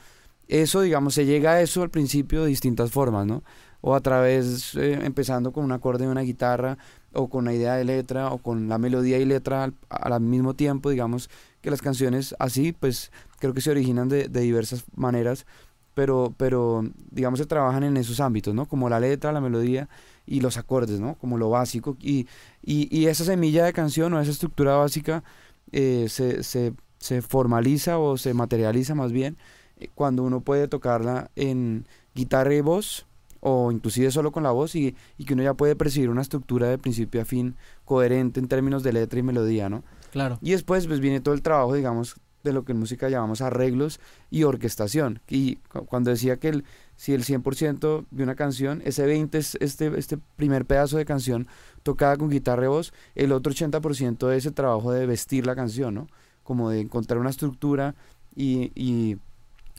Eso, 0.48 0.80
digamos, 0.80 1.14
se 1.14 1.26
llega 1.26 1.52
a 1.52 1.60
eso 1.60 1.82
al 1.82 1.90
principio 1.90 2.42
de 2.42 2.48
distintas 2.48 2.90
formas, 2.92 3.26
¿no? 3.26 3.42
O 3.88 3.94
a 3.94 4.00
través, 4.00 4.74
eh, 4.74 4.98
empezando 5.04 5.52
con 5.52 5.62
un 5.62 5.70
acorde 5.70 6.06
de 6.06 6.10
una 6.10 6.22
guitarra, 6.22 6.76
o 7.16 7.28
con 7.28 7.44
la 7.44 7.52
idea 7.54 7.74
de 7.74 7.84
letra 7.84 8.32
o 8.32 8.38
con 8.38 8.68
la 8.68 8.78
melodía 8.78 9.18
y 9.18 9.24
letra 9.24 9.72
al, 9.88 10.20
mismo 10.20 10.54
tiempo, 10.54 10.90
digamos 10.90 11.30
que 11.60 11.70
las 11.70 11.82
canciones 11.82 12.34
así, 12.40 12.72
pues 12.72 13.10
creo 13.38 13.54
que 13.54 13.60
se 13.60 13.70
originan 13.70 14.08
de, 14.08 14.28
diversas 14.28 14.84
maneras, 14.96 15.46
pero, 15.94 16.34
pero 16.36 16.84
digamos 17.12 17.38
se 17.38 17.46
trabajan 17.46 17.84
en 17.84 17.96
esos 17.96 18.18
ámbitos, 18.18 18.54
¿no? 18.54 18.66
Como 18.66 18.88
la 18.88 18.98
letra, 18.98 19.30
la 19.30 19.40
melodía 19.40 19.88
y 20.26 20.40
los 20.40 20.56
acordes, 20.58 20.98
¿no? 21.00 21.14
Como 21.14 21.38
lo 21.38 21.48
básico. 21.50 21.96
Y, 22.00 22.26
y, 22.62 22.88
y 22.90 23.06
esa 23.06 23.24
semilla 23.24 23.64
de 23.64 23.72
canción 23.72 24.12
o 24.12 24.20
esa 24.20 24.32
estructura 24.32 24.76
básica 24.76 25.22
eh, 25.70 26.06
se, 26.08 26.42
se, 26.42 26.74
se 26.98 27.22
formaliza 27.22 27.98
o 27.98 28.16
se 28.18 28.34
materializa 28.34 28.96
más 28.96 29.12
bien 29.12 29.36
eh, 29.78 29.88
cuando 29.94 30.22
uno 30.22 30.40
puede 30.40 30.68
tocarla 30.68 31.30
en 31.36 31.86
guitarra 32.14 32.54
y 32.54 32.60
voz 32.60 33.06
o 33.48 33.70
inclusive 33.70 34.10
solo 34.10 34.32
con 34.32 34.42
la 34.42 34.50
voz 34.50 34.74
y, 34.74 34.96
y, 35.18 35.24
que 35.24 35.34
uno 35.34 35.44
ya 35.44 35.54
puede 35.54 35.76
percibir 35.76 36.10
una 36.10 36.22
estructura 36.22 36.68
de 36.68 36.78
principio 36.78 37.22
a 37.22 37.24
fin 37.24 37.54
coherente 37.84 38.40
en 38.40 38.48
términos 38.48 38.82
de 38.82 38.92
letra 38.92 39.20
y 39.20 39.22
melodía, 39.22 39.68
¿no? 39.68 39.84
Claro. 40.10 40.40
Y 40.42 40.50
después 40.50 40.88
pues 40.88 40.98
viene 40.98 41.20
todo 41.20 41.32
el 41.32 41.42
trabajo, 41.42 41.72
digamos, 41.72 42.16
de 42.42 42.52
lo 42.52 42.64
que 42.64 42.72
en 42.72 42.80
música 42.80 43.08
llamamos 43.08 43.42
arreglos 43.42 44.00
y 44.30 44.42
orquestación. 44.42 45.20
Y 45.28 45.56
cuando 45.86 46.10
decía 46.10 46.38
que 46.38 46.48
el, 46.48 46.64
si 46.96 47.14
el 47.14 47.22
100% 47.22 48.06
de 48.10 48.22
una 48.24 48.34
canción, 48.34 48.82
ese 48.84 49.06
20 49.06 49.38
es 49.38 49.56
este, 49.60 49.96
este 49.96 50.18
primer 50.34 50.64
pedazo 50.64 50.96
de 50.96 51.04
canción 51.04 51.46
tocada 51.84 52.16
con 52.16 52.30
guitarra 52.30 52.64
y 52.64 52.68
voz, 52.68 52.92
el 53.14 53.30
otro 53.30 53.52
80% 53.52 54.32
es 54.32 54.38
ese 54.38 54.50
trabajo 54.50 54.90
de 54.90 55.06
vestir 55.06 55.46
la 55.46 55.54
canción, 55.54 55.94
¿no? 55.94 56.08
Como 56.42 56.70
de 56.70 56.80
encontrar 56.80 57.20
una 57.20 57.30
estructura 57.30 57.94
y, 58.34 58.72
y 58.74 59.18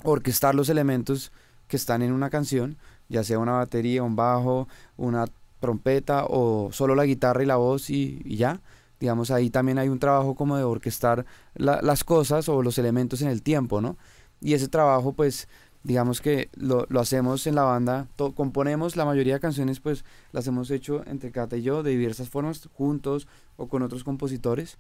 orquestar 0.06 0.56
los 0.56 0.70
elementos 0.70 1.34
que 1.68 1.76
están 1.76 2.02
en 2.02 2.14
una 2.14 2.30
canción 2.30 2.78
ya 3.10 3.24
sea 3.24 3.40
una 3.40 3.54
batería, 3.54 4.04
un 4.04 4.16
bajo, 4.16 4.68
una 4.98 5.26
trompeta 5.60 6.26
o 6.26 6.70
solo 6.72 6.96
la 6.96 7.06
guitarra 7.06 7.44
y 7.44 7.46
la 7.46 7.56
voz 7.56 7.90
y, 7.90 8.24
ya. 8.36 8.62
Digamos, 9.00 9.30
ahí 9.30 9.50
también 9.50 9.78
hay 9.78 9.90
un 9.90 10.00
trabajo 10.00 10.36
como 10.36 10.58
de 10.58 10.64
orquestar 10.64 11.26
las 11.56 12.04
cosas 12.04 12.50
o 12.50 12.64
los 12.64 12.78
elementos 12.80 13.22
en 13.22 13.28
el 13.28 13.44
tiempo, 13.44 13.80
¿no? 13.80 13.96
Y 14.42 14.54
ese 14.54 14.68
trabajo, 14.68 15.14
pues, 15.14 15.48
digamos 15.84 16.20
que 16.20 16.50
lo, 16.56 16.88
hacemos 17.00 17.46
en 17.46 17.56
la 17.56 17.64
banda, 17.64 18.08
componemos 18.36 18.96
la 18.96 19.06
mayoría 19.06 19.36
de 19.36 19.40
canciones, 19.40 19.80
pues, 19.80 20.04
las 20.32 20.48
hemos 20.48 20.72
hecho 20.72 21.04
entre 21.06 21.32
Cata 21.32 21.58
y 21.58 21.62
yo 21.62 21.84
de 21.84 21.92
diversas 21.92 22.30
formas, 22.30 22.70
juntos 22.74 23.28
o 23.56 23.68
con 23.68 23.84
otros 23.84 24.04
compositores. 24.04 24.78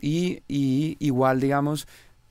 Y, 0.00 0.44
y 0.46 0.96
igual, 1.00 1.40
digamos, 1.40 1.88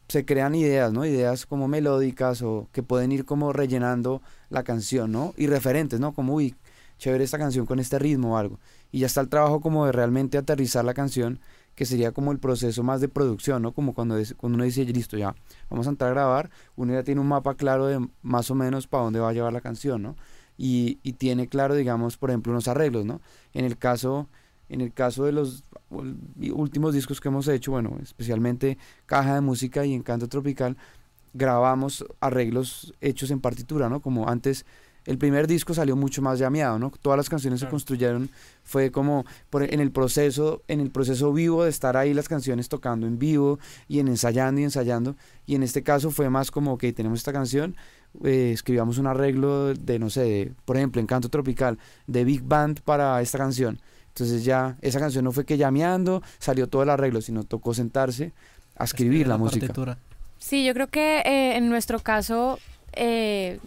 se 0.08 0.26
crean 0.26 0.56
ideas, 0.56 0.94
¿no? 0.94 1.06
Ideas 1.06 1.46
como 1.46 1.68
melódicas 1.68 2.42
o 2.42 2.70
que 2.72 2.84
pueden 2.84 3.12
ir 3.12 3.26
como 3.26 3.54
rellenando 3.54 4.22
la 4.50 4.64
canción, 4.64 5.12
¿no? 5.12 5.34
Y 5.38 5.48
referentes, 5.48 6.00
¿no? 6.00 6.14
Como, 6.14 6.34
uy, 6.36 6.56
chévere 6.98 7.24
esta 7.24 7.38
canción 7.38 7.66
con 7.66 7.80
este 7.80 8.00
ritmo 8.00 8.34
o 8.34 8.38
algo. 8.38 8.60
Y 8.92 9.00
ya 9.00 9.08
está 9.08 9.22
el 9.22 9.30
trabajo 9.30 9.60
como 9.60 9.86
de 9.86 9.92
realmente 9.92 10.38
aterrizar 10.38 10.86
la 10.86 10.94
canción, 10.94 11.40
que 11.76 11.86
sería 11.86 12.12
como 12.12 12.32
el 12.32 12.40
proceso 12.40 12.84
más 12.84 13.02
de 13.02 13.10
producción, 13.10 13.62
¿no? 13.62 13.74
Como 13.74 13.94
cuando, 13.94 14.16
cuando 14.38 14.56
uno 14.56 14.64
dice, 14.64 14.86
listo, 14.86 15.18
ya, 15.18 15.36
vamos 15.70 15.88
a 15.88 15.90
entrar 15.92 16.12
a 16.12 16.14
grabar, 16.14 16.50
uno 16.76 16.94
ya 16.94 17.04
tiene 17.04 17.22
un 17.22 17.28
mapa 17.28 17.56
claro 17.56 17.86
de 17.86 18.08
más 18.22 18.50
o 18.50 18.56
menos 18.56 18.88
para 18.88 19.04
dónde 19.04 19.20
va 19.20 19.30
a 19.30 19.34
llevar 19.34 19.54
la 19.54 19.62
canción, 19.62 20.02
¿no? 20.02 20.16
Y, 20.58 21.00
y 21.04 21.14
tiene 21.14 21.48
claro, 21.48 21.76
digamos, 21.76 22.18
por 22.18 22.32
ejemplo, 22.32 22.52
unos 22.52 22.68
arreglos, 22.68 23.06
¿no? 23.06 23.22
En 23.54 23.66
el 23.66 23.78
caso 23.78 24.28
en 24.70 24.82
el 24.82 24.94
caso 24.94 25.24
de 25.26 25.32
los 25.32 25.64
últimos 25.90 26.94
discos 26.94 27.22
que 27.22 27.28
hemos 27.28 27.48
hecho, 27.48 27.72
bueno, 27.72 27.98
especialmente 28.02 28.78
Caja 29.06 29.36
de 29.36 29.42
Música 29.42 29.86
y 29.86 29.94
Encanto 29.94 30.28
Tropical, 30.28 30.78
grabamos 31.34 32.06
arreglos 32.20 32.94
hechos 33.02 33.32
en 33.32 33.40
partitura, 33.40 33.90
¿no? 33.90 34.02
Como 34.02 34.28
antes 34.28 34.66
el 35.08 35.18
primer 35.18 35.48
disco 35.48 35.74
salió 35.74 35.96
mucho 35.96 36.22
más 36.22 36.38
llameado, 36.38 36.78
¿no? 36.78 36.92
Todas 37.02 37.16
las 37.16 37.30
canciones 37.30 37.62
se 37.62 37.70
construyeron, 37.70 38.30
fue 38.66 38.92
como 38.92 39.26
por, 39.50 39.64
en 39.64 39.80
el 39.80 39.90
proceso, 39.90 40.64
en 40.68 40.82
el 40.82 40.92
proceso 40.92 41.32
vivo 41.32 41.64
de 41.64 41.70
estar 41.70 41.96
ahí 41.96 42.14
las 42.14 42.28
canciones 42.28 42.68
tocando 42.68 43.08
en 43.08 43.18
vivo 43.18 43.58
y 43.88 44.00
en 44.00 44.10
ensayando 44.10 44.60
y 44.60 44.66
ensayando. 44.66 45.16
Y 45.46 45.56
en 45.56 45.64
este 45.64 45.82
caso 45.82 46.12
fue 46.12 46.30
más 46.30 46.52
como 46.52 46.78
que 46.78 46.92
tenemos 46.92 47.20
esta 47.20 47.32
canción, 47.32 47.78
eh, 48.26 48.52
escribamos 48.54 48.98
un 48.98 49.08
arreglo 49.08 49.74
de, 49.74 49.98
no 49.98 50.10
sé, 50.10 50.52
por 50.66 50.76
ejemplo, 50.76 51.00
en 51.00 51.08
Canto 51.08 51.30
Tropical, 51.30 51.78
de 52.06 52.26
Big 52.26 52.44
Band 52.44 52.82
para 52.82 53.22
esta 53.22 53.38
canción. 53.38 53.80
Entonces 54.18 54.44
ya 54.44 54.78
esa 54.82 55.00
canción 55.00 55.24
no 55.26 55.32
fue 55.32 55.46
que 55.46 55.58
llameando 55.58 56.24
salió 56.40 56.68
todo 56.68 56.82
el 56.82 56.90
arreglo, 56.90 57.22
sino 57.22 57.44
tocó 57.44 57.76
sentarse 57.76 58.34
a 58.76 58.86
escribir 58.86 59.28
la, 59.28 59.38
música. 59.38 59.72
Sí, 60.40 60.66
yo 60.66 60.74
creo 60.74 60.88
que 60.88 61.20
eh, 61.20 61.56
en 61.56 61.70
nuestro 61.70 62.00
caso 62.00 62.58
eh, 62.94 63.60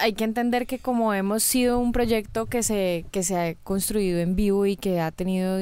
hay 0.00 0.14
que 0.14 0.24
entender 0.24 0.66
que 0.66 0.80
como 0.80 1.14
hemos 1.14 1.44
sido 1.44 1.78
un 1.78 1.92
proyecto 1.92 2.46
que 2.46 2.64
se, 2.64 3.04
que 3.12 3.22
se 3.22 3.38
ha 3.38 3.54
construido 3.62 4.18
en 4.18 4.34
vivo 4.34 4.66
y 4.66 4.74
que 4.74 5.00
ha 5.00 5.12
tenido 5.12 5.60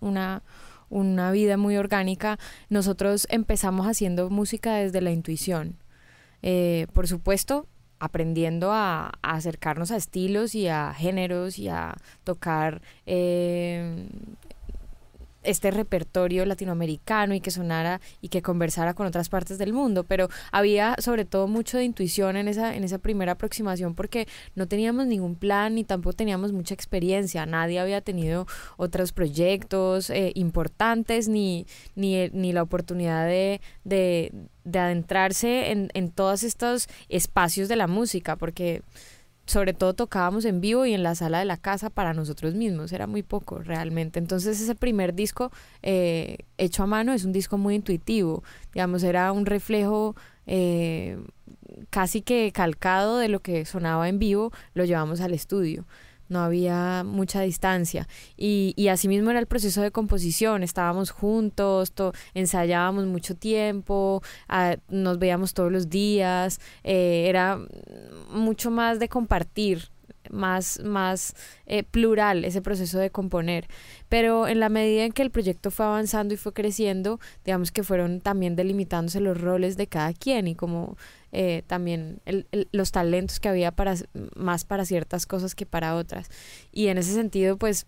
una, 0.00 0.42
una 0.90 1.32
vida 1.32 1.56
muy 1.56 1.78
orgánica, 1.78 2.38
nosotros 2.68 3.26
empezamos 3.30 3.86
haciendo 3.86 4.28
música 4.28 4.74
desde 4.74 5.00
la 5.00 5.12
intuición. 5.12 5.76
Eh, 6.42 6.88
por 6.92 7.08
supuesto, 7.08 7.66
aprendiendo 8.00 8.72
a, 8.72 9.12
acercarnos 9.22 9.90
a 9.90 9.96
estilos 9.96 10.54
y 10.54 10.68
a 10.68 10.92
géneros 10.94 11.58
y 11.58 11.68
a 11.68 11.96
tocar 12.24 12.82
eh, 13.06 14.08
este 15.42 15.70
repertorio 15.70 16.44
latinoamericano 16.44 17.34
y 17.34 17.40
que 17.40 17.50
sonara 17.50 18.00
y 18.20 18.28
que 18.28 18.42
conversara 18.42 18.94
con 18.94 19.06
otras 19.06 19.28
partes 19.28 19.58
del 19.58 19.72
mundo, 19.72 20.04
pero 20.04 20.28
había 20.52 20.96
sobre 20.98 21.24
todo 21.24 21.46
mucho 21.48 21.78
de 21.78 21.84
intuición 21.84 22.36
en 22.36 22.48
esa 22.48 22.74
en 22.74 22.84
esa 22.84 22.98
primera 22.98 23.32
aproximación 23.32 23.94
porque 23.94 24.26
no 24.54 24.68
teníamos 24.68 25.06
ningún 25.06 25.34
plan 25.34 25.74
ni 25.74 25.84
tampoco 25.84 26.14
teníamos 26.14 26.52
mucha 26.52 26.74
experiencia, 26.74 27.46
nadie 27.46 27.80
había 27.80 28.00
tenido 28.00 28.46
otros 28.76 29.12
proyectos 29.12 30.10
eh, 30.10 30.32
importantes 30.34 31.28
ni, 31.28 31.66
ni, 31.94 32.28
ni 32.30 32.52
la 32.52 32.62
oportunidad 32.62 33.26
de, 33.26 33.60
de, 33.84 34.32
de 34.64 34.78
adentrarse 34.78 35.70
en, 35.70 35.90
en 35.94 36.10
todos 36.10 36.42
estos 36.42 36.88
espacios 37.08 37.68
de 37.68 37.76
la 37.76 37.86
música, 37.86 38.36
porque 38.36 38.82
sobre 39.50 39.74
todo 39.74 39.94
tocábamos 39.94 40.44
en 40.44 40.60
vivo 40.60 40.86
y 40.86 40.94
en 40.94 41.02
la 41.02 41.16
sala 41.16 41.40
de 41.40 41.44
la 41.44 41.56
casa 41.56 41.90
para 41.90 42.14
nosotros 42.14 42.54
mismos, 42.54 42.92
era 42.92 43.08
muy 43.08 43.24
poco 43.24 43.58
realmente. 43.58 44.20
Entonces 44.20 44.60
ese 44.60 44.76
primer 44.76 45.12
disco 45.12 45.50
eh, 45.82 46.38
hecho 46.56 46.84
a 46.84 46.86
mano 46.86 47.12
es 47.12 47.24
un 47.24 47.32
disco 47.32 47.58
muy 47.58 47.74
intuitivo, 47.74 48.44
digamos, 48.72 49.02
era 49.02 49.32
un 49.32 49.46
reflejo 49.46 50.14
eh, 50.46 51.18
casi 51.90 52.22
que 52.22 52.52
calcado 52.52 53.18
de 53.18 53.28
lo 53.28 53.40
que 53.40 53.64
sonaba 53.64 54.08
en 54.08 54.20
vivo, 54.20 54.52
lo 54.74 54.84
llevamos 54.84 55.20
al 55.20 55.34
estudio 55.34 55.84
no 56.30 56.40
había 56.40 57.04
mucha 57.04 57.42
distancia. 57.42 58.08
Y, 58.36 58.72
y 58.76 58.88
así 58.88 59.08
mismo 59.08 59.30
era 59.30 59.40
el 59.40 59.46
proceso 59.46 59.82
de 59.82 59.90
composición, 59.90 60.62
estábamos 60.62 61.10
juntos, 61.10 61.92
ensayábamos 62.32 63.04
mucho 63.06 63.36
tiempo, 63.36 64.22
ah, 64.48 64.76
nos 64.88 65.18
veíamos 65.18 65.52
todos 65.52 65.70
los 65.70 65.90
días, 65.90 66.60
eh, 66.84 67.26
era 67.28 67.58
mucho 68.30 68.70
más 68.70 68.98
de 68.98 69.08
compartir 69.08 69.90
más, 70.30 70.80
más 70.84 71.34
eh, 71.66 71.82
plural 71.82 72.44
ese 72.44 72.62
proceso 72.62 72.98
de 72.98 73.10
componer. 73.10 73.68
Pero 74.08 74.48
en 74.48 74.60
la 74.60 74.68
medida 74.68 75.04
en 75.04 75.12
que 75.12 75.22
el 75.22 75.30
proyecto 75.30 75.70
fue 75.70 75.86
avanzando 75.86 76.34
y 76.34 76.36
fue 76.36 76.52
creciendo, 76.52 77.20
digamos 77.44 77.72
que 77.72 77.82
fueron 77.82 78.20
también 78.20 78.56
delimitándose 78.56 79.20
los 79.20 79.40
roles 79.40 79.76
de 79.76 79.86
cada 79.86 80.12
quien 80.12 80.48
y 80.48 80.54
como 80.54 80.96
eh, 81.32 81.62
también 81.66 82.20
los 82.72 82.92
talentos 82.92 83.40
que 83.40 83.48
había 83.48 83.70
para, 83.70 83.94
más 84.34 84.64
para 84.64 84.84
ciertas 84.84 85.26
cosas 85.26 85.54
que 85.54 85.66
para 85.66 85.94
otras. 85.96 86.28
Y 86.72 86.88
en 86.88 86.98
ese 86.98 87.12
sentido, 87.12 87.56
pues 87.56 87.86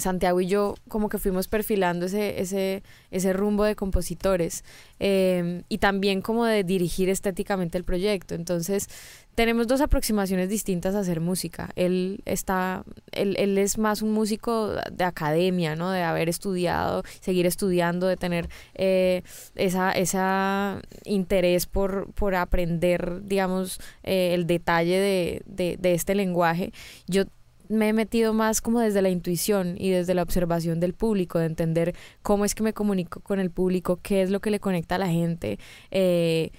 Santiago 0.00 0.40
y 0.40 0.46
yo 0.46 0.74
como 0.88 1.08
que 1.08 1.18
fuimos 1.18 1.48
perfilando 1.48 2.06
ese, 2.06 2.40
ese, 2.40 2.82
ese 3.10 3.32
rumbo 3.32 3.64
de 3.64 3.76
compositores 3.76 4.64
em, 4.98 5.62
y 5.68 5.78
también 5.78 6.20
como 6.20 6.44
de 6.44 6.64
dirigir 6.64 7.08
estéticamente 7.08 7.78
el 7.78 7.84
proyecto. 7.84 8.34
Entonces 8.34 8.88
tenemos 9.34 9.66
dos 9.66 9.82
aproximaciones 9.82 10.48
distintas 10.48 10.94
a 10.94 11.00
hacer 11.00 11.20
música. 11.20 11.70
Él 11.76 12.20
está, 12.24 12.84
él, 13.12 13.36
él 13.38 13.58
es 13.58 13.76
más 13.76 14.00
un 14.00 14.12
músico 14.12 14.72
de 14.90 15.04
academia, 15.04 15.76
¿no? 15.76 15.90
De 15.90 16.02
haber 16.02 16.30
estudiado, 16.30 17.02
seguir 17.20 17.44
estudiando, 17.44 18.06
de 18.06 18.16
tener 18.16 18.48
eh, 18.74 19.22
esa, 19.54 19.92
esa 19.92 20.80
interés 21.04 21.66
por, 21.66 22.12
por 22.14 22.34
aprender, 22.34 23.24
digamos, 23.24 23.78
eh, 24.02 24.32
el 24.32 24.46
detalle 24.46 24.98
de, 24.98 25.42
de, 25.44 25.76
de 25.76 25.92
este 25.92 26.14
lenguaje. 26.14 26.72
Yo 27.06 27.24
me 27.68 27.88
he 27.88 27.92
metido 27.92 28.32
más 28.32 28.60
como 28.60 28.80
desde 28.80 29.02
la 29.02 29.10
intuición 29.10 29.76
y 29.78 29.90
desde 29.90 30.14
la 30.14 30.22
observación 30.22 30.80
del 30.80 30.94
público, 30.94 31.38
de 31.38 31.46
entender 31.46 31.94
cómo 32.22 32.44
es 32.44 32.54
que 32.54 32.62
me 32.62 32.72
comunico 32.72 33.20
con 33.20 33.40
el 33.40 33.50
público, 33.50 33.98
qué 34.02 34.22
es 34.22 34.30
lo 34.30 34.40
que 34.40 34.50
le 34.50 34.60
conecta 34.60 34.96
a 34.96 34.98
la 34.98 35.08
gente, 35.08 35.58
eh, 35.90 36.50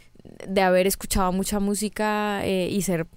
de 0.48 0.62
haber 0.62 0.88
escuchado 0.88 1.32
mucha 1.32 1.60
música 1.60 2.46
eh, 2.46 2.70
y 2.70 2.82
ser 2.82 3.08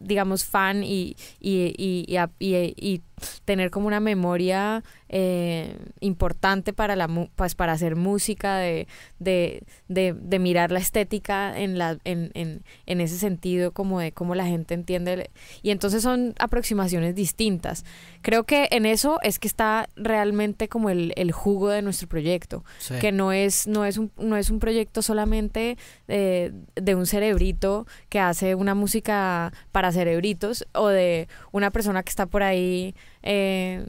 digamos, 0.00 0.44
fan 0.44 0.82
y, 0.82 1.16
y, 1.40 1.74
y, 1.76 2.18
y, 2.38 3.02
tener 3.44 3.70
como 3.70 3.86
una 3.86 4.00
memoria 4.00 4.82
eh, 5.10 5.76
importante 6.00 6.72
para, 6.72 6.96
la, 6.96 7.06
pues, 7.36 7.54
para 7.54 7.72
hacer 7.72 7.94
música, 7.94 8.56
de, 8.56 8.86
de, 9.18 9.62
de, 9.88 10.14
de 10.14 10.38
mirar 10.38 10.72
la 10.72 10.78
estética 10.78 11.58
en, 11.58 11.76
la, 11.76 11.98
en, 12.04 12.30
en, 12.32 12.62
en, 12.86 13.00
ese 13.00 13.18
sentido, 13.18 13.72
como 13.72 14.00
de 14.00 14.12
cómo 14.12 14.34
la 14.34 14.46
gente 14.46 14.72
entiende. 14.72 15.30
Y 15.62 15.70
entonces 15.70 16.02
son 16.02 16.34
aproximaciones 16.38 17.14
distintas. 17.14 17.84
Creo 18.22 18.44
que 18.44 18.68
en 18.70 18.86
eso 18.86 19.18
es 19.22 19.38
que 19.38 19.48
está 19.48 19.88
realmente 19.96 20.68
como 20.68 20.88
el, 20.88 21.12
el 21.16 21.32
jugo 21.32 21.68
de 21.68 21.82
nuestro 21.82 22.08
proyecto, 22.08 22.64
que 23.00 23.12
no 23.12 23.32
es, 23.32 23.66
no, 23.66 23.84
es 23.84 23.98
un, 23.98 24.12
no 24.16 24.36
es 24.36 24.48
un 24.48 24.60
proyecto 24.60 25.02
solamente 25.02 25.76
de, 26.06 26.54
de 26.74 26.94
un 26.94 27.04
cerebrito 27.06 27.86
que 28.08 28.18
hace 28.18 28.54
una 28.54 28.74
música 28.74 29.52
para 29.72 29.89
cerebritos 29.92 30.66
o 30.74 30.88
de 30.88 31.28
una 31.52 31.70
persona 31.70 32.02
que 32.02 32.10
está 32.10 32.26
por 32.26 32.42
ahí 32.42 32.94
eh, 33.22 33.84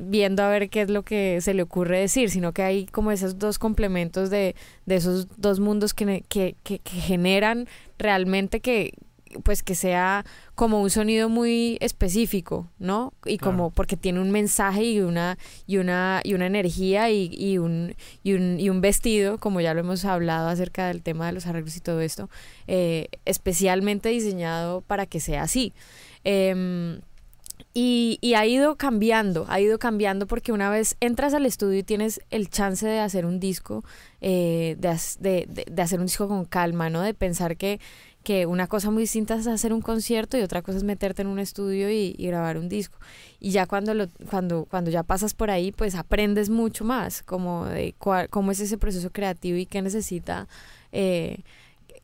viendo 0.00 0.42
a 0.42 0.48
ver 0.48 0.70
qué 0.70 0.82
es 0.82 0.90
lo 0.90 1.02
que 1.02 1.40
se 1.40 1.54
le 1.54 1.62
ocurre 1.62 2.00
decir, 2.00 2.30
sino 2.30 2.52
que 2.52 2.62
hay 2.62 2.86
como 2.86 3.12
esos 3.12 3.38
dos 3.38 3.58
complementos 3.58 4.30
de, 4.30 4.54
esos 4.86 5.28
dos 5.38 5.60
mundos 5.60 5.94
que, 5.94 6.56
generan 6.84 7.68
realmente 7.98 8.60
que 8.60 8.94
pues 9.42 9.62
que 9.62 9.74
sea 9.74 10.24
como 10.54 10.82
un 10.82 10.90
sonido 10.90 11.28
muy 11.28 11.78
específico, 11.80 12.68
¿no? 12.78 13.12
Y 13.24 13.38
como 13.38 13.70
porque 13.70 13.96
tiene 13.96 14.20
un 14.20 14.30
mensaje 14.30 14.84
y 14.84 15.00
una 15.00 15.38
y 15.66 15.78
una 15.78 16.20
y 16.24 16.34
una 16.34 16.46
energía 16.46 17.10
y, 17.10 17.30
y, 17.32 17.58
un, 17.58 17.94
y, 18.22 18.34
un, 18.34 18.58
y 18.58 18.68
un 18.68 18.80
vestido, 18.80 19.38
como 19.38 19.60
ya 19.60 19.74
lo 19.74 19.80
hemos 19.80 20.04
hablado 20.04 20.48
acerca 20.48 20.88
del 20.88 21.02
tema 21.02 21.26
de 21.26 21.32
los 21.32 21.46
arreglos 21.46 21.76
y 21.76 21.80
todo 21.80 22.00
esto, 22.00 22.28
eh, 22.66 23.08
especialmente 23.24 24.08
diseñado 24.08 24.80
para 24.82 25.06
que 25.06 25.20
sea 25.20 25.42
así. 25.42 25.72
Eh, 26.24 27.00
y, 27.72 28.18
y, 28.20 28.34
ha 28.34 28.46
ido 28.46 28.76
cambiando, 28.76 29.46
ha 29.48 29.60
ido 29.60 29.78
cambiando 29.78 30.26
porque 30.26 30.50
una 30.50 30.70
vez 30.70 30.96
entras 30.98 31.34
al 31.34 31.46
estudio 31.46 31.78
y 31.78 31.82
tienes 31.84 32.20
el 32.30 32.50
chance 32.50 32.84
de 32.84 32.98
hacer 32.98 33.24
un 33.24 33.38
disco, 33.38 33.84
eh, 34.20 34.76
de, 34.78 34.98
de, 35.20 35.64
de, 35.70 35.82
hacer 35.82 36.00
un 36.00 36.06
disco 36.06 36.26
con 36.26 36.44
calma, 36.46 36.90
¿no? 36.90 37.00
De 37.00 37.14
pensar 37.14 37.56
que, 37.56 37.78
que 38.22 38.46
una 38.46 38.66
cosa 38.66 38.90
muy 38.90 39.04
distinta 39.04 39.34
es 39.34 39.46
hacer 39.46 39.72
un 39.72 39.80
concierto 39.80 40.36
y 40.36 40.42
otra 40.42 40.62
cosa 40.62 40.78
es 40.78 40.84
meterte 40.84 41.22
en 41.22 41.28
un 41.28 41.38
estudio 41.38 41.90
y, 41.90 42.12
grabar 42.18 42.58
un 42.58 42.68
disco. 42.68 42.98
Y 43.38 43.50
ya 43.50 43.66
cuando, 43.66 43.94
lo, 43.94 44.08
cuando, 44.28 44.66
cuando 44.66 44.90
ya 44.90 45.02
pasas 45.02 45.34
por 45.34 45.50
ahí, 45.50 45.72
pues 45.72 45.94
aprendes 45.94 46.50
mucho 46.50 46.84
más, 46.84 47.22
como 47.22 47.66
de 47.66 47.94
cuál, 47.98 48.28
cómo 48.28 48.50
es 48.52 48.60
ese 48.60 48.76
proceso 48.78 49.10
creativo 49.10 49.56
y 49.56 49.66
qué 49.66 49.80
necesita. 49.82 50.48
Eh, 50.92 51.38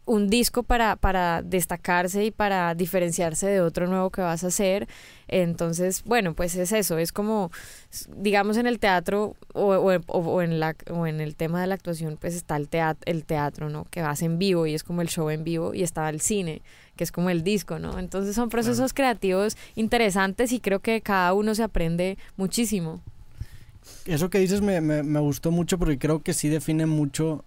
un 0.06 0.28
disco 0.28 0.62
para, 0.62 0.96
para 0.96 1.42
destacarse 1.42 2.24
y 2.24 2.30
para 2.30 2.74
diferenciarse 2.74 3.48
de 3.48 3.60
otro 3.60 3.88
nuevo 3.88 4.10
que 4.10 4.22
vas 4.22 4.44
a 4.44 4.46
hacer. 4.46 4.88
Entonces, 5.28 6.04
bueno, 6.04 6.34
pues 6.34 6.54
es 6.54 6.70
eso, 6.70 6.96
es 6.98 7.12
como, 7.12 7.50
digamos, 8.16 8.56
en 8.56 8.66
el 8.68 8.78
teatro 8.78 9.34
o, 9.52 9.74
o, 9.74 10.00
o, 10.06 10.42
en, 10.42 10.60
la, 10.60 10.76
o 10.90 11.06
en 11.08 11.20
el 11.20 11.34
tema 11.34 11.60
de 11.60 11.66
la 11.66 11.74
actuación, 11.74 12.16
pues 12.20 12.34
está 12.34 12.56
el 12.56 12.68
teatro, 12.68 13.02
el 13.04 13.24
teatro, 13.24 13.68
¿no? 13.68 13.84
Que 13.90 14.02
vas 14.02 14.22
en 14.22 14.38
vivo 14.38 14.66
y 14.66 14.74
es 14.74 14.84
como 14.84 15.02
el 15.02 15.08
show 15.08 15.28
en 15.28 15.42
vivo 15.42 15.74
y 15.74 15.82
está 15.82 16.08
el 16.08 16.20
cine, 16.20 16.62
que 16.94 17.02
es 17.02 17.10
como 17.10 17.28
el 17.28 17.42
disco, 17.42 17.80
¿no? 17.80 17.98
Entonces 17.98 18.36
son 18.36 18.48
procesos 18.48 18.94
creativos 18.94 19.56
interesantes 19.74 20.52
y 20.52 20.60
creo 20.60 20.78
que 20.78 21.00
cada 21.00 21.34
uno 21.34 21.54
se 21.56 21.64
aprende 21.64 22.16
muchísimo. 22.36 23.02
Eso 24.04 24.30
que 24.30 24.38
dices 24.38 24.60
me, 24.60 24.80
me, 24.80 25.02
me 25.02 25.18
gustó 25.18 25.50
mucho 25.50 25.78
porque 25.78 25.98
creo 25.98 26.22
que 26.22 26.32
sí 26.32 26.48
define 26.48 26.86
mucho 26.86 27.44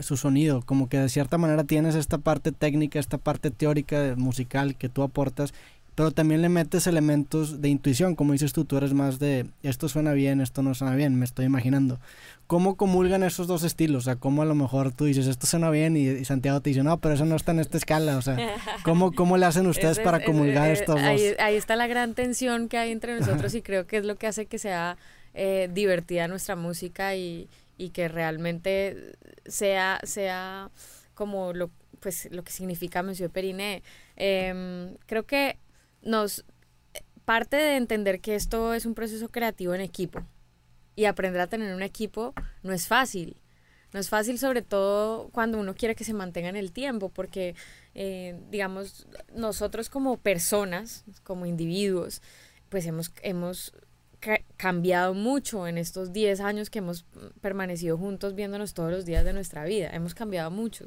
su 0.00 0.16
sonido, 0.16 0.62
como 0.62 0.88
que 0.88 0.98
de 0.98 1.08
cierta 1.08 1.38
manera 1.38 1.64
tienes 1.64 1.94
esta 1.94 2.18
parte 2.18 2.52
técnica, 2.52 2.98
esta 2.98 3.18
parte 3.18 3.50
teórica 3.50 4.14
musical 4.16 4.76
que 4.76 4.88
tú 4.88 5.02
aportas, 5.02 5.52
pero 5.98 6.12
también 6.12 6.42
le 6.42 6.48
metes 6.48 6.86
elementos 6.86 7.60
de 7.60 7.70
intuición, 7.70 8.14
como 8.14 8.32
dices 8.32 8.52
tú, 8.52 8.64
tú 8.64 8.76
eres 8.76 8.94
más 8.94 9.18
de 9.18 9.46
esto 9.64 9.88
suena 9.88 10.12
bien, 10.12 10.40
esto 10.40 10.62
no 10.62 10.72
suena 10.72 10.94
bien, 10.94 11.18
me 11.18 11.24
estoy 11.24 11.46
imaginando. 11.46 11.98
¿Cómo 12.46 12.76
comulgan 12.76 13.24
esos 13.24 13.48
dos 13.48 13.64
estilos? 13.64 14.04
O 14.04 14.04
sea, 14.04 14.14
¿cómo 14.14 14.42
a 14.42 14.44
lo 14.44 14.54
mejor 14.54 14.92
tú 14.92 15.06
dices 15.06 15.26
esto 15.26 15.48
suena 15.48 15.70
bien 15.70 15.96
y, 15.96 16.24
Santiago 16.24 16.60
te 16.60 16.70
dice, 16.70 16.84
no, 16.84 16.98
pero 17.00 17.14
eso 17.14 17.24
no 17.24 17.34
está 17.34 17.50
en 17.50 17.58
esta 17.58 17.78
escala? 17.78 18.16
O 18.16 18.22
sea, 18.22 18.36
¿cómo, 18.84 19.10
cómo 19.10 19.36
le 19.38 19.46
hacen 19.46 19.66
ustedes 19.66 19.98
para 19.98 20.22
comulgar 20.22 20.70
estos 20.70 20.94
dos? 20.94 21.04
Ahí, 21.04 21.56
está 21.56 21.74
la 21.74 21.88
gran 21.88 22.14
tensión 22.14 22.68
que 22.68 22.78
hay 22.78 22.92
entre 22.92 23.14
nosotros 23.18 23.52
y 23.56 23.62
creo 23.62 23.88
que 23.88 23.96
es 23.96 24.04
lo 24.04 24.14
que 24.14 24.28
hace 24.28 24.46
que 24.46 24.60
sea 24.60 24.96
eh, 25.34 25.68
divertida 25.74 26.28
nuestra 26.28 26.54
música 26.54 27.16
y, 27.16 27.48
y 27.78 27.90
que 27.90 28.08
realmente 28.08 29.16
sea, 29.46 30.00
sea 30.02 30.70
como 31.14 31.54
lo, 31.54 31.70
pues, 32.00 32.28
lo 32.30 32.44
que 32.44 32.52
significa 32.52 33.02
Monsieur 33.02 33.30
Periné. 33.30 33.82
Em, 34.16 34.96
creo 35.06 35.24
que 35.24 35.56
nos 36.02 36.44
parte 37.24 37.56
de 37.56 37.76
entender 37.76 38.20
que 38.20 38.34
esto 38.34 38.74
es 38.74 38.86
un 38.86 38.94
proceso 38.94 39.28
creativo 39.28 39.74
en 39.74 39.80
equipo 39.80 40.22
y 40.96 41.04
aprender 41.04 41.40
a 41.40 41.46
tener 41.46 41.74
un 41.74 41.82
equipo 41.82 42.34
no 42.62 42.72
es 42.72 42.88
fácil. 42.88 43.36
No 43.92 44.00
es 44.00 44.08
fácil 44.08 44.38
sobre 44.38 44.62
todo 44.62 45.28
cuando 45.30 45.58
uno 45.58 45.74
quiere 45.74 45.94
que 45.94 46.04
se 46.04 46.12
mantenga 46.12 46.48
en 46.48 46.56
el 46.56 46.72
tiempo, 46.72 47.08
porque, 47.08 47.54
eh, 47.94 48.38
digamos, 48.50 49.06
nosotros 49.34 49.88
como 49.88 50.18
personas, 50.18 51.04
como 51.22 51.46
individuos, 51.46 52.20
pues 52.68 52.84
hemos, 52.84 53.12
hemos 53.22 53.72
cambiado 54.56 55.14
mucho 55.14 55.68
en 55.68 55.78
estos 55.78 56.12
10 56.12 56.40
años 56.40 56.70
que 56.70 56.80
hemos 56.80 57.04
permanecido 57.40 57.96
juntos 57.96 58.34
viéndonos 58.34 58.74
todos 58.74 58.90
los 58.90 59.06
días 59.06 59.24
de 59.24 59.32
nuestra 59.32 59.64
vida. 59.64 59.90
Hemos 59.92 60.14
cambiado 60.14 60.50
mucho. 60.50 60.86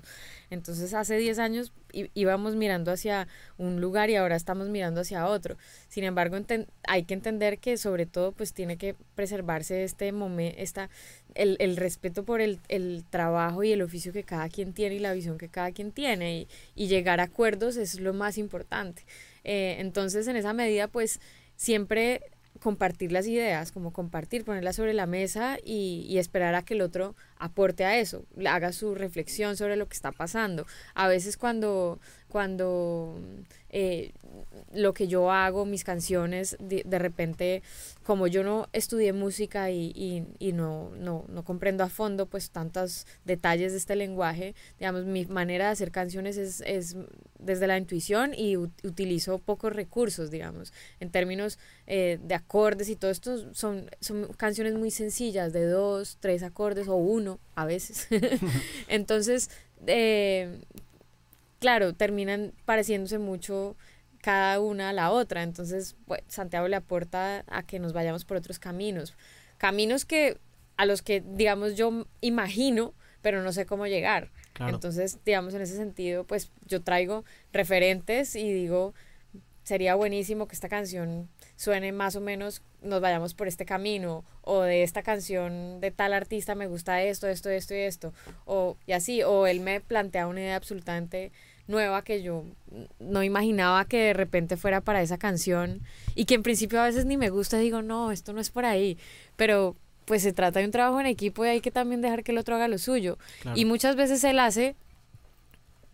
Entonces 0.50 0.94
hace 0.94 1.18
10 1.18 1.40
años 1.40 1.72
íbamos 2.14 2.56
mirando 2.56 2.92
hacia 2.92 3.28
un 3.58 3.80
lugar 3.80 4.10
y 4.10 4.18
ahora 4.18 4.36
estamos 4.36 4.68
mirando 4.68 5.02
hacia 5.02 5.28
otro. 5.28 5.58
Sin 5.88 6.04
embargo, 6.04 6.38
hay 6.84 7.04
que 7.04 7.14
entender 7.14 7.60
que 7.60 7.78
sobre 7.78 8.06
todo 8.06 8.34
pues 8.34 8.54
tiene 8.54 8.78
que 8.78 8.96
preservarse 9.16 9.84
este 9.84 10.12
momento, 10.12 10.58
esta, 10.60 10.90
el, 11.36 11.56
el, 11.60 11.78
respeto 11.78 12.26
por 12.26 12.42
el, 12.42 12.60
el, 12.68 13.06
trabajo 13.10 13.64
y 13.64 13.72
el 13.72 13.82
oficio 13.82 14.12
que 14.12 14.24
cada 14.24 14.50
quien 14.50 14.74
tiene 14.74 14.96
y 14.96 15.00
la 15.00 15.14
visión 15.14 15.38
que 15.38 15.48
cada 15.48 15.72
quien 15.72 15.92
tiene 15.92 16.40
y, 16.40 16.48
y 16.76 16.88
llegar 16.88 17.22
a 17.22 17.24
acuerdos 17.24 17.78
es 17.78 18.00
lo 18.00 18.14
más 18.14 18.38
importante. 18.38 19.04
Eh, 19.44 19.78
entonces 19.80 20.28
en 20.28 20.36
esa 20.36 20.54
medida 20.54 20.88
pues 20.88 21.20
siempre 21.56 22.31
compartir 22.62 23.12
las 23.12 23.28
ideas, 23.28 23.72
como 23.72 23.92
compartir, 23.92 24.46
ponerlas 24.46 24.76
sobre 24.76 24.94
la 24.94 25.08
mesa 25.08 25.58
y, 25.64 26.06
y, 26.08 26.20
esperar 26.20 26.56
a 26.56 26.64
que 26.64 26.76
el 26.76 26.82
otro 26.82 27.16
aporte 27.42 27.84
a 27.84 27.98
eso, 28.00 28.24
haga 28.48 28.72
su 28.72 28.94
reflexión 28.96 29.58
sobre 29.58 29.76
lo 29.76 29.88
que 29.88 29.96
está 29.96 30.12
pasando. 30.12 30.66
A 30.94 31.08
veces 31.08 31.38
cuando, 31.38 32.00
cuando 32.30 33.20
eh, 33.70 34.12
lo 34.74 34.94
que 34.94 35.08
yo 35.08 35.32
hago, 35.32 35.66
mis 35.66 35.84
canciones, 35.84 36.56
de, 36.60 36.84
de, 36.86 37.00
repente, 37.00 37.64
como 38.06 38.28
yo 38.28 38.44
no 38.44 38.68
estudié 38.74 39.12
música 39.12 39.72
y, 39.72 39.92
y, 39.96 40.24
y 40.40 40.54
no, 40.54 40.92
no, 40.98 41.26
no, 41.30 41.44
comprendo 41.44 41.84
a 41.84 41.90
fondo 41.90 42.28
pues 42.28 42.52
tantos 42.52 43.08
detalles 43.26 43.72
de 43.72 43.80
este 43.80 43.96
lenguaje, 43.96 44.54
digamos, 44.80 45.06
mi 45.06 45.26
manera 45.26 45.66
de 45.66 45.72
hacer 45.72 45.92
canciones 45.92 46.38
es, 46.38 46.62
es 46.62 46.96
desde 47.40 47.68
la 47.68 47.78
intuición 47.78 48.34
y 48.36 48.56
utilizo 48.56 49.40
pocos 49.40 49.74
recursos, 49.74 50.30
digamos, 50.30 50.74
en 51.00 51.10
términos 51.10 51.58
eh, 51.88 52.20
de 52.24 52.36
acordes 52.36 52.90
y 52.90 52.96
todo 52.96 53.12
esto 53.12 53.54
son, 53.54 53.90
son 54.00 54.28
canciones 54.38 54.76
muy 54.76 54.92
sencillas, 54.92 55.54
de 55.54 55.66
dos, 55.66 56.18
tres 56.20 56.44
acordes 56.44 56.88
o 56.88 56.96
uno 56.96 57.31
a 57.56 57.66
veces. 57.66 58.08
Entonces, 58.88 59.50
eh, 59.88 60.62
claro, 61.60 61.94
terminan 61.94 62.54
pareciéndose 62.66 63.18
mucho 63.18 63.76
cada 64.22 64.60
una 64.60 64.90
a 64.90 64.94
la 64.94 65.12
otra. 65.12 65.44
Entonces, 65.44 65.96
pues, 66.06 66.22
Santiago 66.28 66.68
le 66.68 66.76
aporta 66.76 67.44
a 67.48 67.64
que 67.64 67.80
nos 67.80 67.94
vayamos 67.94 68.26
por 68.26 68.38
otros 68.38 68.60
caminos. 68.60 69.16
Caminos 69.58 70.06
que 70.06 70.38
a 70.78 70.86
los 70.86 71.02
que, 71.02 71.22
digamos, 71.22 71.76
yo 71.76 72.06
imagino, 72.22 72.94
pero 73.22 73.44
no 73.44 73.52
sé 73.52 73.66
cómo 73.66 73.86
llegar. 73.88 74.32
Entonces, 74.60 75.20
digamos, 75.26 75.54
en 75.54 75.62
ese 75.62 75.76
sentido, 75.76 76.24
pues 76.24 76.52
yo 76.66 76.82
traigo 76.82 77.24
referentes 77.52 78.36
y 78.36 78.52
digo, 78.52 78.94
sería 79.72 79.96
buenísimo 79.96 80.50
que 80.50 80.54
esta 80.54 80.68
canción 80.68 81.30
suene 81.56 81.94
más 81.94 82.18
o 82.18 82.20
menos, 82.20 82.62
nos 82.82 83.00
vayamos 83.00 83.34
por 83.34 83.48
este 83.48 83.64
camino, 83.64 84.26
o 84.42 84.60
de 84.64 84.84
esta 84.84 85.02
canción 85.02 85.80
de 85.80 85.92
tal 85.92 86.12
artista 86.12 86.56
me 86.56 86.68
gusta 86.68 87.02
esto, 87.02 87.26
esto, 87.30 87.50
esto 87.50 87.74
y 87.74 87.78
esto, 87.78 88.14
o 88.44 88.76
y 88.86 88.92
así, 88.92 89.24
o 89.24 89.48
él 89.48 89.62
me 89.62 89.80
plantea 89.80 90.28
una 90.28 90.42
idea 90.42 90.58
absolutamente 90.58 91.32
nueva 91.70 92.02
que 92.02 92.22
yo 92.22 92.44
no 93.00 93.24
imaginaba 93.24 93.86
que 93.86 94.08
de 94.08 94.14
repente 94.14 94.58
fuera 94.58 94.82
para 94.82 95.02
esa 95.02 95.18
canción 95.18 95.80
y 96.16 96.26
que 96.26 96.36
en 96.36 96.44
principio 96.44 96.82
a 96.82 96.88
veces 96.88 97.06
ni 97.06 97.16
me 97.16 97.30
gusta, 97.30 97.58
digo, 97.58 97.82
no, 97.82 98.12
esto 98.12 98.34
no 98.34 98.42
es 98.42 98.50
por 98.50 98.66
ahí, 98.66 98.98
pero 99.38 99.78
pues 100.04 100.22
se 100.22 100.34
trata 100.34 100.60
de 100.60 100.66
un 100.66 100.72
trabajo 100.72 101.00
en 101.00 101.06
equipo 101.06 101.46
y 101.46 101.48
hay 101.48 101.62
que 101.62 101.72
también 101.72 102.02
dejar 102.02 102.26
que 102.26 102.34
el 102.34 102.40
otro 102.40 102.56
haga 102.56 102.68
lo 102.68 102.78
suyo. 102.78 103.18
Y 103.56 103.64
muchas 103.64 103.96
veces 103.96 104.22
él 104.26 104.40
hace 104.40 104.76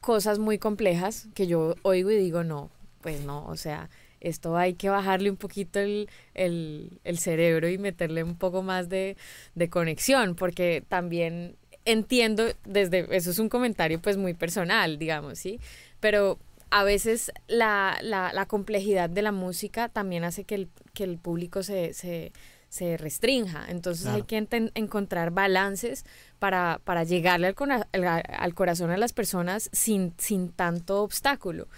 cosas 0.01 0.39
muy 0.39 0.57
complejas 0.57 1.27
que 1.35 1.45
yo 1.45 1.75
oigo 1.83 2.09
y 2.09 2.15
digo, 2.15 2.43
no, 2.43 2.71
pues 3.07 3.21
no, 3.21 3.45
o 3.45 3.55
sea, 3.55 3.89
esto 4.19 4.57
hay 4.57 4.73
que 4.73 4.89
bajarle 4.89 5.29
un 5.29 5.37
poquito 5.37 5.79
el, 5.79 6.09
el, 6.33 7.17
cerebro 7.19 7.69
y 7.69 7.77
meterle 7.77 8.21
un 8.21 8.35
poco 8.35 8.63
más 8.63 8.89
de, 8.89 9.15
de 9.55 9.69
conexión, 9.69 10.35
porque 10.35 10.83
también 10.89 11.55
entiendo 11.85 12.43
desde, 12.65 13.07
eso 13.15 13.31
es 13.31 13.39
un 13.39 13.47
comentario 13.47 14.01
pues 14.01 14.17
muy 14.17 14.33
personal, 14.33 14.99
digamos, 14.99 15.39
¿sí? 15.39 15.61
Pero 16.01 16.37
a 16.69 16.83
veces 16.83 17.31
la, 17.47 17.97
la, 18.01 18.33
la 18.33 18.45
complejidad 18.45 19.09
de 19.09 19.21
la 19.21 19.31
música 19.31 19.87
también 19.87 20.25
hace 20.25 20.43
que 20.43 20.55
el, 20.55 20.67
que 20.93 21.05
el 21.05 21.17
público 21.17 21.63
se, 21.63 21.93
se, 21.93 22.33
se 22.67 22.97
restrinja. 22.97 23.67
Entonces 23.69 24.07
hay 24.07 24.23
que 24.23 24.45
encontrar 24.75 25.31
balances 25.31 26.03
para, 26.39 26.81
para 26.83 27.05
llegarle 27.05 27.55
al, 27.57 27.87
al, 28.03 28.53
corazón 28.53 28.91
a 28.91 28.97
las 28.97 29.13
personas 29.13 29.69
sin, 29.71 30.13
sin 30.17 30.51
tanto 30.51 31.03
obstáculo. 31.03 31.69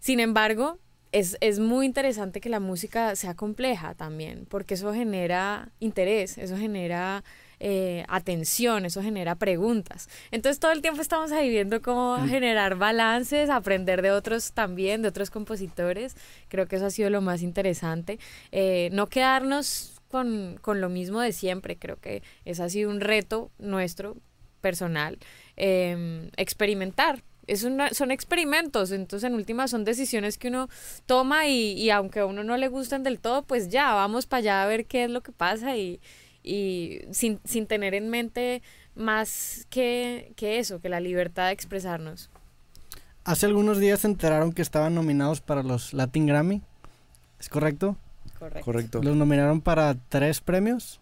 Sin 0.00 0.18
embargo, 0.18 0.78
es, 1.12 1.36
es, 1.40 1.58
muy 1.58 1.86
interesante 1.86 2.40
que 2.40 2.48
la 2.48 2.60
música 2.60 3.14
sea 3.16 3.34
compleja 3.34 3.94
también, 3.94 4.46
porque 4.48 4.74
eso 4.74 4.92
genera 4.92 5.70
interés, 5.80 6.38
eso 6.38 6.56
genera 6.56 7.24
eh, 7.62 8.04
atención, 8.08 8.86
eso 8.86 9.02
genera 9.02 9.34
preguntas. 9.34 10.08
Entonces 10.30 10.58
todo 10.58 10.72
el 10.72 10.80
tiempo 10.80 11.02
estamos 11.02 11.30
ahí 11.30 11.50
viendo 11.50 11.82
cómo 11.82 12.16
generar 12.26 12.76
balances, 12.76 13.50
aprender 13.50 14.00
de 14.00 14.12
otros 14.12 14.52
también, 14.52 15.02
de 15.02 15.08
otros 15.08 15.30
compositores. 15.30 16.16
Creo 16.48 16.66
que 16.66 16.76
eso 16.76 16.86
ha 16.86 16.90
sido 16.90 17.10
lo 17.10 17.20
más 17.20 17.42
interesante. 17.42 18.18
Eh, 18.50 18.88
no 18.92 19.08
quedarnos 19.08 20.00
con, 20.08 20.58
con, 20.62 20.80
lo 20.80 20.88
mismo 20.88 21.20
de 21.20 21.32
siempre, 21.32 21.76
creo 21.76 22.00
que 22.00 22.22
ese 22.46 22.62
ha 22.62 22.68
sido 22.70 22.88
un 22.88 23.00
reto 23.00 23.50
nuestro 23.58 24.16
personal, 24.60 25.18
em, 25.56 26.30
experimentar, 26.36 27.22
es 27.50 27.66
son 27.96 28.10
experimentos, 28.10 28.92
entonces 28.92 29.26
en 29.26 29.34
última 29.34 29.66
son 29.66 29.84
decisiones 29.84 30.38
que 30.38 30.48
uno 30.48 30.68
toma 31.06 31.48
y, 31.48 31.72
y, 31.72 31.90
aunque 31.90 32.20
a 32.20 32.26
uno 32.26 32.44
no 32.44 32.56
le 32.56 32.68
gusten 32.68 33.02
del 33.02 33.18
todo, 33.18 33.42
pues 33.42 33.68
ya, 33.68 33.92
vamos 33.94 34.26
para 34.26 34.38
allá 34.38 34.62
a 34.62 34.66
ver 34.66 34.86
qué 34.86 35.04
es 35.04 35.10
lo 35.10 35.22
que 35.22 35.32
pasa 35.32 35.76
y, 35.76 36.00
y 36.42 37.00
sin, 37.10 37.40
sin 37.44 37.66
tener 37.66 37.94
en 37.94 38.08
mente 38.08 38.62
más 38.94 39.66
que, 39.70 40.32
que 40.36 40.58
eso, 40.58 40.80
que 40.80 40.88
la 40.88 41.00
libertad 41.00 41.46
de 41.46 41.52
expresarnos. 41.52 42.30
Hace 43.24 43.46
algunos 43.46 43.78
días 43.78 44.00
se 44.00 44.06
enteraron 44.06 44.52
que 44.52 44.62
estaban 44.62 44.94
nominados 44.94 45.40
para 45.40 45.62
los 45.62 45.92
Latin 45.92 46.26
Grammy. 46.26 46.62
¿Es 47.38 47.48
correcto? 47.48 47.96
Correcto. 48.64 49.02
Los 49.02 49.16
nominaron 49.16 49.60
para 49.60 49.96
tres 50.08 50.40
premios. 50.40 51.00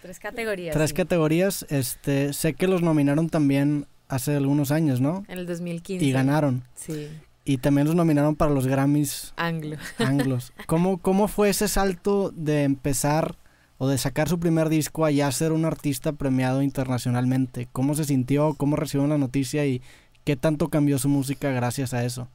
Tres 0.00 0.18
categorías. 0.18 0.74
Tres 0.74 0.92
categorías. 0.92 1.66
Este, 1.68 2.32
sé 2.32 2.54
que 2.54 2.66
los 2.66 2.80
nominaron 2.80 3.28
también 3.28 3.86
hace 4.10 4.36
algunos 4.36 4.72
años, 4.72 5.00
¿no? 5.00 5.24
En 5.28 5.38
el 5.38 5.46
2015. 5.46 6.04
Y 6.04 6.12
ganaron. 6.12 6.64
Sí. 6.74 7.08
Y 7.44 7.58
también 7.58 7.86
los 7.86 7.96
nominaron 7.96 8.36
para 8.36 8.52
los 8.52 8.66
Grammys. 8.66 9.32
Anglo. 9.36 9.76
Anglos. 9.98 10.52
¿Cómo, 10.66 10.98
¿Cómo 10.98 11.28
fue 11.28 11.48
ese 11.48 11.68
salto 11.68 12.32
de 12.34 12.64
empezar 12.64 13.36
o 13.78 13.88
de 13.88 13.96
sacar 13.96 14.28
su 14.28 14.38
primer 14.38 14.68
disco 14.68 15.06
a 15.06 15.10
ya 15.10 15.30
ser 15.32 15.52
un 15.52 15.64
artista 15.64 16.12
premiado 16.12 16.60
internacionalmente? 16.60 17.68
¿Cómo 17.72 17.94
se 17.94 18.04
sintió? 18.04 18.54
¿Cómo 18.54 18.76
recibió 18.76 19.06
la 19.06 19.16
noticia? 19.16 19.64
¿Y 19.64 19.80
qué 20.24 20.36
tanto 20.36 20.68
cambió 20.68 20.98
su 20.98 21.08
música 21.08 21.50
gracias 21.50 21.94
a 21.94 22.04
eso? 22.04 22.28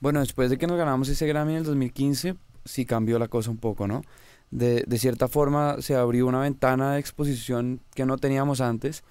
Bueno, 0.00 0.20
después 0.20 0.50
de 0.50 0.58
que 0.58 0.66
nos 0.66 0.78
ganamos 0.78 1.08
ese 1.08 1.26
Grammy 1.26 1.52
en 1.52 1.58
el 1.58 1.64
2015, 1.64 2.36
sí 2.64 2.86
cambió 2.86 3.18
la 3.18 3.28
cosa 3.28 3.50
un 3.50 3.58
poco, 3.58 3.88
¿no? 3.88 4.02
De, 4.50 4.84
de 4.86 4.98
cierta 4.98 5.28
forma 5.28 5.76
se 5.80 5.94
abrió 5.94 6.26
una 6.26 6.40
ventana 6.40 6.94
de 6.94 7.00
exposición 7.00 7.80
que 7.94 8.06
no 8.06 8.18
teníamos 8.18 8.60
antes 8.60 9.04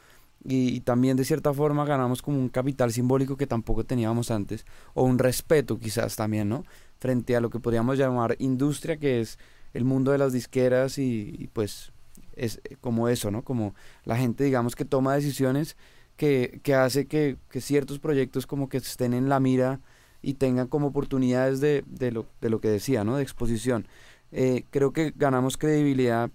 y, 0.49 0.79
también 0.81 1.15
de 1.15 1.25
cierta 1.25 1.53
forma 1.53 1.85
ganamos 1.85 2.21
como 2.21 2.39
un 2.39 2.49
capital 2.49 2.91
simbólico 2.91 3.37
que 3.37 3.47
tampoco 3.47 3.83
teníamos 3.83 4.31
antes, 4.31 4.65
o 4.93 5.03
un 5.03 5.19
respeto 5.19 5.79
quizás 5.79 6.15
también, 6.15 6.49
¿no? 6.49 6.65
Frente 6.99 7.35
a 7.35 7.41
lo 7.41 7.49
que 7.49 7.59
podríamos 7.59 7.97
llamar 7.97 8.35
industria, 8.39 8.97
que 8.97 9.21
es 9.21 9.37
el 9.73 9.85
mundo 9.85 10.11
de 10.11 10.17
las 10.17 10.33
disqueras 10.33 10.97
y, 10.97 11.49
pues 11.53 11.91
es 12.35 12.61
como 12.81 13.09
eso, 13.09 13.31
¿no? 13.31 13.43
Como 13.43 13.75
la 14.05 14.17
gente, 14.17 14.43
digamos, 14.43 14.75
que 14.75 14.85
toma 14.85 15.13
decisiones 15.15 15.77
que, 16.17 16.59
que 16.63 16.73
hace 16.73 17.05
que, 17.05 17.37
que, 17.51 17.61
ciertos 17.61 17.99
proyectos 17.99 18.47
como 18.47 18.69
que 18.69 18.77
estén 18.77 19.13
en 19.13 19.29
la 19.29 19.39
mira 19.39 19.79
y 20.21 20.33
tengan 20.35 20.67
como 20.67 20.87
oportunidades 20.87 21.61
de, 21.61 21.83
de, 21.87 22.11
lo, 22.11 22.25
de 22.41 22.49
lo 22.49 22.59
que 22.59 22.69
decía, 22.69 23.03
¿no? 23.03 23.17
De 23.17 23.23
exposición. 23.23 23.87
Eh, 24.31 24.65
creo 24.71 24.93
que 24.93 25.13
ganamos 25.15 25.57
credibilidad 25.57 26.29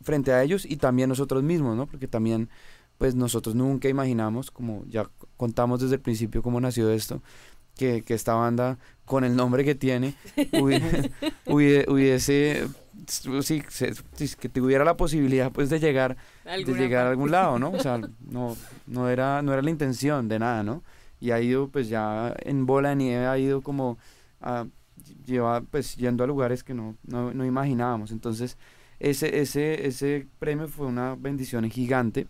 frente 0.00 0.32
a 0.32 0.42
ellos 0.42 0.64
y 0.64 0.76
también 0.76 1.08
nosotros 1.08 1.42
mismos, 1.42 1.76
¿no? 1.76 1.86
Porque 1.86 2.08
también, 2.08 2.48
pues 2.98 3.14
nosotros 3.14 3.54
nunca 3.54 3.88
imaginamos, 3.88 4.50
como 4.50 4.84
ya 4.86 5.08
contamos 5.36 5.80
desde 5.80 5.94
el 5.94 6.00
principio 6.00 6.42
cómo 6.42 6.60
nació 6.60 6.90
esto, 6.90 7.22
que, 7.76 8.02
que 8.02 8.14
esta 8.14 8.34
banda, 8.34 8.78
con 9.04 9.24
el 9.24 9.36
nombre 9.36 9.64
que 9.64 9.74
tiene, 9.76 10.14
hubiese, 11.46 12.68
sí, 13.06 13.62
que 14.38 14.48
tuviera 14.48 14.84
la 14.84 14.96
posibilidad, 14.96 15.52
pues, 15.52 15.70
de 15.70 15.78
llegar, 15.78 16.16
de 16.44 16.74
llegar 16.74 17.06
a 17.06 17.10
algún 17.10 17.30
lado, 17.30 17.58
¿no? 17.58 17.70
O 17.70 17.78
sea, 17.78 17.98
no, 18.30 18.56
no, 18.86 19.08
era, 19.08 19.40
no 19.42 19.52
era 19.52 19.62
la 19.62 19.70
intención 19.70 20.28
de 20.28 20.40
nada, 20.40 20.62
¿no? 20.64 20.82
Y 21.20 21.30
ha 21.30 21.40
ido, 21.40 21.68
pues, 21.68 21.88
ya 21.88 22.34
en 22.40 22.66
bola 22.66 22.90
de 22.90 22.96
nieve, 22.96 23.26
ha 23.26 23.38
ido 23.38 23.62
como 23.62 23.96
a 24.40 24.66
lleva 25.26 25.60
pues 25.60 25.96
yendo 25.96 26.24
a 26.24 26.26
lugares 26.26 26.64
que 26.64 26.74
no, 26.74 26.96
no, 27.06 27.32
no 27.32 27.44
imaginábamos. 27.44 28.10
Entonces, 28.10 28.56
ese, 28.98 29.40
ese, 29.40 29.86
ese 29.86 30.26
premio 30.38 30.68
fue 30.68 30.86
una 30.86 31.14
bendición 31.14 31.68
gigante 31.70 32.26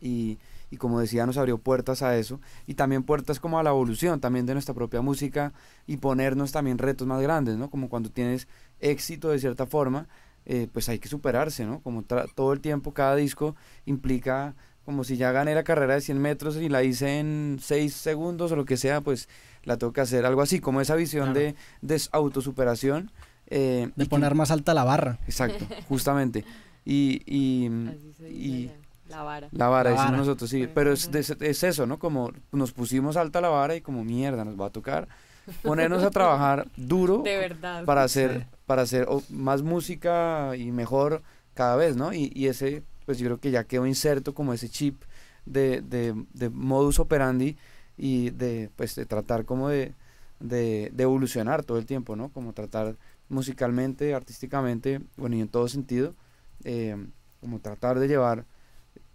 y, 0.00 0.38
y, 0.70 0.76
como 0.76 1.00
decía, 1.00 1.26
nos 1.26 1.36
abrió 1.36 1.58
puertas 1.58 2.02
a 2.02 2.16
eso 2.16 2.40
y 2.66 2.74
también 2.74 3.02
puertas 3.02 3.40
como 3.40 3.58
a 3.58 3.62
la 3.62 3.70
evolución 3.70 4.20
también 4.20 4.46
de 4.46 4.54
nuestra 4.54 4.74
propia 4.74 5.00
música 5.00 5.52
y 5.86 5.96
ponernos 5.98 6.52
también 6.52 6.78
retos 6.78 7.06
más 7.06 7.22
grandes, 7.22 7.56
¿no? 7.56 7.70
Como 7.70 7.88
cuando 7.88 8.10
tienes 8.10 8.48
éxito 8.80 9.30
de 9.30 9.38
cierta 9.38 9.66
forma, 9.66 10.08
eh, 10.44 10.68
pues 10.72 10.88
hay 10.88 10.98
que 10.98 11.08
superarse, 11.08 11.66
¿no? 11.66 11.80
Como 11.80 12.02
todo 12.02 12.52
el 12.52 12.60
tiempo, 12.60 12.92
cada 12.94 13.16
disco 13.16 13.56
implica 13.84 14.54
como 14.84 15.02
si 15.02 15.16
ya 15.16 15.32
gané 15.32 15.54
la 15.54 15.64
carrera 15.64 15.94
de 15.94 16.00
100 16.00 16.18
metros 16.20 16.56
y 16.56 16.68
la 16.68 16.84
hice 16.84 17.18
en 17.18 17.58
6 17.60 17.92
segundos 17.92 18.52
o 18.52 18.56
lo 18.56 18.64
que 18.64 18.76
sea, 18.76 19.00
pues 19.00 19.28
la 19.64 19.76
tengo 19.76 19.92
que 19.92 20.00
hacer. 20.00 20.24
Algo 20.24 20.42
así, 20.42 20.60
como 20.60 20.80
esa 20.80 20.94
visión 20.94 21.34
de, 21.34 21.56
de 21.82 22.00
autosuperación. 22.12 23.10
Eh, 23.48 23.90
de 23.94 24.06
poner 24.06 24.34
más 24.34 24.50
alta 24.50 24.74
la 24.74 24.84
barra. 24.84 25.18
Exacto, 25.26 25.66
justamente. 25.88 26.44
Y, 26.84 27.22
y, 27.26 28.70
la 29.08 29.22
vara. 29.22 29.48
La 29.52 29.68
vara, 29.68 29.90
decimos 29.90 30.18
nosotros, 30.18 30.50
sí. 30.50 30.68
Pero 30.72 30.92
es, 30.92 31.08
es, 31.12 31.62
eso, 31.62 31.86
¿no? 31.86 31.98
Como 31.98 32.32
nos 32.52 32.72
pusimos 32.72 33.16
alta 33.16 33.40
la 33.40 33.48
vara 33.48 33.76
y 33.76 33.80
como 33.80 34.04
mierda, 34.04 34.44
nos 34.44 34.60
va 34.60 34.66
a 34.66 34.70
tocar 34.70 35.08
ponernos 35.62 36.02
a 36.02 36.10
trabajar 36.10 36.66
duro. 36.76 37.18
De 37.24 37.36
verdad. 37.38 37.84
Para 37.84 38.02
hacer, 38.02 38.46
para 38.66 38.82
hacer 38.82 39.06
más 39.28 39.62
música 39.62 40.56
y 40.56 40.72
mejor 40.72 41.22
cada 41.54 41.76
vez, 41.76 41.96
¿no? 41.96 42.12
Y, 42.12 42.32
y 42.34 42.48
ese, 42.48 42.82
pues 43.04 43.18
yo 43.18 43.26
creo 43.26 43.40
que 43.40 43.50
ya 43.50 43.64
quedó 43.64 43.86
inserto 43.86 44.34
como 44.34 44.52
ese 44.52 44.68
chip 44.68 45.02
de, 45.46 45.80
de, 45.80 46.14
de 46.34 46.50
modus 46.50 46.98
operandi 46.98 47.56
y 47.96 48.30
de, 48.30 48.70
pues, 48.76 48.94
de 48.94 49.06
tratar 49.06 49.44
como 49.44 49.68
de, 49.68 49.94
de, 50.40 50.92
evolucionar 50.98 51.64
todo 51.64 51.78
el 51.78 51.86
tiempo, 51.86 52.16
¿no? 52.16 52.28
Como 52.28 52.52
tratar 52.52 52.96
musicalmente, 53.28 54.14
artísticamente, 54.14 55.00
bueno, 55.16 55.36
y 55.36 55.40
en 55.40 55.48
todo 55.48 55.68
sentido, 55.68 56.14
eh, 56.64 56.96
como 57.40 57.60
tratar 57.60 57.98
de 57.98 58.08
llevar 58.08 58.44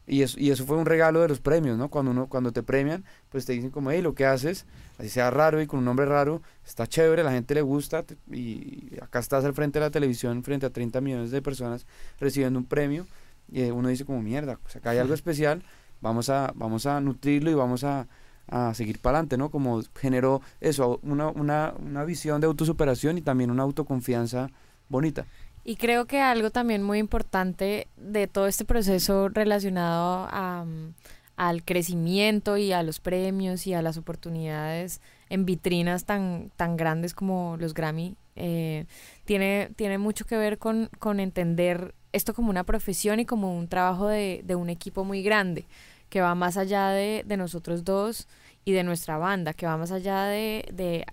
y 0.08 0.24
eso, 0.24 0.39
y 0.39 0.52
eso 0.52 0.66
fue 0.66 0.78
un 0.78 0.86
regalo 0.86 1.22
de 1.22 1.28
los 1.28 1.39
premios, 1.39 1.78
¿no? 1.78 1.89
Cuando 1.89 2.12
uno, 2.12 2.28
cuando 2.28 2.52
te 2.52 2.64
premian, 2.64 3.06
pues 3.30 3.45
te 3.45 3.54
dicen 3.54 3.70
como, 3.70 3.91
hey, 3.91 4.02
lo 4.02 4.14
que 4.14 4.26
haces, 4.26 4.66
así 4.97 5.10
sea 5.10 5.30
raro 5.30 5.62
y 5.62 5.68
con 5.68 5.80
un 5.80 5.86
nombre 5.86 6.06
raro, 6.06 6.41
está 6.66 6.88
chévere, 6.88 7.24
la 7.24 7.32
gente 7.32 7.54
le 7.54 7.62
gusta, 7.62 8.04
y 8.32 8.97
acá 9.02 9.20
estás 9.20 9.45
al 9.45 9.54
frente 9.54 9.80
de 9.80 9.86
la 9.86 9.91
televisión, 9.91 10.43
frente 10.43 10.66
a 10.66 10.70
30 10.70 11.02
millones 11.02 11.32
de 11.32 11.41
personas 11.41 11.86
recibiendo 12.20 12.60
un 12.60 12.66
premio, 12.66 13.06
y 13.52 13.64
uno 13.64 13.89
dice 13.89 14.06
como, 14.06 14.22
mierda, 14.22 14.58
pues 14.62 14.76
acá 14.76 14.91
hay 14.91 14.97
algo 14.97 15.14
especial, 15.14 15.64
vamos 16.02 16.30
a, 16.30 16.52
vamos 16.56 16.86
a 16.86 16.99
nutrirlo 16.99 17.52
y 17.52 17.54
vamos 17.54 17.84
a, 17.84 18.08
a 18.47 18.74
seguir 18.74 18.99
para 18.99 19.20
adelante, 19.20 19.38
¿no? 19.38 19.49
Como 19.49 19.82
generó 19.95 20.41
eso, 20.60 20.99
una, 21.04 21.30
una, 21.30 21.74
una 21.80 22.04
visión 22.04 22.41
de 22.41 22.47
autosuperación 22.47 23.18
y 23.18 23.22
también 23.22 23.52
una 23.52 23.64
autoconfianza 23.64 24.49
bonita. 24.89 25.26
Y 25.64 25.76
creo 25.76 26.05
que 26.05 26.20
algo 26.20 26.49
también 26.49 26.84
muy 26.84 26.97
importante 26.97 27.88
de 27.97 28.28
todo 28.28 28.47
este 28.47 28.66
proceso 28.66 29.30
relacionado 29.30 30.28
a, 30.32 30.66
mm, 30.66 30.93
al 31.38 31.64
crecimiento 31.64 32.57
y 32.57 32.72
a 32.72 32.84
los 32.84 32.99
premios 32.99 33.68
y 33.68 33.74
a 33.74 33.82
las 33.82 33.97
oportunidades 33.97 35.01
en 35.30 35.45
vitrinas 35.45 36.05
tan, 36.05 36.51
tan 36.57 36.78
grandes 36.78 37.14
como 37.14 37.57
los 37.57 37.74
Grammy, 37.74 38.16
eh, 38.36 38.86
tiene, 39.26 39.70
tiene 39.76 39.97
mucho 39.97 40.26
que 40.26 40.38
ver 40.38 40.57
con, 40.57 40.89
con 40.99 41.20
entender 41.20 41.95
esto 42.12 42.34
como 42.34 42.49
una 42.49 42.64
profesión 42.64 43.20
y 43.20 43.26
como 43.26 43.57
un 43.57 43.68
trabajo 43.68 44.07
de, 44.07 44.41
de 44.45 44.55
un 44.55 44.70
equipo 44.70 45.03
muy 45.03 45.24
grande 45.24 45.66
que 46.09 46.22
va 46.22 46.36
más 46.36 46.57
allá 46.57 46.89
de, 46.89 47.24
de, 47.26 47.38
nosotros 47.38 47.86
dos 47.86 48.28
y 48.66 48.74
de 48.74 48.84
nuestra 48.84 49.18
banda, 49.18 49.53
que 49.53 49.66
va 49.66 49.78
más 49.78 49.91
allá 49.91 50.26
de, 50.26 50.66
de 50.74 51.05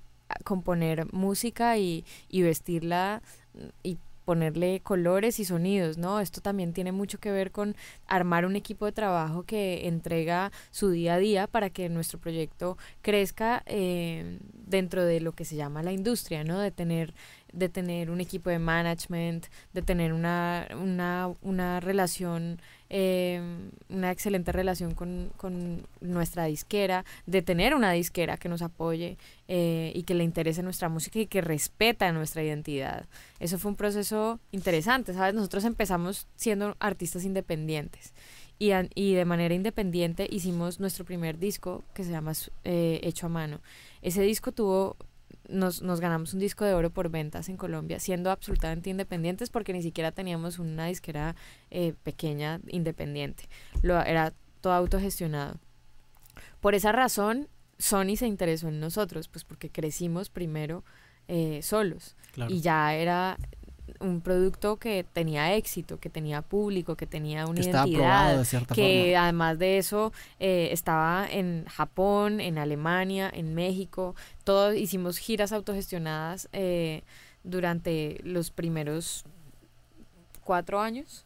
componer 0.45 1.13
música 1.13 1.79
y, 1.79 2.05
y 2.29 2.43
vestirla 2.43 3.23
y 3.83 3.99
ponerle 4.29 4.81
colores 4.81 5.41
y 5.41 5.47
sonidos, 5.47 5.97
¿no? 5.97 6.21
Esto 6.21 6.43
también 6.43 6.75
tiene 6.75 6.93
mucho 6.93 7.17
que 7.17 7.33
ver 7.33 7.51
con 7.51 7.75
armar 8.07 8.45
un 8.45 8.57
equipo 8.57 8.85
de 8.85 8.93
trabajo 8.93 9.45
que 9.45 9.89
entrega 9.89 10.53
su 10.71 10.91
día 10.91 11.15
a 11.15 11.19
día 11.19 11.47
para 11.47 11.71
que 11.71 11.89
nuestro 11.89 12.19
proyecto 12.19 12.77
crezca 13.01 13.63
eh, 13.65 14.39
dentro 14.53 15.07
de 15.07 15.21
lo 15.21 15.33
que 15.33 15.47
se 15.47 15.57
llama 15.57 15.83
la 15.83 15.93
industria, 15.93 16.45
¿no? 16.45 16.59
De 16.59 16.71
tener 16.71 17.15
de 17.55 17.71
tener 17.71 18.11
un 18.11 18.21
equipo 18.21 18.51
de 18.51 18.59
management, 18.59 19.47
de 19.73 19.81
tener 19.81 20.13
una, 20.13 20.69
una, 20.79 21.35
una 21.41 21.81
relación, 21.81 22.61
eh, 22.91 23.41
una 23.89 24.11
excelente 24.11 24.53
relación 24.53 24.95
con, 24.95 25.31
con, 25.37 25.87
nuestra 26.01 26.45
disquera, 26.45 27.05
de 27.27 27.43
tener 27.43 27.75
una 27.75 27.93
disquera 27.93 28.37
que 28.37 28.49
nos 28.49 28.63
apoye 28.63 29.19
eh, 29.49 29.93
y 29.95 30.05
que 30.05 30.15
le 30.15 30.25
interese 30.25 30.63
nuestra 30.63 30.89
música 30.89 31.19
y 31.19 31.27
que 31.27 31.41
respeta 31.41 32.11
nuestra 32.13 32.43
identidad. 32.43 33.07
Eso 33.41 33.59
fue 33.59 33.71
un 33.71 33.77
proceso 33.77 34.41
interesante, 34.53 35.13
¿sabes? 35.13 35.35
Nosotros 35.35 35.65
empezamos 35.65 36.27
siendo 36.37 36.77
artistas 36.81 37.25
independientes. 37.25 38.13
Y, 38.61 38.73
y 38.95 39.15
de 39.15 39.25
manera 39.25 39.55
independiente 39.55 40.27
hicimos 40.29 40.81
nuestro 40.81 41.05
primer 41.05 41.39
disco 41.39 41.85
que 41.95 42.03
se 42.03 42.11
llama 42.11 42.33
eh, 42.65 43.01
Hecho 43.03 43.27
a 43.27 43.29
Mano. 43.29 43.61
Ese 44.03 44.23
disco 44.23 44.51
tuvo 44.53 44.97
nos, 45.49 45.83
nos 45.83 46.01
ganamos 46.01 46.35
un 46.35 46.41
disco 46.41 46.65
de 46.65 46.75
oro 46.75 46.91
por 46.91 47.11
ventas 47.11 47.49
en 47.49 47.57
Colombia, 47.57 48.01
siendo 48.01 48.31
absolutamente 48.31 48.91
independientes 48.91 49.51
porque 49.51 49.73
ni 49.73 49.83
siquiera 49.83 50.13
teníamos 50.13 50.59
una 50.59 50.87
disquera 50.87 51.37
eh, 51.71 51.95
pequeña 52.03 52.61
independiente. 52.69 53.49
Lo, 53.83 54.01
era 54.01 54.33
todo 54.61 54.73
autogestionado. 54.75 55.59
Por 56.61 56.75
esa 56.75 56.93
razón, 56.93 57.49
Sony 57.79 58.17
se 58.17 58.27
interesó 58.27 58.69
en 58.69 58.81
nosotros, 58.81 59.29
pues 59.29 59.45
porque 59.45 59.71
crecimos 59.71 60.31
primero 60.31 60.85
eh, 61.29 61.61
solos. 61.63 62.17
Y 62.49 62.61
ya 62.61 62.95
era 62.95 63.37
un 64.01 64.21
producto 64.21 64.77
que 64.77 65.05
tenía 65.13 65.55
éxito, 65.55 65.99
que 65.99 66.11
tenía 66.11 66.43
público, 66.43 66.97
que 66.97 67.07
tenía 67.07 67.47
una 67.47 67.61
identidad, 67.61 68.47
que 68.75 69.17
además 69.17 69.59
de 69.59 69.79
eso 69.79 70.13
eh, 70.41 70.69
estaba 70.73 71.27
en 71.31 71.65
Japón, 71.67 72.41
en 72.41 72.59
Alemania, 72.59 73.31
en 73.33 73.55
México, 73.55 74.15
todos 74.45 74.77
hicimos 74.77 75.19
giras 75.19 75.53
autogestionadas 75.53 76.49
eh, 76.53 77.03
durante 77.45 78.21
los 78.25 78.51
primeros 78.51 79.25
cuatro 80.45 80.81
años. 80.81 81.25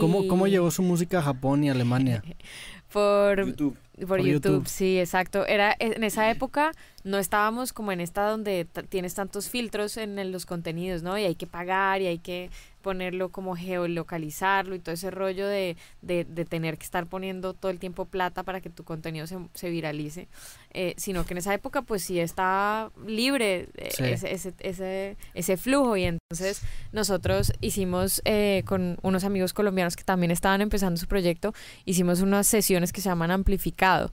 ¿Cómo, 0.00 0.26
¿Cómo 0.26 0.46
llevó 0.46 0.70
su 0.70 0.82
música 0.82 1.18
a 1.18 1.22
Japón 1.22 1.64
y 1.64 1.70
Alemania? 1.70 2.22
por 2.92 3.46
YouTube. 3.46 3.76
Por, 4.06 4.20
YouTube, 4.22 4.66
sí, 4.66 4.98
exacto. 4.98 5.46
Era 5.46 5.76
en 5.78 6.02
esa 6.02 6.30
época 6.30 6.72
no 7.04 7.18
estábamos 7.18 7.72
como 7.72 7.92
en 7.92 8.00
esta 8.00 8.28
donde 8.28 8.66
tienes 8.88 9.14
tantos 9.14 9.48
filtros 9.48 9.96
en, 9.96 10.12
los 10.32 10.46
contenidos, 10.46 11.02
¿no? 11.02 11.18
Y 11.18 11.24
hay 11.24 11.34
que 11.34 11.46
pagar 11.46 12.00
y 12.00 12.06
hay 12.06 12.18
que 12.18 12.50
ponerlo 12.80 13.30
como 13.30 13.56
geolocalizarlo 13.56 14.74
y 14.74 14.80
todo 14.80 14.94
ese 14.94 15.10
rollo 15.10 15.46
de, 15.46 15.76
de, 16.02 16.24
tener 16.44 16.76
que 16.76 16.84
estar 16.84 17.06
poniendo 17.06 17.54
todo 17.54 17.70
el 17.70 17.78
tiempo 17.78 18.04
plata 18.06 18.42
para 18.42 18.60
que 18.60 18.70
tu 18.70 18.84
contenido 18.84 19.26
se, 19.26 19.38
se 19.54 19.70
viralice, 19.70 20.28
eh, 20.72 20.94
sino 20.96 21.24
que 21.24 21.34
en 21.34 21.38
esa 21.38 21.54
época 21.54 21.82
pues 21.82 22.02
sí 22.02 22.18
estaba 22.18 22.90
libre 23.06 23.68
eh, 23.76 23.90
ese, 23.98 24.32
ese, 24.32 24.54
ese, 24.58 25.16
ese, 25.34 25.56
flujo 25.56 25.96
y 25.96 26.04
entonces 26.04 26.62
nosotros 26.92 27.52
hicimos 27.60 28.20
eh, 28.24 28.64
con 28.66 28.98
unos 29.02 29.24
amigos 29.24 29.52
colombianos 29.52 29.96
que 29.96 30.04
también 30.04 30.32
estaban 30.32 30.60
empezando 30.60 30.98
su 30.98 31.06
proyecto, 31.06 31.54
hicimos 31.84 32.20
unas 32.20 32.46
sesiones 32.48 32.92
que 32.92 33.00
se 33.00 33.08
llaman 33.08 33.30
amplificado. 33.30 34.10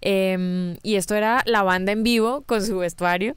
Em, 0.00 0.76
y 0.82 0.96
esto 0.96 1.14
era 1.14 1.42
la 1.46 1.62
banda 1.62 1.92
en 1.92 2.02
vivo 2.02 2.42
con 2.42 2.64
su 2.64 2.78
vestuario, 2.78 3.36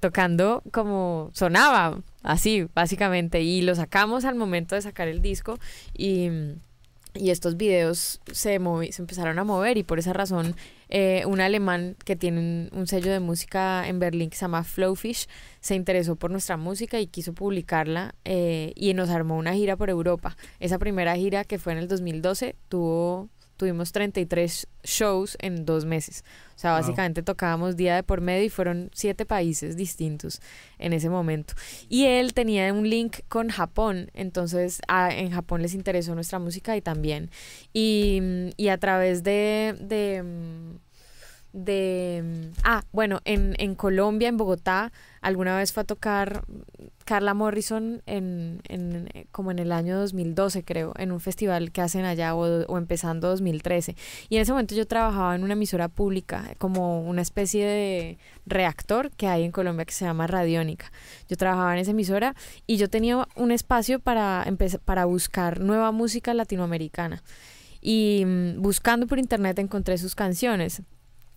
tocando 0.00 0.62
como 0.70 1.30
sonaba, 1.32 1.98
Así, 2.22 2.66
básicamente. 2.74 3.42
Y 3.42 3.62
lo 3.62 3.74
sacamos 3.74 4.24
al 4.24 4.34
momento 4.34 4.74
de 4.74 4.82
sacar 4.82 5.08
el 5.08 5.22
disco 5.22 5.58
y, 5.96 6.28
y 7.14 7.30
estos 7.30 7.56
videos 7.56 8.20
se, 8.30 8.58
se 8.90 9.02
empezaron 9.02 9.38
a 9.38 9.44
mover 9.44 9.78
y 9.78 9.82
por 9.82 9.98
esa 9.98 10.12
razón 10.12 10.54
eh, 10.90 11.24
un 11.26 11.40
alemán 11.40 11.96
que 12.04 12.16
tiene 12.16 12.68
un, 12.72 12.86
sello 12.86 13.10
de 13.10 13.20
música 13.20 13.88
en 13.88 13.98
Berlín 14.00 14.28
que 14.28 14.36
se 14.36 14.42
llama 14.42 14.64
Flowfish 14.64 15.28
se 15.60 15.74
interesó 15.76 16.16
por 16.16 16.30
nuestra 16.30 16.56
música 16.56 17.00
y 17.00 17.06
quiso 17.06 17.32
publicarla 17.32 18.14
eh, 18.24 18.72
y 18.74 18.92
nos 18.94 19.08
armó 19.08 19.36
una 19.36 19.54
gira 19.54 19.76
por 19.76 19.88
Europa. 19.88 20.36
Esa 20.58 20.78
primera 20.78 21.16
gira 21.16 21.44
que 21.44 21.58
fue 21.58 21.72
en 21.72 21.78
el 21.78 21.88
2012 21.88 22.54
tuvo 22.68 23.28
tuvimos 23.60 23.92
33 23.92 24.66
shows 24.82 25.36
en 25.38 25.66
dos 25.66 25.84
meses. 25.84 26.24
O 26.56 26.58
sea, 26.58 26.72
Wow. 26.72 26.80
básicamente 26.80 27.22
tocábamos 27.22 27.76
día 27.76 27.94
de 27.94 28.02
por 28.02 28.20
medio 28.22 28.44
y 28.44 28.48
fueron 28.48 28.90
siete 28.94 29.26
países 29.26 29.76
distintos 29.76 30.40
en 30.78 30.92
ese 30.94 31.10
momento. 31.10 31.52
Y 31.90 32.06
él 32.06 32.32
tenía 32.32 32.72
un 32.72 32.88
link 32.88 33.18
con 33.28 33.50
Japón, 33.50 34.10
entonces 34.14 34.80
a- 34.88 35.14
en 35.14 35.30
Japón 35.30 35.60
les 35.62 35.74
interesó 35.74 36.14
nuestra 36.14 36.38
música 36.38 36.74
y 36.76 36.80
también. 36.80 37.30
Y, 37.74 38.20
y 38.56 38.68
a 38.68 38.78
través 38.78 39.22
de... 39.22 39.76
de 39.80 40.22
mm, 40.22 40.89
de 41.52 42.50
ah 42.62 42.84
bueno 42.92 43.20
en, 43.24 43.54
en 43.58 43.74
Colombia 43.74 44.28
en 44.28 44.36
Bogotá 44.36 44.92
alguna 45.20 45.56
vez 45.56 45.72
fue 45.72 45.82
a 45.82 45.86
tocar 45.86 46.44
Carla 47.04 47.34
Morrison 47.34 48.02
en, 48.06 48.60
en, 48.68 49.08
como 49.32 49.50
en 49.50 49.58
el 49.58 49.72
año 49.72 49.98
2012 49.98 50.64
creo 50.64 50.92
en 50.96 51.10
un 51.10 51.20
festival 51.20 51.72
que 51.72 51.80
hacen 51.80 52.04
allá 52.04 52.34
o, 52.34 52.64
o 52.66 52.78
empezando 52.78 53.28
2013 53.28 53.96
y 54.28 54.36
en 54.36 54.42
ese 54.42 54.52
momento 54.52 54.74
yo 54.74 54.86
trabajaba 54.86 55.34
en 55.34 55.42
una 55.42 55.54
emisora 55.54 55.88
pública 55.88 56.54
como 56.58 57.02
una 57.02 57.22
especie 57.22 57.66
de 57.66 58.18
reactor 58.46 59.10
que 59.10 59.26
hay 59.26 59.44
en 59.44 59.52
Colombia 59.52 59.84
que 59.84 59.92
se 59.92 60.04
llama 60.04 60.26
Radiónica. 60.26 60.92
Yo 61.28 61.36
trabajaba 61.36 61.72
en 61.74 61.80
esa 61.80 61.90
emisora 61.92 62.34
y 62.66 62.76
yo 62.76 62.88
tenía 62.88 63.26
un 63.36 63.50
espacio 63.50 64.00
para 64.00 64.46
para 64.84 65.04
buscar 65.04 65.60
nueva 65.60 65.92
música 65.92 66.34
latinoamericana. 66.34 67.22
Y 67.80 68.24
mm, 68.26 68.60
buscando 68.60 69.06
por 69.06 69.18
internet 69.18 69.58
encontré 69.58 69.96
sus 69.98 70.14
canciones 70.14 70.82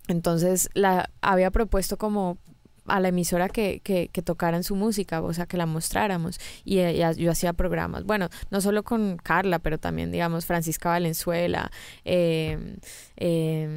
entonces 0.08 0.68
la 0.74 1.10
había 1.20 1.50
propuesto 1.50 1.96
como 1.96 2.38
a 2.86 3.00
la 3.00 3.08
emisora 3.08 3.48
que, 3.48 3.80
que, 3.80 4.08
que 4.08 4.20
tocaran 4.22 4.62
su 4.62 4.76
música, 4.76 5.22
o 5.22 5.32
sea, 5.32 5.46
que 5.46 5.56
la 5.56 5.64
mostráramos. 5.66 6.38
Y, 6.64 6.76
ya- 6.76 7.12
yo 7.12 7.30
hacía 7.30 7.54
programas, 7.54 8.04
bueno, 8.04 8.28
no 8.50 8.60
solo 8.60 8.82
con 8.82 9.16
Carla, 9.16 9.58
pero 9.58 9.78
también, 9.78 10.12
digamos, 10.12 10.44
Francisca 10.44 10.90
Valenzuela, 10.90 11.70
eh, 12.04 12.76
eh, 13.16 13.68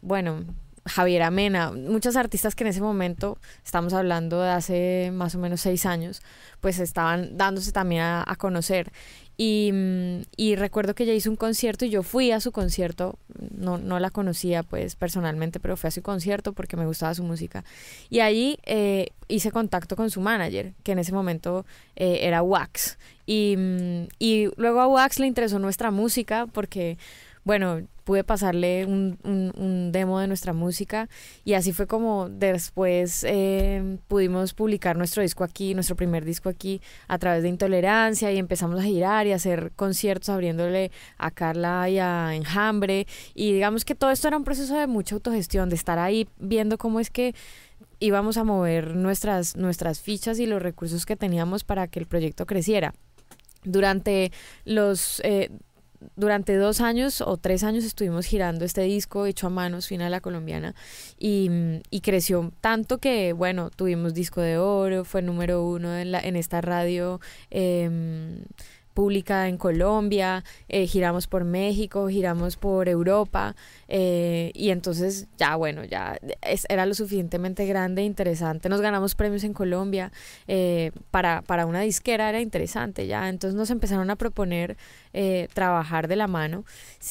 bueno, 0.00 0.44
Javier 0.84 1.22
Amena, 1.22 1.72
muchos 1.72 2.16
artistas 2.16 2.54
que 2.54 2.64
en 2.64 2.68
ese 2.68 2.80
momento, 2.80 3.38
estamos 3.64 3.92
hablando 3.92 4.40
de 4.40 4.50
hace 4.50 5.10
más 5.12 5.34
o 5.34 5.38
menos 5.38 5.60
seis 5.60 5.86
años, 5.86 6.22
pues 6.60 6.78
estaban 6.78 7.36
dándose 7.36 7.72
también 7.72 8.02
a, 8.02 8.24
a 8.26 8.36
conocer. 8.36 8.90
Y, 9.36 9.70
mm, 9.72 10.22
y 10.36 10.56
recuerdo 10.56 10.94
que 10.94 11.04
ella 11.04 11.14
hizo 11.14 11.30
un 11.30 11.36
concierto 11.36 11.84
y 11.84 11.90
yo 11.90 12.02
fui 12.02 12.30
a 12.32 12.40
su 12.40 12.52
concierto, 12.52 13.18
no, 13.50 13.78
no 13.78 13.98
la 13.98 14.10
conocía 14.10 14.62
pues 14.62 14.94
personalmente, 14.94 15.58
pero 15.58 15.76
fui 15.76 15.88
a 15.88 15.90
su 15.90 16.02
concierto 16.02 16.52
porque 16.52 16.76
me 16.76 16.86
gustaba 16.86 17.14
su 17.14 17.24
música. 17.24 17.64
Y 18.10 18.20
allí 18.20 18.58
eh, 18.64 19.08
hice 19.28 19.50
contacto 19.50 19.96
con 19.96 20.10
su 20.10 20.20
manager, 20.20 20.74
que 20.82 20.92
en 20.92 20.98
ese 20.98 21.12
momento 21.12 21.64
eh, 21.96 22.20
era 22.22 22.42
Wax. 22.42 22.98
Y, 23.26 23.56
mm, 23.56 24.08
y 24.18 24.48
luego 24.56 24.80
a 24.80 24.86
Wax 24.86 25.18
le 25.18 25.26
interesó 25.26 25.58
nuestra 25.58 25.90
música 25.90 26.46
porque, 26.46 26.98
bueno, 27.44 27.80
pude 28.04 28.24
pasarle 28.24 28.84
un, 28.86 29.18
un- 29.24 29.92
demo 29.92 30.18
de 30.18 30.26
nuestra 30.26 30.52
música 30.52 31.08
y 31.44 31.54
así 31.54 31.72
fue 31.72 31.86
como 31.86 32.28
después 32.28 33.24
eh, 33.28 33.98
pudimos 34.08 34.54
publicar 34.54 34.96
nuestro 34.96 35.22
disco 35.22 35.44
aquí, 35.44 35.74
nuestro 35.74 35.96
primer 35.96 36.24
disco 36.24 36.48
aquí 36.48 36.80
a 37.08 37.18
través 37.18 37.42
de 37.42 37.48
Intolerancia 37.48 38.32
y 38.32 38.38
empezamos 38.38 38.80
a 38.80 38.82
girar 38.84 39.26
y 39.26 39.32
hacer 39.32 39.72
conciertos 39.76 40.28
abriéndole 40.30 40.90
a 41.18 41.30
Carla 41.30 41.88
y 41.88 41.98
a 41.98 42.34
Enjambre 42.34 43.06
y 43.34 43.52
digamos 43.52 43.84
que 43.84 43.94
todo 43.94 44.10
esto 44.10 44.28
era 44.28 44.36
un 44.36 44.44
proceso 44.44 44.76
de 44.76 44.86
mucha 44.86 45.14
autogestión, 45.14 45.68
de 45.68 45.76
estar 45.76 45.98
ahí 45.98 46.28
viendo 46.38 46.78
cómo 46.78 47.00
es 47.00 47.10
que 47.10 47.34
íbamos 48.00 48.36
a 48.36 48.44
mover 48.44 48.96
nuestras, 48.96 49.56
nuestras 49.56 50.00
fichas 50.00 50.38
y 50.40 50.46
los 50.46 50.60
recursos 50.62 51.06
que 51.06 51.16
teníamos 51.16 51.62
para 51.64 51.86
que 51.86 52.00
el 52.00 52.06
proyecto 52.06 52.46
creciera. 52.46 52.94
Durante 53.64 54.32
los... 54.64 55.20
eh, 55.24 55.50
durante 56.16 56.56
dos 56.56 56.80
años 56.80 57.20
o 57.20 57.36
tres 57.36 57.64
años 57.64 57.84
estuvimos 57.84 58.26
girando 58.26 58.64
este 58.64 58.82
disco 58.82 59.26
hecho 59.26 59.46
a 59.46 59.50
manos, 59.50 59.86
Fina 59.86 60.10
la 60.10 60.20
Colombiana, 60.20 60.74
y, 61.18 61.50
creció 62.02 62.52
tanto 62.60 62.98
que, 62.98 63.32
bueno, 63.32 63.70
tuvimos 63.70 64.14
disco 64.14 64.40
de 64.40 64.58
oro, 64.58 65.04
fue 65.04 65.22
número 65.22 65.64
uno 65.64 65.96
en, 65.96 66.12
la, 66.12 66.20
en 66.20 66.36
esta 66.36 66.60
radio 66.60 67.20
em, 67.50 68.42
pública 68.94 69.48
en 69.48 69.56
Colombia, 69.58 70.44
eh, 70.68 70.86
giramos 70.86 71.26
por 71.26 71.44
México, 71.44 72.08
giramos 72.08 72.56
por 72.56 72.88
Europa, 72.88 73.56
eh, 73.88 74.50
y 74.54 74.70
entonces 74.70 75.26
ya, 75.38 75.56
bueno, 75.56 75.84
ya 75.84 76.18
es- 76.42 76.66
era 76.68 76.86
lo 76.86 76.94
suficientemente 76.94 77.66
grande 77.66 78.02
e 78.02 78.04
interesante. 78.04 78.68
Nos 78.68 78.80
ganamos 78.80 79.14
premios 79.14 79.44
en 79.44 79.52
Colombia, 79.54 80.12
eh, 80.46 80.92
para, 81.10 81.42
para 81.42 81.66
una 81.66 81.80
disquera 81.80 82.28
era 82.28 82.40
interesante 82.40 83.06
ya, 83.06 83.28
entonces 83.28 83.56
nos 83.56 83.70
empezaron 83.70 84.10
a 84.10 84.16
proponer 84.16 84.76
trabajar 85.52 86.08
de 86.08 86.16
la 86.16 86.26
mano 86.26 86.64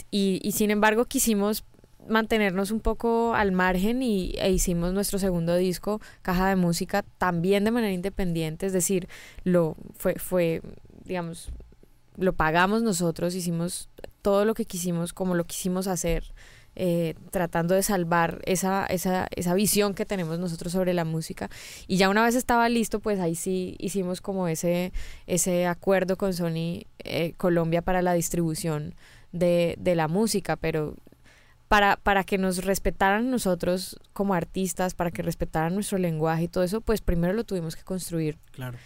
y, 0.10 0.40
y 0.44 0.54
sin 0.54 0.72
embargo 0.72 1.06
quisimos 1.06 1.64
mantenernos 2.08 2.72
un 2.72 2.80
poco 2.80 3.36
al 3.36 3.52
margen 3.52 4.02
y, 4.02 4.34
e 4.40 4.52
hicimos 4.52 4.92
nuestro 4.94 5.20
segundo 5.20 5.56
disco, 5.56 6.02
Caja 6.24 6.50
de 6.50 6.56
Música, 6.56 7.04
también 7.20 7.64
de 7.64 7.72
manera 7.72 7.94
independiente, 7.94 8.66
es 8.66 8.74
decir, 8.74 9.08
lo 9.44 9.76
fue, 9.98 10.16
fue 10.16 10.62
digamos, 11.06 11.52
lo 12.18 12.34
pagamos 12.34 12.84
nosotros, 12.84 13.36
hicimos 13.36 13.90
todo 14.22 14.46
lo 14.46 14.54
que 14.54 14.66
quisimos, 14.66 15.14
como 15.14 15.36
lo 15.36 15.46
quisimos 15.46 15.88
hacer, 15.88 16.34
eh, 16.76 17.16
tratando 17.32 17.76
de 17.76 17.84
salvar 17.84 18.42
esa, 18.46 18.86
esa, 18.86 19.28
esa 19.36 19.54
visión 19.54 19.94
que 19.94 20.06
tenemos 20.06 20.40
nosotros 20.40 20.72
sobre 20.72 20.94
la 20.94 21.06
música. 21.06 21.50
Y 21.88 21.98
ya 21.98 22.10
una 22.10 22.24
vez 22.24 22.36
estaba 22.36 22.70
listo, 22.70 23.00
pues 23.00 23.20
ahí 23.20 23.36
sí 23.36 23.76
hicimos 23.80 24.22
como 24.22 24.48
ese, 24.48 24.94
ese 25.28 25.68
acuerdo 25.68 26.18
con 26.18 26.34
Sony 26.34 26.86
eh, 27.00 27.34
Colombia 27.38 27.82
para 27.82 28.02
la 28.02 28.14
distribución 28.14 28.96
de, 29.32 29.76
de 29.80 29.96
la 29.96 30.08
música, 30.08 30.56
pero 30.56 30.96
para, 31.72 31.96
para 31.96 32.26
que 32.26 32.38
nos 32.38 32.66
respetaran 32.66 33.32
nosotros 33.32 33.98
como 34.12 34.34
artistas, 34.34 34.94
para 34.94 35.10
que 35.10 35.22
respetaran 35.22 35.74
nuestro 35.74 35.98
lenguaje 35.98 36.44
y 36.44 36.48
todo 36.50 36.66
eso, 36.66 36.82
pues 36.82 37.00
primero 37.00 37.32
lo 37.32 37.46
tuvimos 37.46 37.78
que 37.78 37.84
construir. 37.84 38.38
Claro. 38.52 38.78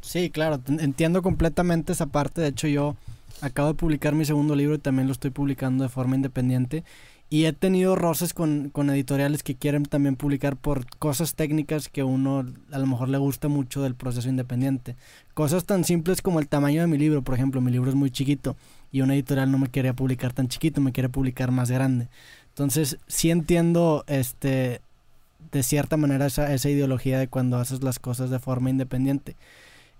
Sí, 0.00 0.30
claro, 0.30 0.60
entiendo 0.66 1.22
completamente 1.22 1.92
esa 1.92 2.06
parte. 2.06 2.40
De 2.40 2.48
hecho, 2.48 2.66
yo 2.68 2.96
acabo 3.40 3.68
de 3.68 3.74
publicar 3.74 4.14
mi 4.14 4.24
segundo 4.24 4.54
libro 4.54 4.74
y 4.74 4.78
también 4.78 5.06
lo 5.06 5.12
estoy 5.12 5.30
publicando 5.30 5.84
de 5.84 5.90
forma 5.90 6.16
independiente. 6.16 6.84
Y 7.32 7.44
he 7.44 7.52
tenido 7.52 7.94
roces 7.94 8.34
con, 8.34 8.70
con 8.70 8.90
editoriales 8.90 9.44
que 9.44 9.54
quieren 9.54 9.84
también 9.84 10.16
publicar 10.16 10.56
por 10.56 10.86
cosas 10.98 11.36
técnicas 11.36 11.88
que 11.88 12.02
uno 12.02 12.44
a 12.72 12.78
lo 12.78 12.86
mejor 12.86 13.08
le 13.08 13.18
gusta 13.18 13.46
mucho 13.46 13.82
del 13.82 13.94
proceso 13.94 14.28
independiente. 14.28 14.96
Cosas 15.32 15.64
tan 15.64 15.84
simples 15.84 16.22
como 16.22 16.40
el 16.40 16.48
tamaño 16.48 16.80
de 16.80 16.88
mi 16.88 16.98
libro, 16.98 17.22
por 17.22 17.36
ejemplo, 17.36 17.60
mi 17.60 17.70
libro 17.70 17.88
es 17.88 17.94
muy 17.94 18.10
chiquito 18.10 18.56
y 18.90 19.02
una 19.02 19.14
editorial 19.14 19.52
no 19.52 19.58
me 19.58 19.68
quería 19.68 19.92
publicar 19.92 20.32
tan 20.32 20.48
chiquito, 20.48 20.80
me 20.80 20.90
quiere 20.90 21.08
publicar 21.08 21.52
más 21.52 21.70
grande. 21.70 22.08
Entonces, 22.48 22.98
sí 23.06 23.30
entiendo 23.30 24.04
este 24.08 24.80
de 25.52 25.62
cierta 25.62 25.96
manera 25.96 26.26
esa, 26.26 26.52
esa 26.52 26.68
ideología 26.68 27.18
de 27.18 27.28
cuando 27.28 27.58
haces 27.58 27.82
las 27.82 28.00
cosas 28.00 28.30
de 28.30 28.40
forma 28.40 28.70
independiente. 28.70 29.36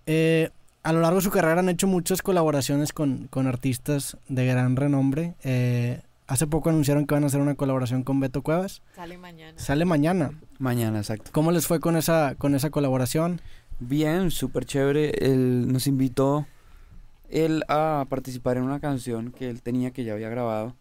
Eh, 0.07 0.51
a 0.83 0.93
lo 0.93 1.01
largo 1.01 1.17
de 1.17 1.23
su 1.23 1.31
carrera 1.31 1.61
han 1.61 1.69
hecho 1.69 1.87
muchas 1.87 2.23
colaboraciones 2.23 2.93
con, 2.93 3.27
con 3.29 3.47
artistas 3.47 4.17
de 4.29 4.47
gran 4.47 4.77
renombre. 4.77 5.35
Eh, 5.45 6.01
hace 6.27 6.47
poco 6.47 6.71
anunciaron 6.71 7.07
que 7.07 7.15
van 7.15 7.25
a 7.25 7.27
hacer 7.27 7.41
una 7.41 7.55
colaboración 7.55 8.03
con 8.03 8.19
Beto 8.21 8.43
Cuevas. 8.43 8.83
Sale 8.95 9.19
mañana. 9.19 9.59
Sale 9.59 9.85
mañana. 9.85 10.31
Mañana, 10.59 10.99
exacto. 10.99 11.31
¿Cómo 11.33 11.53
les 11.53 11.67
fue 11.67 11.81
con 11.81 11.97
esa, 11.97 12.35
con 12.37 12.55
esa 12.55 12.71
colaboración? 12.71 13.41
Bien, 13.79 14.31
súper 14.31 14.65
chévere. 14.65 15.11
Él 15.25 15.71
nos 15.73 15.87
invitó 15.87 16.47
él 17.29 17.65
a 17.69 18.07
participar 18.09 18.57
en 18.57 18.65
una 18.65 18.81
canción 18.81 19.33
que 19.33 19.49
él 19.49 19.63
tenía 19.63 19.93
que 19.93 20.05
ya 20.05 20.15
había 20.15 20.29
grabado 20.29 20.75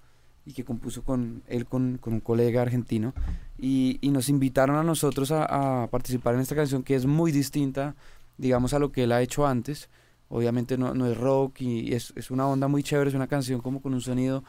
y 0.45 0.53
que 0.53 0.63
compuso 0.63 1.03
con 1.03 1.43
él 1.47 1.65
con, 1.65 1.99
con 1.99 2.13
un 2.13 2.19
colega 2.21 2.61
argentino 2.61 3.13
y, 3.59 3.99
y 4.01 4.09
nos 4.09 4.29
invitaron 4.29 4.77
a 4.77 4.83
nosotros 4.83 5.31
a, 5.31 5.83
a 5.83 5.87
participar 5.87 6.33
en 6.33 6.41
esta 6.41 6.55
canción 6.55 6.81
que 6.81 6.95
es 6.95 7.05
muy 7.05 7.31
distinta 7.31 7.93
digamos 8.39 8.73
a 8.73 8.79
lo 8.79 8.91
que 8.91 9.03
él 9.03 9.11
ha 9.11 9.21
hecho 9.21 9.45
antes 9.45 9.89
obviamente 10.29 10.77
no, 10.77 10.93
no 10.95 11.05
es 11.05 11.17
rock 11.17 11.61
y 11.61 11.93
es, 11.93 12.13
es 12.15 12.31
una 12.31 12.47
onda 12.47 12.67
muy 12.67 12.81
chévere 12.81 13.09
es 13.09 13.15
una 13.15 13.27
canción 13.27 13.61
como 13.61 13.81
con 13.81 13.93
un 13.93 14.01
sonido 14.01 14.43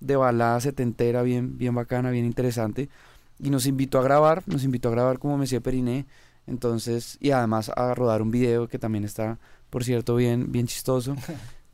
de 0.00 0.16
balada 0.16 0.60
setentera 0.60 1.22
bien 1.22 1.56
bien 1.56 1.74
bacana 1.74 2.10
bien 2.10 2.26
interesante 2.26 2.90
y 3.38 3.48
nos 3.50 3.66
invitó 3.66 3.98
a 3.98 4.02
grabar 4.02 4.42
nos 4.46 4.64
invitó 4.64 4.88
a 4.88 4.92
grabar 4.92 5.18
como 5.18 5.38
Messier 5.38 5.62
Periné 5.62 6.06
entonces, 6.46 7.18
y 7.20 7.32
además 7.32 7.70
a 7.74 7.94
rodar 7.94 8.22
un 8.22 8.30
video 8.30 8.68
que 8.68 8.78
también 8.78 9.04
está, 9.04 9.38
por 9.70 9.84
cierto, 9.84 10.14
bien, 10.16 10.52
bien 10.52 10.66
chistoso. 10.66 11.16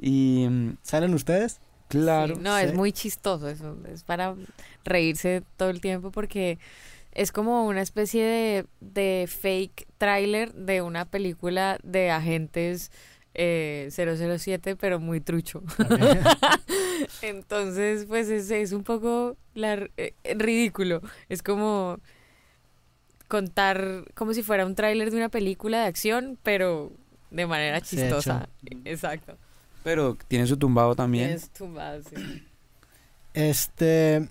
Y 0.05 0.49
¿Salen 0.83 1.15
ustedes? 1.15 1.61
claro, 1.87 2.35
Sí, 2.35 2.41
no, 2.43 2.59
sí. 2.59 2.65
es 2.65 2.75
muy 2.75 2.91
chistoso 2.91 3.49
eso, 3.49 3.77
es 3.87 4.03
para 4.03 4.35
reírse 4.85 5.45
todo 5.57 5.71
el 5.71 5.81
tiempo 5.81 6.11
porque 6.11 6.59
es 7.13 7.33
como 7.33 7.67
una 7.67 7.83
especie 7.83 8.25
de, 8.25 8.67
de 8.81 9.27
fake 9.29 9.87
trailer 9.99 10.53
de 10.55 10.83
una 10.83 11.05
película 11.05 11.79
de 11.83 12.11
agentes 12.11 12.91
eh, 13.35 13.89
007, 13.91 14.77
pero 14.77 15.01
muy 15.01 15.21
trucho. 15.21 15.63
Entonces, 17.23 18.07
pues 18.07 18.29
es, 18.29 18.51
es 18.51 18.73
un 18.73 18.85
poco 18.85 19.37
la 19.55 19.89
eh, 19.97 20.15
ridículo. 20.37 21.01
Es 21.29 21.43
como 21.43 21.99
contar 23.29 24.05
como 24.15 24.35
si 24.35 24.43
fuera 24.43 24.67
un 24.67 24.75
tráiler 24.75 25.11
de 25.11 25.17
una 25.17 25.29
película 25.31 25.81
de 25.81 25.87
acción, 25.87 26.39
pero 26.43 26.93
de 27.31 27.47
manera 27.47 27.81
chistosa. 27.81 28.49
Exacto. 28.85 29.39
pero 29.83 30.17
tiene 30.29 30.47
su 30.47 30.57
tumbado 30.57 30.95
también. 30.95 31.29
Tienes 31.29 31.51
tumbado, 31.51 32.03
sí. 32.03 32.47
Este, 33.33 34.29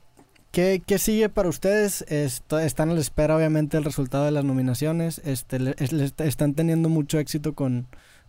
¿qué, 0.52 0.82
qué 0.86 0.97
sigue 0.97 1.30
para 1.30 1.49
ustedes? 1.49 2.04
Esto- 2.10 2.60
están 2.60 2.89
a 2.89 2.93
la 2.93 2.99
espera, 3.02 3.36
obviamente, 3.36 3.78
el 3.78 3.84
resultado 3.84 4.26
de 4.26 4.32
las 4.32 4.43
nominaciones. 4.43 5.22
Este, 5.26 5.60
le- 5.60 5.76
es- 5.80 5.91
le- 5.93 6.12
están 6.28 6.54
teniendo 6.54 6.89
mucho 6.89 7.20
éxito 7.20 7.54
con, 7.54 7.88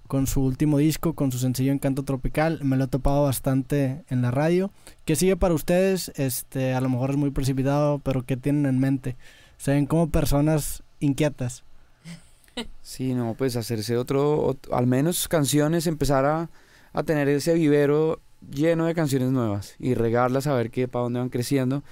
con 0.08 0.26
su 0.26 0.42
último 0.42 0.78
disco, 0.78 1.14
con 1.14 1.32
su 1.32 1.38
sencillo 1.38 1.72
Encanto 1.72 2.02
Tropical. 2.04 2.60
Me 2.64 2.76
lo 2.76 2.84
he 2.84 2.88
topado 2.88 3.24
bastante 3.24 4.04
en 4.08 4.22
la 4.22 4.30
radio. 4.30 4.70
¿Qué 5.04 5.16
sigue 5.16 5.36
para 5.36 5.54
ustedes? 5.54 6.12
Este, 6.16 6.74
a 6.74 6.80
lo 6.80 6.88
mejor 6.88 7.10
es 7.10 7.16
muy 7.16 7.30
precipitado, 7.30 7.98
pero 7.98 8.22
¿qué 8.24 8.36
tienen 8.36 8.66
en 8.66 8.78
mente? 8.78 9.16
Se 9.56 9.72
ven 9.72 9.86
como 9.86 10.08
personas 10.10 10.82
inquietas. 11.00 11.64
Sí, 12.82 13.14
no, 13.14 13.34
pues 13.34 13.56
hacerse 13.56 13.96
otro, 13.96 14.52
ot- 14.54 14.68
al 14.72 14.86
menos 14.86 15.26
canciones, 15.28 15.86
empezar 15.86 16.26
a, 16.26 16.50
a 16.92 17.02
tener 17.02 17.26
ese 17.28 17.54
vivero 17.54 18.20
lleno 18.50 18.84
de 18.84 18.94
canciones 18.94 19.30
nuevas 19.30 19.74
y 19.78 19.94
regarlas 19.94 20.46
a 20.46 20.52
ver 20.54 20.70
qué, 20.70 20.86
para 20.86 21.04
dónde 21.04 21.20
van 21.20 21.30
creciendo, 21.30 21.82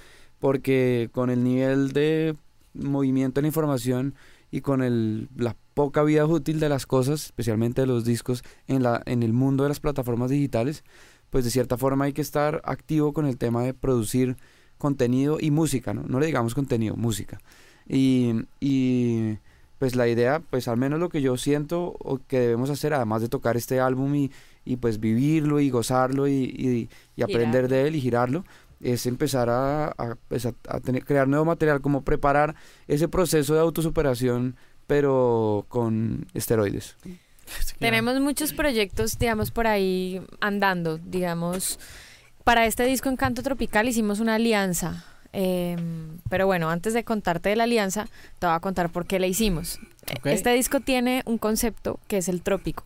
porque 0.41 1.09
con 1.13 1.29
el 1.29 1.43
nivel 1.45 1.93
de 1.93 2.35
movimiento 2.73 3.35
de 3.39 3.43
la 3.43 3.47
información 3.47 4.13
y 4.51 4.59
con 4.61 4.83
el, 4.83 5.29
la 5.37 5.55
poca 5.73 6.03
vida 6.03 6.25
útil 6.25 6.59
de 6.59 6.67
las 6.67 6.85
cosas, 6.85 7.25
especialmente 7.25 7.81
de 7.81 7.87
los 7.87 8.03
discos 8.03 8.43
en, 8.67 8.83
la, 8.83 9.01
en 9.05 9.23
el 9.23 9.31
mundo 9.31 9.63
de 9.63 9.69
las 9.69 9.79
plataformas 9.79 10.29
digitales, 10.29 10.83
pues 11.29 11.45
de 11.45 11.51
cierta 11.51 11.77
forma 11.77 12.05
hay 12.05 12.13
que 12.13 12.21
estar 12.21 12.61
activo 12.65 13.13
con 13.13 13.25
el 13.25 13.37
tema 13.37 13.63
de 13.63 13.73
producir 13.73 14.35
contenido 14.77 15.37
y 15.39 15.51
música, 15.51 15.93
¿no? 15.93 16.03
No 16.03 16.19
le 16.19 16.25
digamos 16.25 16.53
contenido, 16.55 16.97
música. 16.97 17.39
Y, 17.87 18.33
y 18.59 19.37
pues 19.79 19.95
la 19.95 20.07
idea, 20.07 20.41
pues 20.49 20.67
al 20.67 20.77
menos 20.77 20.99
lo 20.99 21.09
que 21.09 21.21
yo 21.21 21.37
siento 21.37 21.95
o 21.99 22.19
que 22.27 22.39
debemos 22.39 22.69
hacer, 22.69 22.93
además 22.93 23.21
de 23.21 23.29
tocar 23.29 23.57
este 23.57 23.79
álbum 23.79 24.13
y, 24.15 24.31
y 24.65 24.75
pues 24.77 24.99
vivirlo 24.99 25.59
y 25.59 25.69
gozarlo 25.69 26.27
y, 26.27 26.33
y- 26.33 26.89
y 27.15 27.21
aprender 27.23 27.67
de 27.67 27.87
él 27.87 27.95
y 27.95 28.01
girarlo, 28.01 28.43
es 28.83 29.05
empezar 29.05 29.49
a, 29.49 29.87
a, 29.87 30.15
pues, 30.27 30.45
a- 30.45 30.53
a 30.67 30.79
tener, 30.79 31.05
crear 31.05 31.27
nuevo 31.27 31.45
material, 31.45 31.81
como 31.81 32.01
preparar 32.03 32.55
ese 32.87 33.07
proceso 33.07 33.53
de 33.53 33.59
autosuperación, 33.61 34.55
pero 34.87 35.65
con 35.69 36.25
esteroides. 36.33 36.95
Tenemos 37.79 38.19
muchos 38.21 38.53
proyectos, 38.53 39.17
digamos, 39.19 39.51
por 39.51 39.67
ahí 39.67 40.21
andando, 40.39 40.97
digamos. 40.97 41.79
Para 42.43 42.65
este 42.65 42.85
disco 42.85 43.09
Encanto 43.09 43.43
Tropical 43.43 43.87
hicimos 43.87 44.19
una 44.19 44.35
alianza. 44.35 45.03
em, 45.33 46.19
pero 46.29 46.45
bueno, 46.45 46.69
antes 46.69 46.93
de 46.93 47.03
contarte 47.05 47.49
de 47.49 47.55
la 47.55 47.63
alianza, 47.63 48.07
te 48.39 48.47
voy 48.47 48.55
a 48.55 48.59
contar 48.59 48.89
por 48.89 49.05
qué 49.05 49.17
la 49.19 49.27
hicimos. 49.27 49.79
Este 50.25 50.51
disco 50.53 50.79
tiene 50.81 51.21
un 51.25 51.37
concepto 51.37 51.99
que 52.07 52.17
es 52.17 52.27
el 52.27 52.41
trópico, 52.41 52.83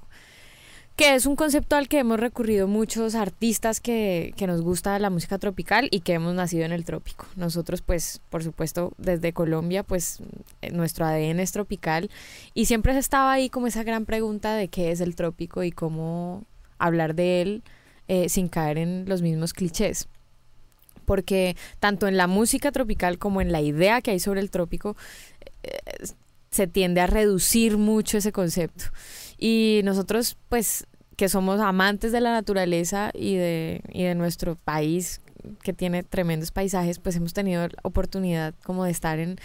que 0.95 1.13
es 1.13 1.25
un 1.25 1.35
concepto 1.35 1.75
al 1.75 1.89
que 1.89 1.99
hemos 1.99 2.19
recurrido 2.19 2.67
muchos 2.67 3.15
artistas 3.15 3.81
que, 3.81 4.33
que 4.37 4.47
nos 4.47 4.61
gusta 4.61 4.97
la 4.97 5.09
música 5.09 5.37
tropical 5.37 5.89
y 5.91 5.99
que 5.99 6.13
hemos 6.13 6.33
nacido 6.33 6.63
en 6.63 6.71
el 6.71 6.85
trópico. 6.85 7.25
Nosotros, 7.35 7.81
pues, 7.81 8.21
por 8.29 8.43
supuesto, 8.43 8.93
desde 8.97 9.33
Colombia, 9.33 9.83
pues, 9.83 10.19
eh, 10.61 10.71
nuestro 10.71 11.05
ADN 11.05 11.41
es 11.41 11.51
tropical 11.51 12.09
y 12.53 12.65
siempre 12.65 12.97
estaba 12.97 13.33
ahí 13.33 13.49
como 13.49 13.67
esa 13.67 13.83
gran 13.83 14.05
pregunta 14.05 14.55
de 14.55 14.69
qué 14.69 14.91
es 14.91 15.01
el 15.01 15.15
trópico 15.15 15.63
y 15.63 15.71
cómo 15.71 16.45
hablar 16.77 17.13
de 17.13 17.41
él 17.41 17.63
eh, 18.07 18.29
sin 18.29 18.47
caer 18.47 18.77
en 18.77 19.05
los 19.07 19.21
mismos 19.21 19.53
clichés. 19.53 20.07
Porque 21.03 21.57
tanto 21.79 22.07
en 22.07 22.15
la 22.15 22.27
música 22.27 22.71
tropical 22.71 23.17
como 23.17 23.41
en 23.41 23.51
la 23.51 23.61
idea 23.61 24.01
que 24.01 24.11
hay 24.11 24.19
sobre 24.19 24.39
el 24.39 24.49
trópico, 24.49 24.95
eh, 25.63 25.77
se 26.51 26.67
tiende 26.67 27.01
a 27.01 27.07
reducir 27.07 27.77
mucho 27.77 28.17
ese 28.17 28.31
concepto. 28.31 28.85
Y 29.37 29.81
nosotros, 29.83 30.37
pues, 30.49 30.87
que 31.15 31.29
somos 31.29 31.59
amantes 31.59 32.11
de 32.11 32.21
la 32.21 32.31
naturaleza 32.31 33.11
y 33.13 33.35
de, 33.35 33.81
y 33.93 34.03
de 34.03 34.15
nuestro 34.15 34.55
país, 34.55 35.21
que 35.63 35.73
tiene 35.73 36.03
tremendos 36.03 36.51
paisajes, 36.51 36.99
pues 36.99 37.15
hemos 37.15 37.33
tenido 37.33 37.67
la 37.67 37.79
oportunidad 37.83 38.53
como 38.63 38.85
de 38.85 38.91
estar 38.91 39.19
en 39.19 39.37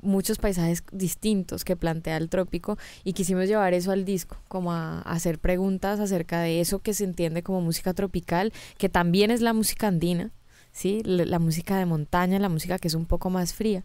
muchos 0.00 0.38
paisajes 0.38 0.84
distintos 0.92 1.64
que 1.64 1.76
plantea 1.76 2.16
el 2.16 2.28
trópico 2.28 2.78
y 3.04 3.12
quisimos 3.12 3.48
llevar 3.48 3.74
eso 3.74 3.90
al 3.90 4.04
disco, 4.04 4.36
como 4.48 4.72
a, 4.72 5.00
hacer 5.02 5.38
preguntas 5.38 6.00
acerca 6.00 6.40
de 6.40 6.60
eso 6.60 6.78
que 6.80 6.94
se 6.94 7.04
entiende 7.04 7.42
como 7.42 7.60
música 7.60 7.94
tropical, 7.94 8.52
que 8.76 8.88
también 8.88 9.30
es 9.30 9.40
la 9.40 9.52
música 9.52 9.88
andina, 9.88 10.30
¿sí? 10.72 11.02
La, 11.04 11.38
música 11.38 11.78
de 11.78 11.86
montaña, 11.86 12.38
la 12.38 12.48
música 12.48 12.78
que 12.78 12.88
es 12.88 12.94
un 12.94 13.06
poco 13.06 13.30
más 13.30 13.54
fría, 13.54 13.84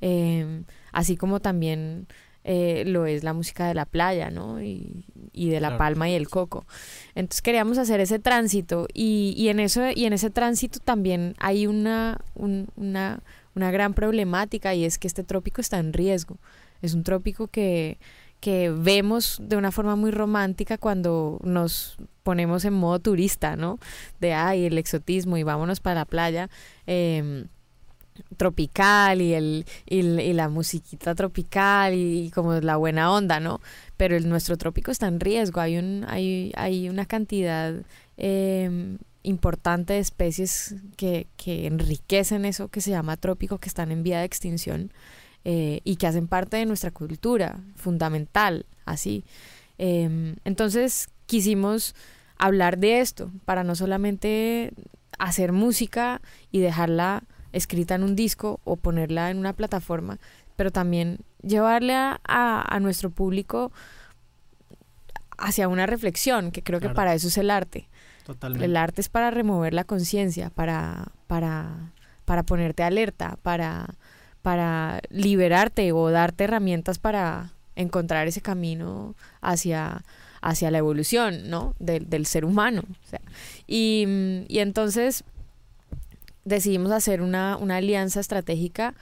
eh, 0.00 0.62
así 0.92 1.16
como 1.16 1.40
también 1.40 2.06
eh, 2.44 2.84
lo 2.86 3.06
es 3.06 3.22
la 3.24 3.32
música 3.32 3.66
de 3.68 3.74
la 3.74 3.84
playa, 3.84 4.30
¿no? 4.30 4.62
Y, 4.62 5.04
y 5.32 5.48
de 5.50 5.60
la 5.60 5.68
Claro. 5.68 5.78
palma 5.78 6.08
y 6.08 6.14
el 6.14 6.28
coco. 6.28 6.64
Entonces 7.14 7.42
queríamos 7.42 7.78
hacer 7.78 8.00
ese 8.00 8.18
tránsito 8.18 8.86
y, 8.94 9.34
y 9.36 9.48
en 9.48 9.60
eso 9.60 9.82
y 9.94 10.04
en 10.06 10.12
ese 10.12 10.30
tránsito 10.30 10.78
también 10.80 11.34
hay 11.38 11.66
una, 11.66 12.18
un- 12.34 12.68
una, 12.76 13.22
una 13.54 13.70
gran 13.70 13.94
problemática 13.94 14.74
y 14.74 14.84
es 14.84 14.98
que 14.98 15.06
este 15.06 15.22
trópico 15.24 15.60
está 15.60 15.78
en 15.78 15.92
riesgo. 15.92 16.38
Es 16.82 16.94
un 16.94 17.02
trópico 17.04 17.46
que, 17.48 17.98
que 18.40 18.70
vemos 18.70 19.38
de 19.42 19.56
una 19.56 19.70
forma 19.70 19.96
muy 19.96 20.10
romántica 20.10 20.78
cuando 20.78 21.38
nos 21.44 21.98
ponemos 22.22 22.64
en 22.64 22.72
modo 22.72 22.98
turista, 23.00 23.54
¿no? 23.56 23.78
De, 24.18 24.32
ay, 24.32 24.64
el 24.64 24.78
exotismo 24.78 25.36
y 25.36 25.42
vámonos 25.42 25.80
para 25.80 26.00
la 26.00 26.04
playa. 26.06 26.48
em, 26.86 27.46
tropical 28.36 29.20
y 29.22 29.34
el 29.34 29.66
y, 29.86 30.02
la 30.32 30.48
musiquita 30.48 31.14
tropical 31.14 31.94
y, 31.94 32.26
y 32.26 32.30
como 32.30 32.54
la 32.60 32.76
buena 32.76 33.12
onda, 33.12 33.40
¿no? 33.40 33.60
Pero 33.96 34.16
el, 34.16 34.28
nuestro 34.28 34.56
trópico 34.56 34.90
está 34.90 35.08
en 35.08 35.20
riesgo, 35.20 35.60
hay 35.60 35.78
un 35.78 36.04
hay, 36.08 36.52
hay 36.56 36.88
una 36.88 37.06
cantidad 37.06 37.74
em, 38.16 38.98
importante 39.22 39.94
de 39.94 39.98
especies 39.98 40.74
que, 40.96 41.26
que 41.36 41.66
enriquecen 41.66 42.44
eso 42.44 42.68
que 42.68 42.80
se 42.80 42.90
llama 42.90 43.16
trópico, 43.16 43.58
que 43.58 43.68
están 43.68 43.92
en 43.92 44.02
vía 44.02 44.20
de 44.20 44.24
extinción 44.24 44.92
eh, 45.44 45.80
y 45.84 45.96
que 45.96 46.06
hacen 46.06 46.28
parte 46.28 46.56
de 46.56 46.66
nuestra 46.66 46.90
cultura, 46.90 47.60
fundamental, 47.76 48.66
así. 48.84 49.24
Em, 49.78 50.36
entonces 50.44 51.08
quisimos 51.26 51.94
hablar 52.36 52.78
de 52.78 53.00
esto 53.00 53.30
para 53.44 53.64
no 53.64 53.74
solamente 53.74 54.72
hacer 55.18 55.52
música 55.52 56.20
y 56.50 56.60
dejarla 56.60 57.24
escrita 57.52 57.94
en 57.94 58.02
un 58.02 58.16
disco 58.16 58.60
o 58.64 58.76
ponerla 58.76 59.30
en 59.30 59.38
una 59.38 59.52
plataforma, 59.52 60.18
pero 60.56 60.70
también 60.70 61.18
llevarle 61.42 61.94
a, 61.94 62.20
a- 62.26 62.74
a 62.76 62.80
nuestro 62.80 63.10
público 63.10 63.72
hacia 65.38 65.68
una 65.68 65.86
reflexión, 65.86 66.50
que 66.50 66.62
creo 66.62 66.80
que 66.80 66.90
para 66.90 67.14
eso 67.14 67.28
es 67.28 67.38
el 67.38 67.50
arte. 67.50 67.88
Totalmente. 68.26 68.64
El 68.66 68.76
arte 68.76 69.00
es 69.00 69.08
para 69.08 69.30
remover 69.30 69.72
la 69.74 69.84
conciencia, 69.84 70.50
para, 70.50 71.08
para, 71.26 71.92
para 72.26 72.42
ponerte 72.42 72.82
alerta, 72.82 73.38
para, 73.42 73.94
para 74.42 75.00
liberarte 75.08 75.90
o 75.92 76.10
darte 76.10 76.44
herramientas 76.44 76.98
para 76.98 77.52
encontrar 77.74 78.28
ese 78.28 78.42
camino 78.42 79.14
hacia, 79.40 80.04
hacia 80.42 80.70
la 80.70 80.78
evolución, 80.78 81.48
¿no? 81.48 81.74
Del, 81.78 82.08
del 82.10 82.26
ser 82.26 82.44
humano. 82.44 82.82
O 82.86 83.08
sea, 83.08 83.20
y, 83.66 84.44
y 84.48 84.58
entonces 84.58 85.24
decidimos 86.44 86.90
hacer 86.92 87.22
una, 87.22 87.56
una 87.56 87.76
alianza 87.76 88.20
estratégica 88.20 88.94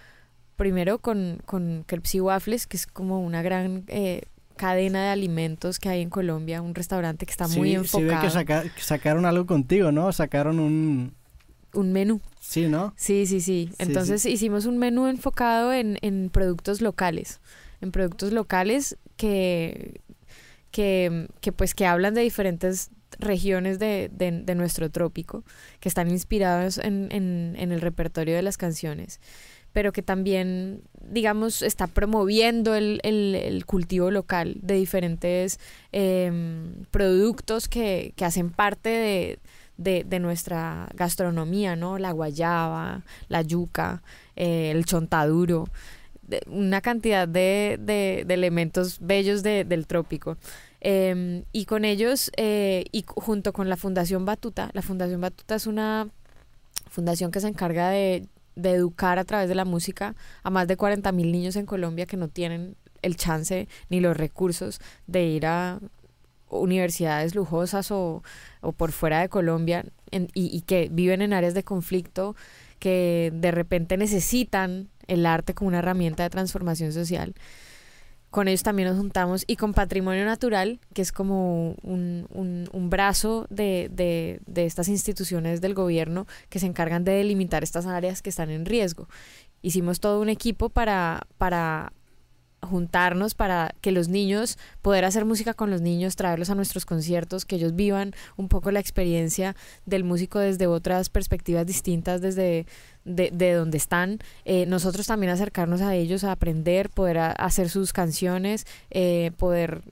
primero 0.56 0.98
con, 0.98 1.40
con 1.46 1.84
Crepes 1.86 2.16
y 2.16 2.20
Waffles, 2.20 2.66
que 2.66 2.76
es 2.76 2.86
como 2.86 3.20
una 3.24 3.42
gran 3.42 3.84
eh, 3.86 4.22
cadena 4.56 5.04
de 5.04 5.10
alimentos 5.10 5.78
que 5.78 5.88
hay 5.88 6.02
en 6.02 6.10
Colombia, 6.10 6.60
un 6.62 6.74
restaurante 6.74 7.26
que 7.26 7.30
está 7.30 7.46
muy 7.46 7.74
enfocado. 7.74 8.10
Sí, 8.10 8.16
ve 8.16 8.20
que, 8.22 8.30
saca- 8.30 8.74
que 8.74 8.82
sacaron 8.82 9.24
algo 9.24 9.46
contigo, 9.46 9.92
¿no? 9.92 10.10
Sacaron 10.12 10.58
un... 10.58 11.14
un 11.74 11.92
menú. 11.92 12.20
Sí, 12.40 12.66
¿no? 12.66 12.92
Sí, 12.96 13.26
sí, 13.26 13.40
sí. 13.40 13.68
Sí, 13.70 13.76
Entonces 13.78 14.26
hicimos 14.26 14.66
un 14.66 14.78
menú 14.78 15.06
enfocado 15.06 15.72
en, 15.72 15.98
en 16.02 16.28
productos 16.30 16.80
locales, 16.80 17.40
en 17.80 17.92
productos 17.92 18.32
locales 18.32 18.96
que, 19.16 20.00
que, 20.72 21.28
que, 21.40 21.52
pues 21.52 21.74
que 21.76 21.86
hablan 21.86 22.14
de 22.14 22.22
diferentes 22.22 22.90
regiones 23.18 23.78
de, 23.78 24.10
de- 24.12 24.42
nuestro 24.54 24.90
trópico, 24.90 25.44
que 25.80 25.88
están 25.88 26.10
inspirados 26.10 26.78
en, 26.78 27.08
en- 27.10 27.54
el 27.72 27.80
repertorio 27.80 28.34
de 28.36 28.42
las 28.42 28.56
canciones, 28.56 29.20
pero 29.72 29.92
que 29.92 30.02
también, 30.02 30.82
digamos, 31.00 31.62
está 31.62 31.86
promoviendo 31.86 32.74
el, 32.74 33.00
el- 33.02 33.36
cultivo 33.66 34.10
local 34.10 34.56
de 34.62 34.74
diferentes 34.74 35.60
em, 35.92 36.84
productos 36.90 37.68
que, 37.68 38.12
que 38.16 38.24
hacen 38.24 38.50
parte 38.50 38.88
de, 38.88 39.38
de, 39.76 40.04
nuestra 40.20 40.88
gastronomía, 40.94 41.76
¿no? 41.76 41.98
La 41.98 42.12
guayaba, 42.12 43.02
la 43.28 43.42
yuca, 43.42 44.02
eh, 44.36 44.70
el 44.72 44.84
chontaduro, 44.84 45.68
una 46.46 46.80
cantidad 46.80 47.26
de, 47.26 47.78
elementos 48.34 48.98
bellos 49.00 49.42
de- 49.42 49.64
del 49.64 49.86
trópico. 49.86 50.36
Eh, 50.80 51.44
y 51.52 51.64
con 51.64 51.84
ellos, 51.84 52.30
eh, 52.36 52.84
y 52.92 53.04
junto 53.06 53.52
con 53.52 53.68
la 53.68 53.76
Fundación 53.76 54.24
Batuta, 54.24 54.70
la 54.72 54.82
Fundación 54.82 55.20
Batuta 55.20 55.56
es 55.56 55.66
una 55.66 56.08
fundación 56.90 57.30
que 57.30 57.40
se 57.40 57.48
encarga 57.48 57.90
de, 57.90 58.26
educar 58.56 59.20
a 59.20 59.24
través 59.24 59.48
de 59.48 59.54
la 59.54 59.64
música 59.64 60.16
a 60.42 60.50
más 60.50 60.66
de 60.66 60.76
40 60.76 61.12
mil 61.12 61.30
niños 61.30 61.54
en 61.54 61.64
Colombia 61.64 62.06
que 62.06 62.16
no 62.16 62.26
tienen 62.26 62.74
el 63.02 63.16
chance 63.16 63.68
ni 63.88 64.00
los 64.00 64.16
recursos 64.16 64.80
de 65.06 65.26
ir 65.26 65.46
a 65.46 65.78
universidades 66.50 67.36
lujosas 67.36 67.92
o, 67.92 68.24
o 68.60 68.72
por 68.72 68.90
fuera 68.90 69.20
de 69.20 69.28
Colombia 69.28 69.84
y 70.34 70.62
que 70.62 70.88
viven 70.90 71.22
en 71.22 71.34
áreas 71.34 71.54
de 71.54 71.62
conflicto 71.62 72.34
que 72.80 73.30
de 73.32 73.52
repente 73.52 73.96
necesitan 73.96 74.88
el 75.06 75.24
arte 75.26 75.54
como 75.54 75.68
una 75.68 75.78
herramienta 75.78 76.24
de 76.24 76.30
transformación 76.30 76.92
social. 76.92 77.34
Con 78.30 78.46
ellos 78.46 78.62
también 78.62 78.88
nos 78.88 78.98
juntamos 78.98 79.44
y 79.46 79.56
con 79.56 79.72
Patrimonio 79.72 80.24
Natural, 80.26 80.80
que 80.92 81.00
es 81.02 81.12
como 81.12 81.74
un, 81.82 82.26
un- 82.30 82.90
brazo 82.90 83.46
de, 83.48 83.88
de- 83.90 84.40
de 84.46 84.66
estas 84.66 84.88
instituciones 84.88 85.60
del 85.62 85.72
gobierno 85.74 86.26
que 86.50 86.58
se 86.58 86.66
encargan 86.66 87.04
de 87.04 87.12
delimitar 87.12 87.62
estas 87.62 87.86
áreas 87.86 88.20
que 88.20 88.30
están 88.30 88.50
en 88.50 88.66
riesgo. 88.66 89.08
Hicimos 89.62 90.00
todo 90.00 90.20
un 90.20 90.28
equipo 90.28 90.68
para, 90.68 91.26
para 91.38 91.92
juntarnos 92.62 93.34
para 93.34 93.74
que 93.80 93.92
los 93.92 94.08
niños, 94.08 94.58
poder 94.82 95.04
hacer 95.04 95.24
música 95.24 95.54
con 95.54 95.70
los 95.70 95.80
niños, 95.80 96.16
traerlos 96.16 96.50
a 96.50 96.54
nuestros 96.54 96.84
conciertos, 96.84 97.44
que 97.44 97.56
ellos 97.56 97.76
vivan 97.76 98.14
un 98.36 98.48
poco 98.48 98.70
la 98.70 98.80
experiencia 98.80 99.54
del 99.86 100.04
músico 100.04 100.38
desde 100.40 100.66
otras 100.66 101.08
perspectivas 101.08 101.66
distintas, 101.66 102.20
desde 102.20 102.66
de, 103.04 103.30
de 103.32 103.52
donde 103.52 103.78
están. 103.78 104.18
Eh, 104.44 104.66
nosotros 104.66 105.06
también 105.06 105.32
acercarnos 105.32 105.80
a 105.80 105.94
ellos, 105.94 106.24
a 106.24 106.32
aprender, 106.32 106.90
poder 106.90 107.18
hacer 107.18 107.70
sus 107.70 107.92
canciones, 107.92 108.66
eh, 108.90 109.30
poder 109.38 109.82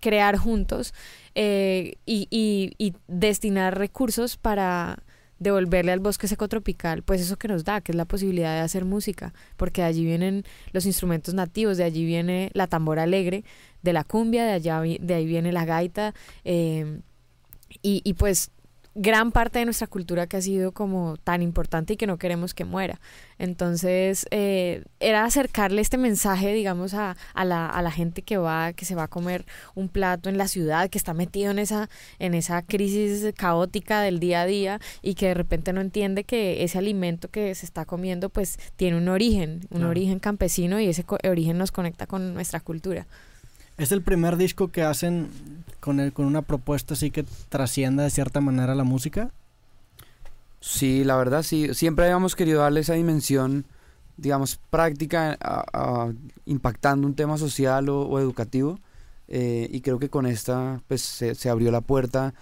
crear 0.00 0.36
juntos 0.36 0.92
eh, 1.34 1.94
y, 2.04 2.28
y- 2.30 2.74
y 2.78 2.94
destinar 3.08 3.78
recursos 3.78 4.36
para 4.36 4.98
devolverle 5.44 5.92
al 5.92 6.00
bosque 6.00 6.26
seco 6.26 6.48
tropical, 6.48 7.02
pues 7.02 7.20
eso 7.20 7.36
que 7.36 7.46
nos 7.46 7.62
da, 7.62 7.80
que 7.80 7.92
es 7.92 7.96
la 7.96 8.06
posibilidad 8.06 8.54
de 8.54 8.60
hacer 8.60 8.84
música, 8.84 9.32
porque 9.56 9.82
de 9.82 9.86
allí 9.86 10.04
vienen 10.04 10.44
los 10.72 10.86
instrumentos 10.86 11.34
nativos, 11.34 11.76
de 11.76 11.84
allí 11.84 12.04
viene 12.04 12.50
la 12.54 12.66
tambora 12.66 13.04
alegre, 13.04 13.44
de 13.82 13.92
la 13.92 14.02
cumbia, 14.02 14.44
de 14.44 14.52
allá 14.52 14.80
de 14.80 15.14
ahí 15.14 15.26
viene 15.26 15.52
la 15.52 15.64
gaita, 15.64 16.14
eh, 16.44 17.00
y, 17.82 18.02
y 18.04 18.14
pues 18.14 18.50
gran 18.94 19.32
parte 19.32 19.58
de 19.58 19.64
nuestra 19.64 19.86
cultura 19.86 20.26
que 20.26 20.36
ha 20.36 20.42
sido 20.42 20.72
como 20.72 21.16
tan 21.16 21.42
importante 21.42 21.94
y 21.94 21.96
que 21.96 22.06
no 22.06 22.18
queremos 22.18 22.54
que 22.54 22.64
muera. 22.64 23.00
Entonces, 23.38 24.26
eh, 24.30 24.84
era 25.00 25.24
acercarle 25.24 25.80
este 25.80 25.98
mensaje, 25.98 26.52
digamos, 26.52 26.94
a, 26.94 27.16
a, 27.34 27.44
la, 27.44 27.68
a 27.68 27.82
la 27.82 27.90
gente 27.90 28.22
que 28.22 28.36
va, 28.38 28.72
que 28.72 28.84
se 28.84 28.94
va 28.94 29.04
a 29.04 29.08
comer 29.08 29.44
un 29.74 29.88
plato 29.88 30.28
en 30.28 30.38
la 30.38 30.46
ciudad, 30.46 30.88
que 30.90 30.98
está 30.98 31.14
metido 31.14 31.50
en 31.50 31.58
esa, 31.58 31.90
en 32.18 32.34
esa 32.34 32.62
crisis 32.62 33.32
caótica 33.36 34.00
del 34.00 34.20
día 34.20 34.42
a 34.42 34.46
día 34.46 34.80
y 35.02 35.14
que 35.14 35.26
de 35.26 35.34
repente 35.34 35.72
no 35.72 35.80
entiende 35.80 36.24
que 36.24 36.62
ese 36.62 36.78
alimento 36.78 37.28
que 37.28 37.54
se 37.54 37.66
está 37.66 37.84
comiendo, 37.84 38.28
pues 38.28 38.58
tiene 38.76 38.96
un 38.96 39.08
origen, 39.08 39.66
un 39.70 39.84
origen 39.84 40.20
campesino 40.20 40.78
y 40.80 40.86
ese 40.86 41.04
origen 41.28 41.58
nos 41.58 41.72
conecta 41.72 42.06
con 42.06 42.34
nuestra 42.34 42.60
cultura. 42.60 43.06
Es 43.76 43.90
el 43.92 44.02
primer 44.02 44.36
disco 44.36 44.68
que 44.68 44.82
hacen 44.82 45.28
con, 45.80 45.98
el, 46.00 46.12
con 46.12 46.26
una 46.26 46.42
propuesta 46.42 46.94
así 46.94 47.10
que 47.10 47.24
trascienda 47.48 48.02
de 48.04 48.10
cierta 48.10 48.40
manera 48.40 48.74
la 48.74 48.84
música. 48.84 49.30
Sí, 50.60 51.04
la 51.04 51.16
verdad 51.16 51.42
sí. 51.42 51.74
Siempre 51.74 52.04
habíamos 52.06 52.36
querido 52.36 52.60
darle 52.60 52.80
esa 52.80 52.94
dimensión, 52.94 53.64
digamos, 54.16 54.58
práctica, 54.70 55.36
a- 55.40 55.64
a- 55.72 56.12
impactando 56.46 57.06
un 57.06 57.14
tema 57.14 57.36
social 57.36 57.88
o, 57.88 58.02
o 58.02 58.18
educativo. 58.20 58.78
eh, 59.26 59.68
y 59.72 59.80
creo 59.80 59.98
que 59.98 60.10
con 60.10 60.26
esta, 60.26 60.80
pues, 60.86 61.00
se, 61.00 61.34
se 61.34 61.48
abrió 61.48 61.70
la 61.72 61.80
puerta 61.80 62.34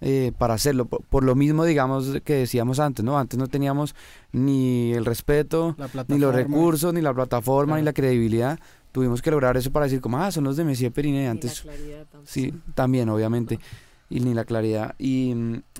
eh, 0.00 0.32
para 0.38 0.54
hacerlo. 0.54 0.86
Por, 0.86 1.02
por 1.04 1.22
lo 1.22 1.34
mismo, 1.34 1.64
digamos, 1.66 2.18
que 2.24 2.32
decíamos 2.34 2.80
antes, 2.80 3.04
¿no? 3.04 3.18
Antes 3.18 3.38
no 3.38 3.46
teníamos 3.46 3.94
ni 4.32 4.92
el 4.94 5.04
respeto, 5.04 5.76
ni 6.08 6.18
los 6.18 6.34
recursos, 6.54 6.94
ni 6.94 7.02
la 7.02 7.12
plataforma, 7.12 7.76
ni 7.76 7.82
la 7.84 7.92
credibilidad. 7.92 8.58
Tuvimos 8.92 9.22
que 9.22 9.30
lograr 9.30 9.56
eso 9.56 9.70
para 9.70 9.84
decir, 9.86 10.00
como, 10.00 10.18
ah, 10.18 10.30
son 10.32 10.44
los 10.44 10.56
de 10.56 10.64
Messier 10.64 10.90
Periné. 10.92 11.28
Antes 11.28 11.52
Sí, 12.24 12.52
también, 12.74 13.08
obviamente. 13.08 13.58
Y 14.08 14.20
ni 14.20 14.34
la 14.34 14.44
claridad. 14.44 14.94
Y, 14.98 15.34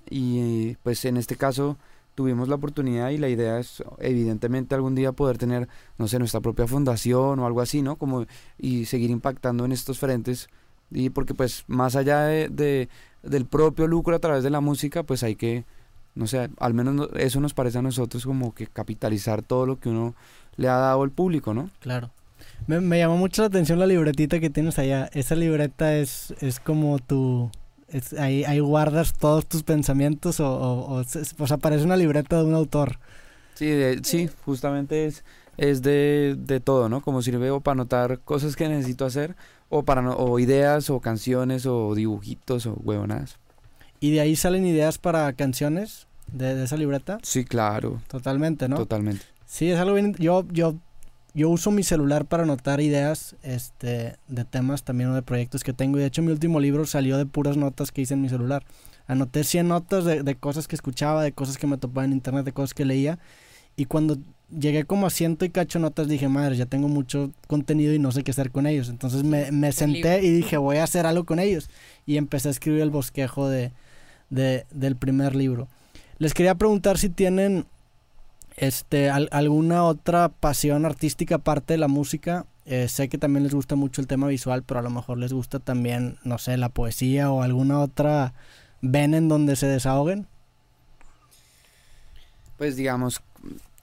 y 0.08 0.76
pues 0.82 1.04
en 1.04 1.16
este 1.16 1.36
caso 1.36 1.76
tuvimos 2.14 2.48
la 2.48 2.54
oportunidad 2.56 3.10
y 3.10 3.18
la 3.18 3.28
idea 3.28 3.58
es 3.58 3.82
evidentemente 3.98 4.74
algún 4.74 4.94
día 4.94 5.12
poder 5.12 5.38
tener, 5.38 5.68
no 5.98 6.06
sé, 6.06 6.18
nuestra 6.18 6.40
propia 6.40 6.66
fundación 6.66 7.38
o 7.38 7.46
algo 7.46 7.60
así, 7.60 7.82
¿no? 7.82 7.96
Como 7.96 8.26
y 8.58 8.84
seguir 8.84 9.10
impactando 9.10 9.64
en 9.64 9.72
estos 9.72 9.98
frentes. 9.98 10.48
Y 10.92 11.10
porque 11.10 11.34
pues 11.34 11.64
más 11.66 11.96
allá 11.96 12.22
de, 12.22 12.48
de- 12.48 12.88
del 13.22 13.46
propio 13.46 13.86
lucro 13.86 14.14
a 14.14 14.18
través 14.18 14.42
de 14.44 14.50
la 14.50 14.60
música, 14.60 15.02
pues 15.02 15.22
hay 15.22 15.34
que, 15.36 15.64
no 16.14 16.26
sé, 16.26 16.50
al 16.58 16.74
menos 16.74 16.94
no- 16.94 17.08
eso 17.16 17.40
nos 17.40 17.54
parece 17.54 17.78
a 17.78 17.82
nosotros 17.82 18.24
como 18.26 18.54
que 18.54 18.66
capitalizar 18.66 19.42
todo 19.42 19.66
lo 19.66 19.78
que 19.80 19.88
uno 19.88 20.14
le 20.56 20.68
ha 20.68 20.76
dado 20.76 21.02
al 21.02 21.10
público, 21.10 21.54
¿no? 21.54 21.70
Claro. 21.80 22.10
Me, 22.66 22.80
me 22.80 22.98
llamó 22.98 23.16
mucho 23.16 23.42
la 23.42 23.48
atención 23.48 23.78
la 23.78 23.86
libretita 23.86 24.40
que 24.40 24.50
tienes 24.50 24.78
allá. 24.78 25.08
Esa 25.12 25.34
libreta 25.34 25.96
es, 25.96 26.34
es 26.40 26.60
como 26.60 26.98
tu... 26.98 27.50
es- 27.88 28.12
ahí, 28.14 28.44
ahí 28.44 28.60
guardas 28.60 29.14
todos 29.14 29.46
tus 29.46 29.62
pensamientos 29.62 30.40
o, 30.40 30.48
o, 30.48 30.92
o, 30.94 31.04
se- 31.04 31.22
o 31.38 31.46
sea, 31.46 31.56
parece 31.56 31.84
una 31.84 31.96
libreta 31.96 32.38
de 32.38 32.44
un 32.44 32.54
autor. 32.54 32.98
Sí, 33.54 33.66
de- 33.66 34.00
sí, 34.04 34.28
justamente 34.44 35.06
es, 35.06 35.24
es 35.56 35.82
de, 35.82 36.36
de 36.38 36.60
todo, 36.60 36.88
¿no? 36.88 37.00
Como 37.02 37.22
sirve 37.22 37.50
o 37.50 37.60
para 37.60 37.72
anotar 37.74 38.20
cosas 38.20 38.56
que 38.56 38.68
necesito 38.68 39.04
hacer, 39.04 39.36
o 39.68 39.82
para 39.82 40.00
no- 40.02 40.14
o 40.16 40.38
ideas, 40.38 40.90
o 40.90 41.00
canciones, 41.00 41.66
o 41.66 41.94
dibujitos, 41.94 42.66
o 42.66 42.74
huevonadas. 42.74 43.38
Y 44.00 44.12
de 44.12 44.20
ahí 44.20 44.34
salen 44.36 44.64
ideas 44.66 44.96
para 44.98 45.30
canciones 45.34 46.06
de, 46.32 46.54
de 46.54 46.64
esa 46.64 46.76
libreta. 46.78 47.18
Sí, 47.22 47.44
claro, 47.44 48.00
Totalmente, 48.08 48.68
¿no? 48.68 48.76
totalmente. 48.76 49.24
Sí, 49.44 49.70
es 49.70 49.78
algo 49.78 49.94
bien. 49.94 50.14
Yo, 50.18 50.46
yo, 50.50 50.76
yo 51.34 51.48
uso 51.48 51.70
mi 51.70 51.82
celular 51.82 52.24
para 52.26 52.42
anotar 52.42 52.80
ideas 52.80 53.36
este, 53.42 54.16
de 54.28 54.44
temas 54.44 54.82
también 54.82 55.10
o 55.10 55.14
de 55.14 55.22
proyectos 55.22 55.62
que 55.64 55.72
tengo. 55.72 55.96
Y 55.98 56.00
de 56.00 56.06
hecho, 56.06 56.22
mi 56.22 56.32
último 56.32 56.60
libro 56.60 56.86
salió 56.86 57.16
de 57.18 57.26
puras 57.26 57.56
notas 57.56 57.92
que 57.92 58.00
hice 58.02 58.14
en 58.14 58.22
mi 58.22 58.28
celular. 58.28 58.64
Anoté 59.06 59.44
100 59.44 59.68
notas 59.68 60.04
de, 60.04 60.22
de 60.22 60.34
cosas 60.36 60.68
que 60.68 60.76
escuchaba, 60.76 61.22
de 61.22 61.32
cosas 61.32 61.58
que 61.58 61.66
me 61.66 61.78
topaba 61.78 62.04
en 62.04 62.12
internet, 62.12 62.44
de 62.44 62.52
cosas 62.52 62.74
que 62.74 62.84
leía. 62.84 63.18
Y 63.76 63.84
cuando 63.86 64.18
llegué 64.56 64.84
como 64.84 65.06
a 65.06 65.10
ciento 65.10 65.44
y 65.44 65.50
cacho 65.50 65.78
notas, 65.78 66.08
dije, 66.08 66.28
madre, 66.28 66.56
ya 66.56 66.66
tengo 66.66 66.88
mucho 66.88 67.30
contenido 67.46 67.94
y 67.94 67.98
no 67.98 68.12
sé 68.12 68.24
qué 68.24 68.32
hacer 68.32 68.50
con 68.50 68.66
ellos. 68.66 68.88
Entonces 68.88 69.22
me, 69.22 69.50
me 69.52 69.72
senté 69.72 70.22
y 70.24 70.30
dije, 70.30 70.56
voy 70.56 70.78
a 70.78 70.84
hacer 70.84 71.06
algo 71.06 71.24
con 71.24 71.38
ellos. 71.38 71.70
Y 72.06 72.16
empecé 72.16 72.48
a 72.48 72.50
escribir 72.50 72.82
el 72.82 72.90
bosquejo 72.90 73.48
de, 73.48 73.72
de- 74.30 74.66
del 74.72 74.96
primer 74.96 75.34
libro. 75.36 75.68
Les 76.18 76.34
quería 76.34 76.54
preguntar 76.56 76.98
si 76.98 77.08
tienen 77.08 77.64
este, 78.60 79.08
al- 79.10 79.28
alguna 79.32 79.84
otra 79.84 80.28
pasión 80.28 80.84
artística 80.84 81.36
aparte 81.36 81.72
de 81.74 81.78
la 81.78 81.88
música. 81.88 82.44
Eh, 82.66 82.88
sé 82.88 83.08
que 83.08 83.18
también 83.18 83.42
les 83.42 83.54
gusta 83.54 83.74
mucho 83.74 84.00
el 84.00 84.06
tema 84.06 84.28
visual, 84.28 84.62
pero 84.62 84.80
a 84.80 84.82
lo 84.82 84.90
mejor 84.90 85.18
les 85.18 85.32
gusta 85.32 85.58
también, 85.58 86.18
no 86.24 86.38
sé, 86.38 86.56
la 86.56 86.68
poesía 86.68 87.30
o 87.32 87.42
alguna 87.42 87.80
otra 87.80 88.34
ven 88.82 89.14
en 89.14 89.28
donde 89.28 89.56
se 89.56 89.66
desahoguen. 89.66 90.26
Pues 92.58 92.76
digamos, 92.76 93.22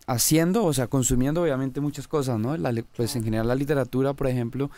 haciendo, 0.05 0.63
o 0.63 0.73
sea, 0.73 0.87
consumiendo 0.87 1.41
obviamente 1.41 1.81
muchas 1.81 2.07
cosas, 2.07 2.39
¿no? 2.39 2.55
La 2.55 2.71
pues 2.95 3.15
en 3.15 3.23
general 3.23 3.47
la 3.47 3.55
literatura, 3.55 4.13
por 4.13 4.27
ejemplo, 4.27 4.69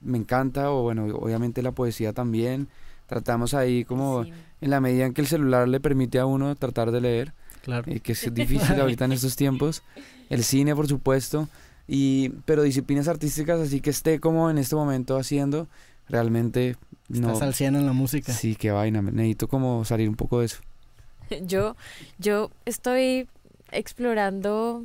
me 0.00 0.18
encanta, 0.18 0.70
o 0.70 0.82
bueno, 0.82 1.04
obviamente 1.16 1.62
la 1.62 1.72
poesía 1.72 2.12
también. 2.12 2.68
Tratamos 3.06 3.52
ahí 3.52 3.84
como 3.84 4.22
en 4.24 4.70
la 4.70 4.80
medida 4.80 5.04
en 5.04 5.12
que 5.12 5.20
el 5.20 5.26
celular 5.26 5.68
le 5.68 5.78
permite 5.80 6.18
a 6.18 6.24
uno 6.26 6.54
tratar 6.56 6.90
de 6.90 7.02
leer. 7.02 7.34
Claro. 7.64 7.90
eh, 7.90 8.00
que 8.00 8.12
es 8.12 8.32
difícil 8.34 8.78
ahorita 8.80 9.06
en 9.06 9.12
estos 9.12 9.34
tiempos. 9.36 9.82
El 10.30 10.44
cine, 10.44 10.74
por 10.76 10.86
supuesto. 10.86 11.48
Y, 11.88 12.28
pero 12.46 12.62
disciplinas 12.62 13.08
artísticas, 13.08 13.58
así 13.60 13.80
que 13.80 13.90
esté 13.90 14.20
como 14.20 14.48
en 14.50 14.58
este 14.58 14.74
momento 14.76 15.16
haciendo, 15.18 15.66
realmente 16.08 16.76
no. 17.08 17.28
Estás 17.28 17.42
al 17.42 17.54
100 17.54 17.76
en 17.76 17.86
la 17.86 17.92
música. 17.92 18.32
Sí, 18.32 18.54
qué 18.56 18.70
vaina. 18.70 19.02
Necesito 19.02 19.48
como 19.48 19.84
salir 19.84 20.08
un 20.08 20.14
poco 20.16 20.40
de 20.40 20.46
eso. 20.46 20.58
Yo, 21.46 21.74
yo 22.18 22.50
estoy 22.66 23.28
explorando 23.72 24.84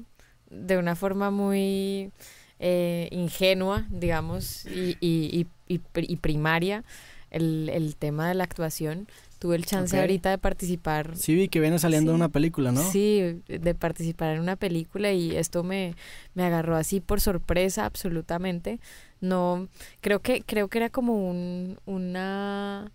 de 0.49 0.77
una 0.77 0.95
forma 0.95 1.31
muy 1.31 2.11
eh, 2.59 3.07
ingenua, 3.11 3.85
digamos, 3.89 4.65
y, 4.65 4.97
y- 5.01 5.29
y- 5.41 5.47
y 5.67 5.79
pri- 5.79 6.07
y 6.09 6.15
primaria 6.17 6.83
el, 7.31 7.69
el 7.69 7.95
tema 7.95 8.27
de 8.27 8.35
la 8.35 8.43
actuación. 8.45 9.07
Tuve 9.39 9.55
el 9.55 9.65
chance 9.65 9.97
ahorita 9.97 10.29
de 10.31 10.37
participar. 10.37 11.15
Sí 11.15 11.33
vi 11.33 11.47
que 11.47 11.61
viene 11.61 11.79
saliendo 11.79 12.11
Sí. 12.11 12.15
una 12.15 12.27
película, 12.27 12.73
¿no? 12.73 12.81
Sí, 12.91 13.41
de 13.47 13.73
participar 13.73 14.35
en 14.35 14.41
una 14.41 14.57
película 14.57 15.13
y 15.13 15.35
esto 15.35 15.63
me, 15.63 15.95
me 16.33 16.43
agarró 16.43 16.75
así 16.75 16.99
por 16.99 17.21
sorpresa 17.21 17.85
absolutamente. 17.85 18.79
No, 19.21 19.69
creo 20.01 20.19
que, 20.19 20.41
creo 20.41 20.67
que 20.67 20.79
era 20.79 20.89
como 20.89 21.29
un, 21.29 21.79
una, 21.85 22.91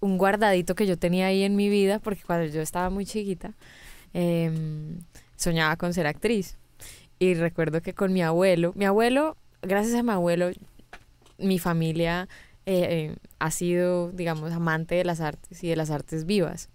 un 0.00 0.18
guardadito 0.18 0.74
que 0.74 0.86
yo 0.88 0.96
tenía 0.98 1.26
ahí 1.26 1.44
en 1.44 1.54
mi 1.54 1.68
vida, 1.68 2.00
porque 2.00 2.22
cuando 2.26 2.52
yo 2.52 2.60
estaba 2.62 2.90
muy 2.90 3.06
chiquita, 3.06 3.52
em, 4.12 4.98
soñaba 5.36 5.76
con 5.76 5.94
ser 5.94 6.06
actriz. 6.08 6.56
Y 7.20 7.34
recuerdo 7.34 7.80
que 7.80 7.94
con 7.94 8.12
mi 8.12 8.22
abuelo, 8.22 8.72
mi 8.74 8.86
abuelo, 8.86 9.36
gracias 9.62 9.94
a 9.94 10.02
mi 10.02 10.10
abuelo, 10.10 10.50
mi 11.38 11.58
familia 11.58 12.28
eh, 12.72 13.16
ha 13.38 13.50
sido, 13.50 14.10
digamos, 14.12 14.52
amante 14.52 14.94
de 14.94 15.04
las 15.04 15.20
artes 15.20 15.62
y 15.62 15.68
de 15.68 15.76
las 15.76 15.90
artes 15.90 16.26
vivas. 16.26 16.68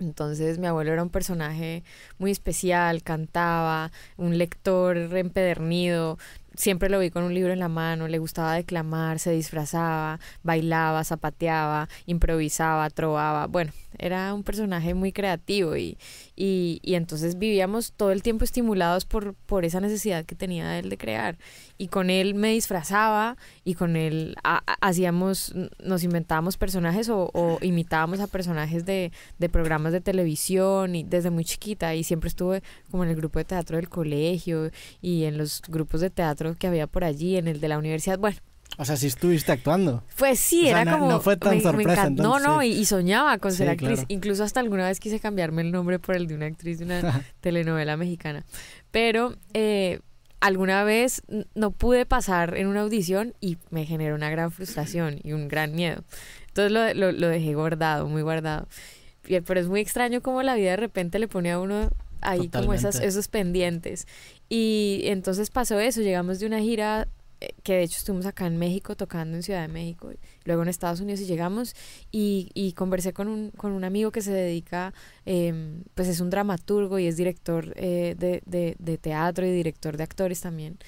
Entonces 0.00 0.58
mi 0.58 0.66
abuelo 0.66 0.92
era 0.92 1.02
un 1.02 1.10
personaje 1.10 1.82
muy 2.18 2.30
especial, 2.30 3.02
cantaba, 3.02 3.90
un 4.16 4.38
lector 4.38 4.96
empedernido, 4.96 6.18
siempre 6.58 6.88
lo 6.88 6.98
vi 6.98 7.10
con 7.10 7.24
un 7.24 7.34
libro 7.34 7.52
en 7.52 7.58
la 7.60 7.68
mano, 7.68 8.08
le 8.08 8.18
gustaba 8.18 8.54
declamar, 8.54 9.18
se 9.18 9.30
disfrazaba, 9.30 10.20
bailaba, 10.42 11.04
zapateaba, 11.04 11.88
improvisaba, 12.06 12.90
trovaba. 12.90 13.46
Bueno, 13.46 13.72
era 13.98 14.34
un 14.34 14.42
personaje 14.42 14.94
muy 14.94 15.12
creativo 15.12 15.76
y, 15.76 15.98
y, 16.40 16.78
y, 16.84 16.94
entonces 16.94 17.36
vivíamos 17.36 17.92
todo 17.96 18.12
el 18.12 18.22
tiempo 18.22 18.44
estimulados 18.44 19.04
por, 19.04 19.34
por 19.34 19.64
esa 19.64 19.80
necesidad 19.80 20.24
que 20.24 20.36
tenía 20.36 20.78
él 20.78 20.88
de 20.88 20.96
crear. 20.96 21.36
Y 21.78 21.88
con 21.88 22.10
él 22.10 22.36
me 22.36 22.52
disfrazaba 22.52 23.36
y 23.64 23.74
con 23.74 23.96
él 23.96 24.36
hacíamos, 24.80 25.52
nos 25.82 26.04
inventábamos 26.04 26.56
personajes 26.56 27.08
o, 27.08 27.30
o 27.34 27.58
imitábamos 27.60 28.20
a 28.20 28.28
personajes 28.28 28.84
de, 28.84 29.10
de, 29.40 29.48
programas 29.48 29.92
de 29.92 30.00
televisión 30.00 30.94
y 30.94 31.02
desde 31.02 31.30
muy 31.30 31.44
chiquita 31.44 31.96
y 31.96 32.04
siempre 32.04 32.28
estuve 32.28 32.62
como 32.88 33.02
en 33.02 33.10
el 33.10 33.16
grupo 33.16 33.40
de 33.40 33.44
teatro 33.44 33.76
del 33.76 33.88
colegio 33.88 34.70
y 35.02 35.24
en 35.24 35.38
los 35.38 35.60
grupos 35.66 36.00
de 36.00 36.10
teatro 36.10 36.54
que 36.54 36.68
había 36.68 36.86
por 36.86 37.02
allí, 37.02 37.36
en 37.36 37.48
el 37.48 37.58
de 37.58 37.66
la 37.66 37.78
universidad. 37.78 38.16
Bueno, 38.16 38.38
o 38.80 38.84
sea, 38.84 38.96
si 38.96 39.08
estuviste 39.08 39.50
actuando. 39.50 40.04
Pues 40.16 40.38
sí, 40.38 40.68
era 40.68 40.90
como. 40.90 41.10
No 41.10 41.20
fue 41.20 41.36
tan 41.36 41.60
sorpresa. 41.60 42.10
no, 42.10 42.38
no, 42.38 42.62
y, 42.62 42.84
soñaba 42.84 43.38
con 43.38 43.52
ser 43.52 43.68
actriz. 43.68 44.04
Incluso 44.06 44.44
hasta 44.44 44.60
alguna 44.60 44.86
vez 44.86 45.00
quise 45.00 45.18
cambiarme 45.18 45.62
el 45.62 45.72
nombre 45.72 45.98
por 45.98 46.14
el 46.14 46.28
de 46.28 46.36
una 46.36 46.46
actriz 46.46 46.78
de 46.78 46.84
una 46.84 47.24
telenovela 47.40 47.96
mexicana. 47.96 48.44
Pero 48.92 49.34
eh, 49.52 49.98
alguna 50.38 50.84
vez 50.84 51.22
no 51.56 51.72
pude 51.72 52.06
pasar 52.06 52.56
en 52.56 52.68
una 52.68 52.82
audición 52.82 53.34
y 53.40 53.58
me 53.70 53.84
generó 53.84 54.14
una 54.14 54.30
gran 54.30 54.52
frustración 54.52 55.18
y 55.24 55.32
un 55.32 55.48
gran 55.48 55.74
miedo. 55.74 56.04
Entonces 56.46 56.70
lo, 56.70 56.94
lo, 56.94 57.10
lo 57.10 57.28
dejé 57.28 57.54
guardado, 57.54 58.06
muy 58.06 58.22
guardado. 58.22 58.68
Pero 59.22 59.58
es 59.60 59.66
muy 59.66 59.80
extraño 59.80 60.22
cómo 60.22 60.44
la 60.44 60.54
vida 60.54 60.70
de 60.70 60.76
repente 60.76 61.18
le 61.18 61.26
pone 61.26 61.50
a 61.50 61.58
uno 61.58 61.90
ahí 62.20 62.48
como 62.48 62.74
esas, 62.74 63.00
esos 63.00 63.26
pendientes. 63.26 64.06
Y 64.48 65.02
entonces 65.04 65.50
pasó 65.50 65.78
eso, 65.80 66.00
llegamos 66.00 66.38
de 66.38 66.46
una 66.46 66.60
gira 66.60 67.08
que 67.62 67.74
de 67.74 67.82
hecho 67.82 67.98
estuvimos 67.98 68.26
acá 68.26 68.46
en 68.46 68.56
México 68.56 68.96
tocando 68.96 69.36
en 69.36 69.42
Ciudad 69.42 69.62
de 69.62 69.68
México, 69.68 70.10
luego 70.44 70.62
en 70.62 70.68
Estados 70.68 71.00
Unidos 71.00 71.20
y 71.20 71.26
llegamos 71.26 71.74
y, 72.10 72.50
y 72.54 72.72
conversé 72.72 73.12
con 73.12 73.28
un, 73.28 73.50
con 73.50 73.72
un 73.72 73.84
amigo 73.84 74.10
que 74.10 74.22
se 74.22 74.32
dedica, 74.32 74.92
eh, 75.26 75.82
pues 75.94 76.08
es 76.08 76.20
un 76.20 76.30
dramaturgo 76.30 76.98
y 76.98 77.06
es 77.06 77.16
director 77.16 77.72
eh, 77.76 78.14
de, 78.18 78.42
de, 78.46 78.76
de 78.78 78.98
teatro 78.98 79.46
y 79.46 79.50
director 79.50 79.96
de 79.96 80.02
actores 80.02 80.40
también 80.40 80.78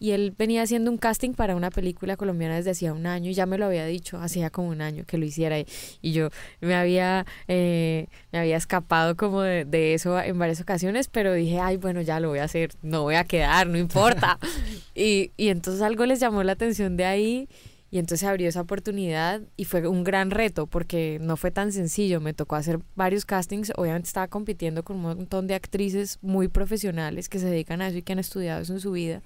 y 0.00 0.12
él 0.12 0.34
venía 0.36 0.62
haciendo 0.62 0.90
un 0.90 0.96
casting 0.96 1.34
para 1.34 1.54
una 1.54 1.70
película 1.70 2.16
colombiana 2.16 2.56
desde 2.56 2.70
hacía 2.70 2.94
un 2.94 3.06
año 3.06 3.30
y 3.30 3.34
ya 3.34 3.44
me 3.44 3.58
lo 3.58 3.66
había 3.66 3.84
dicho, 3.84 4.18
hacía 4.18 4.48
como 4.48 4.70
un 4.70 4.80
año 4.80 5.04
que 5.06 5.18
lo 5.18 5.26
hiciera 5.26 5.58
y, 5.58 5.66
yo 6.02 6.30
me 6.60 6.74
había, 6.74 7.26
eh, 7.46 8.06
me 8.32 8.38
había 8.38 8.56
escapado 8.56 9.14
como 9.14 9.42
de, 9.42 9.66
de, 9.66 9.92
eso 9.92 10.18
en 10.18 10.38
varias 10.38 10.60
ocasiones, 10.60 11.08
pero 11.08 11.34
dije, 11.34 11.60
ay, 11.60 11.76
bueno, 11.76 12.00
ya 12.00 12.18
lo 12.18 12.30
voy 12.30 12.38
a 12.38 12.44
hacer, 12.44 12.70
no 12.82 13.02
voy 13.02 13.16
a 13.16 13.24
quedar, 13.24 13.66
no 13.66 13.76
importa. 13.76 14.38
y, 14.94 15.32
y 15.36 15.48
entonces 15.48 15.82
algo 15.82 16.06
les 16.06 16.18
llamó 16.18 16.42
la 16.42 16.52
atención 16.52 16.96
de 16.96 17.04
ahí 17.04 17.48
y 17.90 17.98
entonces 17.98 18.26
abrió 18.26 18.48
esa 18.48 18.60
oportunidad 18.62 19.42
y 19.56 19.64
fue 19.64 19.86
un 19.86 20.04
gran 20.04 20.30
reto 20.30 20.66
porque 20.66 21.18
no 21.20 21.36
fue 21.36 21.50
tan 21.50 21.72
sencillo, 21.72 22.20
me 22.20 22.32
tocó 22.32 22.56
hacer 22.56 22.78
varios 22.94 23.26
castings, 23.26 23.72
obviamente 23.76 24.06
estaba 24.06 24.28
compitiendo 24.28 24.82
con 24.82 24.96
un 24.96 25.02
montón 25.02 25.46
de 25.46 25.54
actrices 25.54 26.18
muy 26.22 26.48
profesionales 26.48 27.28
que 27.28 27.38
se 27.38 27.46
dedican 27.46 27.82
a 27.82 27.88
eso 27.88 27.98
y 27.98 28.02
que 28.02 28.12
han 28.12 28.20
estudiado 28.20 28.62
eso 28.62 28.72
en 28.72 28.80
su 28.80 28.92
vida. 28.92 29.22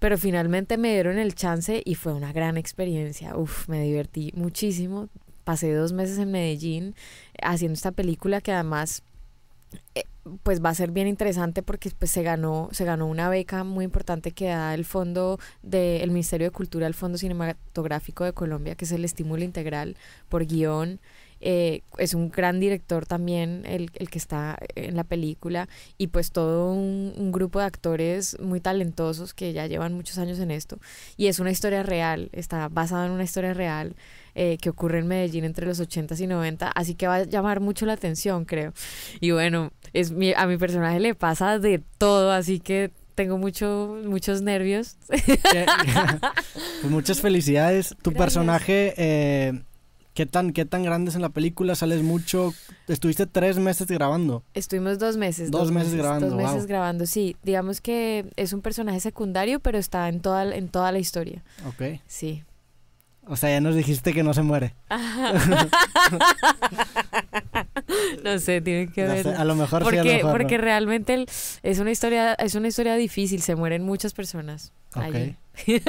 Pero 0.00 0.18
finalmente 0.18 0.78
me 0.78 0.92
dieron 0.92 1.18
el 1.18 1.34
chance 1.36 1.82
y 1.84 1.94
fue 1.94 2.12
una 2.12 2.32
gran 2.32 2.56
experiencia. 2.56 3.36
Uf, 3.36 3.68
me 3.68 3.82
divertí 3.82 4.32
muchísimo. 4.34 5.08
Pasé 5.44 5.72
dos 5.72 5.92
meses 5.92 6.18
en 6.18 6.32
Medellín 6.32 6.94
haciendo 7.42 7.74
esta 7.74 7.92
película 7.92 8.40
que 8.40 8.52
además 8.52 9.02
eh, 9.94 10.04
pues 10.42 10.62
va 10.64 10.70
a 10.70 10.74
ser 10.74 10.90
bien 10.90 11.06
interesante 11.06 11.62
porque 11.62 11.90
pues 11.96 12.10
se 12.10 12.22
ganó 12.22 12.68
se 12.72 12.84
ganó 12.84 13.06
una 13.06 13.28
beca 13.28 13.64
muy 13.64 13.84
importante 13.84 14.32
que 14.32 14.46
da 14.46 14.74
el 14.74 14.84
fondo 14.84 15.38
del 15.62 16.10
Ministerio 16.10 16.48
de 16.48 16.50
Cultura 16.50 16.86
el 16.86 16.94
Fondo 16.94 17.18
Cinematográfico 17.18 18.24
de 18.24 18.32
Colombia 18.32 18.74
que 18.74 18.84
es 18.84 18.92
el 18.92 19.04
estímulo 19.04 19.44
integral 19.44 19.96
por 20.28 20.44
guion 20.46 21.00
eh, 21.40 21.82
es 21.98 22.14
un 22.14 22.30
gran 22.30 22.60
director 22.60 23.06
también 23.06 23.62
el, 23.64 23.90
el, 23.94 24.10
que 24.10 24.18
está 24.18 24.58
en 24.74 24.94
la 24.94 25.04
película 25.04 25.68
y 25.96 26.08
pues 26.08 26.32
todo 26.32 26.72
un, 26.72 27.14
un, 27.16 27.32
grupo 27.32 27.60
de 27.60 27.64
actores 27.64 28.38
muy 28.40 28.60
talentosos 28.60 29.32
que 29.32 29.52
ya 29.52 29.66
llevan 29.66 29.94
muchos 29.94 30.18
años 30.18 30.38
en 30.38 30.50
esto 30.50 30.78
y 31.16 31.28
es 31.28 31.38
una 31.38 31.50
historia 31.50 31.82
real, 31.82 32.28
está 32.32 32.68
basada 32.68 33.06
en 33.06 33.12
una 33.12 33.24
historia 33.24 33.54
real 33.54 33.96
eh, 34.34 34.58
que 34.60 34.68
ocurre 34.68 34.98
en 34.98 35.06
Medellín 35.06 35.44
entre 35.44 35.66
los 35.66 35.80
80s 35.80 36.20
y 36.20 36.26
90, 36.26 36.68
así 36.68 36.94
que 36.94 37.06
va 37.06 37.16
a 37.16 37.24
llamar 37.24 37.60
mucho 37.60 37.86
la 37.86 37.94
atención 37.94 38.44
creo 38.44 38.72
y 39.20 39.30
bueno, 39.30 39.72
es 39.94 40.12
mi, 40.12 40.34
a 40.34 40.46
mi 40.46 40.58
personaje 40.58 41.00
le 41.00 41.14
pasa 41.14 41.58
de 41.58 41.82
todo, 41.98 42.32
así 42.32 42.60
que 42.60 42.90
tengo 43.14 43.36
mucho, 43.36 43.98
muchos 44.06 44.40
nervios. 44.40 44.96
pues 45.08 46.90
muchas 46.90 47.20
felicidades. 47.20 47.88
Tu 48.00 48.12
Gracias. 48.12 48.14
personaje 48.14 48.94
eh, 48.96 49.62
¿Qué 50.14 50.26
tan, 50.26 50.52
¿Qué 50.52 50.64
tan 50.64 50.82
grande 50.82 51.10
es 51.10 51.16
en 51.16 51.22
la 51.22 51.28
película? 51.28 51.74
¿Sales 51.74 52.02
mucho? 52.02 52.52
¿Estuviste 52.88 53.26
tres 53.26 53.58
meses 53.58 53.86
grabando? 53.86 54.42
Estuvimos 54.54 54.98
dos 54.98 55.16
meses. 55.16 55.50
Dos, 55.50 55.62
dos 55.62 55.72
meses, 55.72 55.90
meses, 55.90 56.02
grabando. 56.02 56.28
Dos 56.30 56.36
meses 56.36 56.66
grabando, 56.66 57.06
sí. 57.06 57.36
Digamos 57.42 57.80
que 57.80 58.26
es 58.36 58.52
un 58.52 58.60
personaje 58.60 59.00
secundario, 59.00 59.60
pero 59.60 59.78
está 59.78 60.08
en 60.08 60.20
toda, 60.20 60.54
en 60.54 60.68
toda 60.68 60.90
la 60.90 60.98
historia. 60.98 61.42
Ok. 61.66 62.00
Sí. 62.06 62.42
O 63.26 63.36
sea, 63.36 63.50
ya 63.50 63.60
nos 63.60 63.76
dijiste 63.76 64.12
que 64.12 64.24
no 64.24 64.34
se 64.34 64.42
muere. 64.42 64.74
no 68.24 68.38
sé, 68.40 68.60
tiene 68.60 68.90
que 68.90 69.04
ver. 69.04 69.24
No 69.24 69.32
sé, 69.32 69.38
a 69.38 69.44
lo 69.44 69.54
mejor 69.54 69.84
porque, 69.84 70.02
sí, 70.02 70.08
a 70.08 70.12
lo 70.12 70.16
mejor 70.18 70.32
Porque 70.32 70.58
no. 70.58 70.64
realmente 70.64 71.14
el, 71.14 71.28
es 71.62 71.78
una 71.78 71.92
historia, 71.92 72.34
es 72.34 72.56
una 72.56 72.66
historia 72.66 72.96
difícil, 72.96 73.40
se 73.42 73.54
mueren 73.54 73.84
muchas 73.84 74.14
personas. 74.14 74.72
Ok. 74.96 75.04
allí. 75.04 75.36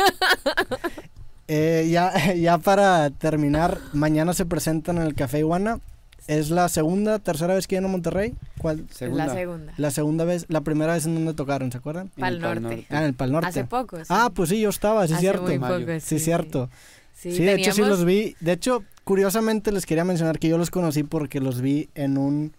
Eh, 1.53 1.89
ya, 1.91 2.33
ya 2.35 2.57
para 2.59 3.09
terminar, 3.09 3.77
mañana 3.91 4.33
se 4.33 4.45
presentan 4.45 4.95
en 4.97 5.03
el 5.03 5.15
Café 5.15 5.39
Iguana. 5.39 5.79
¿Es 6.27 6.49
la 6.49 6.69
segunda, 6.69 7.19
tercera 7.19 7.55
vez 7.55 7.67
que 7.67 7.75
vienen 7.75 7.89
a 7.89 7.91
Monterrey? 7.91 8.35
¿Cuál? 8.57 8.85
Segunda. 8.91 9.25
La 9.25 9.33
segunda. 9.33 9.73
La 9.75 9.91
segunda 9.91 10.23
vez, 10.23 10.45
la 10.47 10.61
primera 10.61 10.93
vez 10.93 11.05
en 11.05 11.15
donde 11.15 11.33
tocaron, 11.33 11.69
¿se 11.73 11.79
acuerdan? 11.79 12.09
En 12.15 12.21
Pal 12.21 12.35
el 12.35 12.41
Pal 12.41 12.61
Norte. 12.61 12.85
Ah, 12.89 12.99
en 12.99 13.03
el 13.03 13.13
Pal 13.15 13.31
Norte. 13.33 13.49
Hace 13.49 13.63
poco. 13.65 13.97
sí. 13.97 14.05
Ah, 14.07 14.31
pues 14.33 14.47
sí, 14.49 14.61
yo 14.61 14.69
estaba, 14.69 15.05
sí, 15.07 15.13
Hace 15.13 15.21
cierto. 15.23 15.41
muy 15.41 15.59
poco, 15.59 15.99
Sí, 15.99 16.19
cierto. 16.19 16.69
Sí, 17.13 17.33
Sí, 17.35 17.43
de 17.43 17.53
hecho 17.55 17.71
sí 17.71 17.77
teníamos- 17.81 17.99
los 17.99 18.05
vi. 18.05 18.35
De 18.39 18.53
hecho, 18.53 18.83
curiosamente 19.03 19.73
les 19.73 19.85
quería 19.85 20.05
mencionar 20.05 20.39
que 20.39 20.47
yo 20.47 20.57
los 20.57 20.71
conocí 20.71 21.03
porque 21.03 21.41
los 21.41 21.59
vi 21.59 21.89
en 21.95 22.17
un 22.17 22.53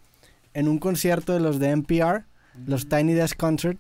en 0.55 0.68
un 0.68 0.78
concierto 0.78 1.32
de 1.32 1.40
los 1.40 1.59
de 1.59 1.70
NPR, 1.70 2.24
los 2.66 2.86
Tiny 2.90 3.14
Desk 3.14 3.38
Concert. 3.38 3.78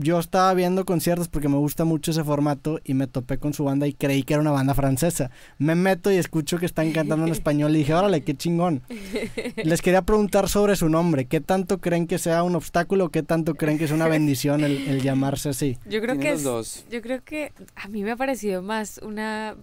Yo 0.00 0.20
estaba 0.20 0.54
viendo 0.54 0.84
conciertos 0.84 1.26
porque 1.28 1.48
me 1.48 1.56
gusta 1.56 1.84
mucho 1.84 2.12
ese 2.12 2.22
formato 2.22 2.78
y 2.84 2.94
me 2.94 3.08
topé 3.08 3.38
con 3.38 3.52
su 3.52 3.64
banda 3.64 3.88
y 3.88 3.92
creí 3.94 4.22
que 4.22 4.34
era 4.34 4.40
una 4.40 4.52
banda 4.52 4.72
francesa. 4.74 5.32
Me 5.58 5.74
meto 5.74 6.12
y 6.12 6.16
escucho 6.16 6.58
que 6.58 6.66
están 6.66 6.92
cantando 6.92 7.26
en 7.26 7.32
español 7.32 7.74
y 7.74 7.78
dije, 7.78 7.94
órale, 7.94 8.22
qué 8.22 8.36
chingón. 8.36 8.82
Les 9.64 9.82
quería 9.82 10.02
preguntar 10.02 10.48
sobre 10.48 10.76
su 10.76 10.88
nombre. 10.88 11.24
¿Qué 11.26 11.40
tanto 11.40 11.78
creen 11.78 12.06
que 12.06 12.18
sea 12.18 12.44
un 12.44 12.54
obstáculo 12.54 13.06
o 13.06 13.08
qué 13.08 13.24
tanto 13.24 13.56
creen 13.56 13.76
que 13.76 13.86
es 13.86 13.90
una 13.90 14.06
bendición 14.06 14.62
el, 14.62 14.86
el 14.86 15.02
llamarse 15.02 15.48
así? 15.48 15.78
Yo 15.86 16.00
creo 16.00 16.14
Tiene 16.14 16.20
que 16.24 16.30
los 16.30 16.38
es, 16.38 16.44
dos. 16.44 16.84
yo 16.90 17.02
creo 17.02 17.24
que 17.24 17.52
a 17.74 17.88
mí 17.88 18.04
me 18.04 18.12
ha 18.12 18.16
parecido 18.16 18.62
más 18.62 18.98
una 19.02 19.56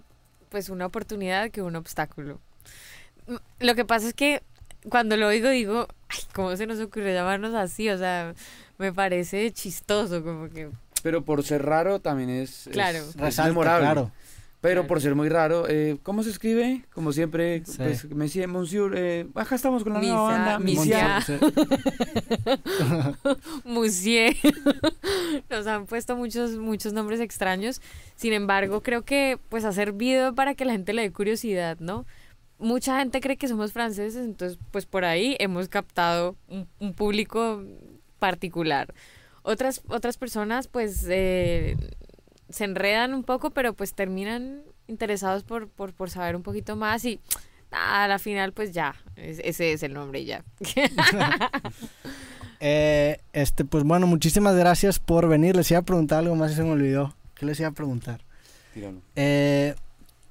pues 0.49 0.67
una 0.69 0.85
oportunidad 0.85 1.49
que 1.49 1.61
un 1.61 1.77
obstáculo. 1.77 2.39
Mm, 3.27 3.35
Lo 3.65 3.75
que 3.75 3.85
pasa 3.85 4.07
es 4.09 4.13
que 4.13 4.41
cuando 4.89 5.15
lo 5.17 5.27
oigo 5.27 5.49
digo, 5.49 5.87
ay, 6.09 6.19
¿cómo 6.33 6.55
se 6.57 6.67
nos 6.67 6.79
ocurrió 6.79 7.13
llamarnos 7.13 7.53
así? 7.55 7.89
O 7.89 7.97
sea, 7.97 8.33
me 8.77 8.91
parece 8.93 9.51
chistoso, 9.51 10.23
como 10.23 10.49
que 10.49 10.69
Pero 11.03 11.23
por 11.23 11.43
ser 11.43 11.63
raro 11.65 11.99
también 11.99 12.29
es, 12.29 12.67
es- 12.67 12.73
Claro. 12.73 12.97
es, 12.99 13.15
Resalta, 13.15 13.49
memorable. 13.49 13.85
claro. 13.85 14.11
Pero 14.61 14.81
Claro. 14.81 14.87
por 14.87 14.99
ser 15.01 15.13
muy 15.13 15.29
raro, 15.29 15.65
eh, 15.69 15.97
¿cómo 16.01 16.23
se 16.23 16.31
escribe? 16.31 16.83
Como 16.91 17.11
siempre, 17.13 17.61
Sí. 17.65 17.73
pues, 17.77 18.09
Monsieur, 18.09 18.47
Monsieur, 18.47 18.93
eh, 18.97 19.27
acá 19.35 19.53
estamos 19.53 19.83
con 19.83 19.93
la 19.93 19.99
Misa, 19.99 20.13
nueva 20.13 20.29
banda, 20.31 20.57
misia. 20.59 21.17
Misia. 21.19 21.39
Musier. 23.63 24.35
Nos 25.49 25.67
han 25.67 25.85
puesto 25.85 26.15
muchos, 26.15 26.57
muchos 26.57 26.93
nombres 26.93 27.19
extraños. 27.19 27.81
Sin 28.15 28.33
embargo, 28.33 28.81
creo 28.81 29.03
que 29.03 29.37
pues 29.49 29.65
ha 29.65 29.71
servido 29.71 30.33
para 30.33 30.55
que 30.55 30.65
la 30.65 30.71
gente 30.73 30.93
le 30.93 31.03
dé 31.03 31.11
curiosidad, 31.11 31.77
¿no? 31.79 32.05
Mucha 32.57 32.97
gente 32.99 33.19
cree 33.21 33.37
que 33.37 33.47
somos 33.47 33.73
franceses, 33.73 34.15
entonces 34.23 34.57
pues 34.71 34.85
por 34.85 35.03
ahí 35.05 35.35
hemos 35.39 35.67
captado 35.67 36.35
un, 36.47 36.67
un 36.79 36.93
público 36.93 37.61
particular. 38.19 38.93
Otras, 39.43 39.81
otras 39.87 40.17
personas 40.17 40.67
pues 40.67 41.05
eh, 41.09 41.75
se 42.49 42.63
enredan 42.63 43.13
un 43.13 43.23
poco, 43.23 43.51
pero 43.51 43.73
pues 43.73 43.93
terminan 43.93 44.61
interesados 44.87 45.43
por, 45.43 45.67
por, 45.69 45.93
por 45.93 46.09
saber 46.09 46.35
un 46.35 46.43
poquito 46.43 46.75
más 46.75 47.05
y 47.05 47.19
a 47.71 48.07
la 48.07 48.19
final 48.19 48.53
pues 48.53 48.71
ya, 48.71 48.95
es- 49.15 49.39
ese 49.43 49.73
es 49.73 49.83
el 49.83 49.93
nombre 49.93 50.19
y 50.21 50.25
ya. 50.25 50.43
Eh, 52.61 53.19
este, 53.33 53.65
pues 53.65 53.83
bueno, 53.83 54.07
muchísimas 54.07 54.55
gracias 54.55 54.99
por 54.99 55.27
venir. 55.27 55.55
Les 55.55 55.69
iba 55.71 55.81
a 55.81 55.83
preguntar 55.83 56.19
algo 56.19 56.35
más 56.35 56.51
y 56.51 56.55
se 56.55 56.63
me 56.63 56.71
olvidó. 56.71 57.15
¿Qué 57.35 57.45
les 57.45 57.59
iba 57.59 57.69
a 57.69 57.73
preguntar? 57.73 58.21
Eh, 59.15 59.75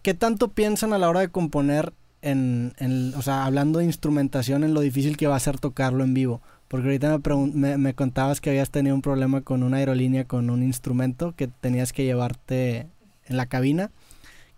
¿Qué 0.03 0.15
tanto 0.15 0.49
piensan 0.49 0.93
a 0.93 0.99
la 0.99 1.09
hora 1.09 1.21
de 1.21 1.29
componer 1.29 1.93
en, 2.23 2.73
en- 2.79 3.15
o 3.15 3.23
sea, 3.23 3.45
hablando 3.45 3.79
de 3.79 3.85
instrumentación, 3.85 4.65
en 4.65 4.75
lo 4.75 4.81
difícil 4.81 5.17
que 5.17 5.27
va 5.27 5.37
a 5.37 5.41
ser 5.41 5.59
tocarlo 5.59 6.03
en 6.03 6.15
vivo? 6.15 6.41
Porque 6.69 6.87
ahorita 6.87 7.19
me, 7.19 7.47
me, 7.53 7.79
me, 7.79 7.95
contabas 7.95 8.41
que 8.41 8.51
habías 8.51 8.71
tenido 8.71 8.95
un 8.95 9.03
problema 9.03 9.43
con 9.43 9.63
una 9.63 9.77
aerolínea, 9.79 10.25
con 10.25 10.51
un 10.51 10.63
instrumento 10.63 11.35
que 11.37 11.49
tenías 11.49 11.93
que 11.93 12.05
llevarte 12.05 12.89
en 13.27 13.37
la 13.37 13.47
cabina. 13.47 13.91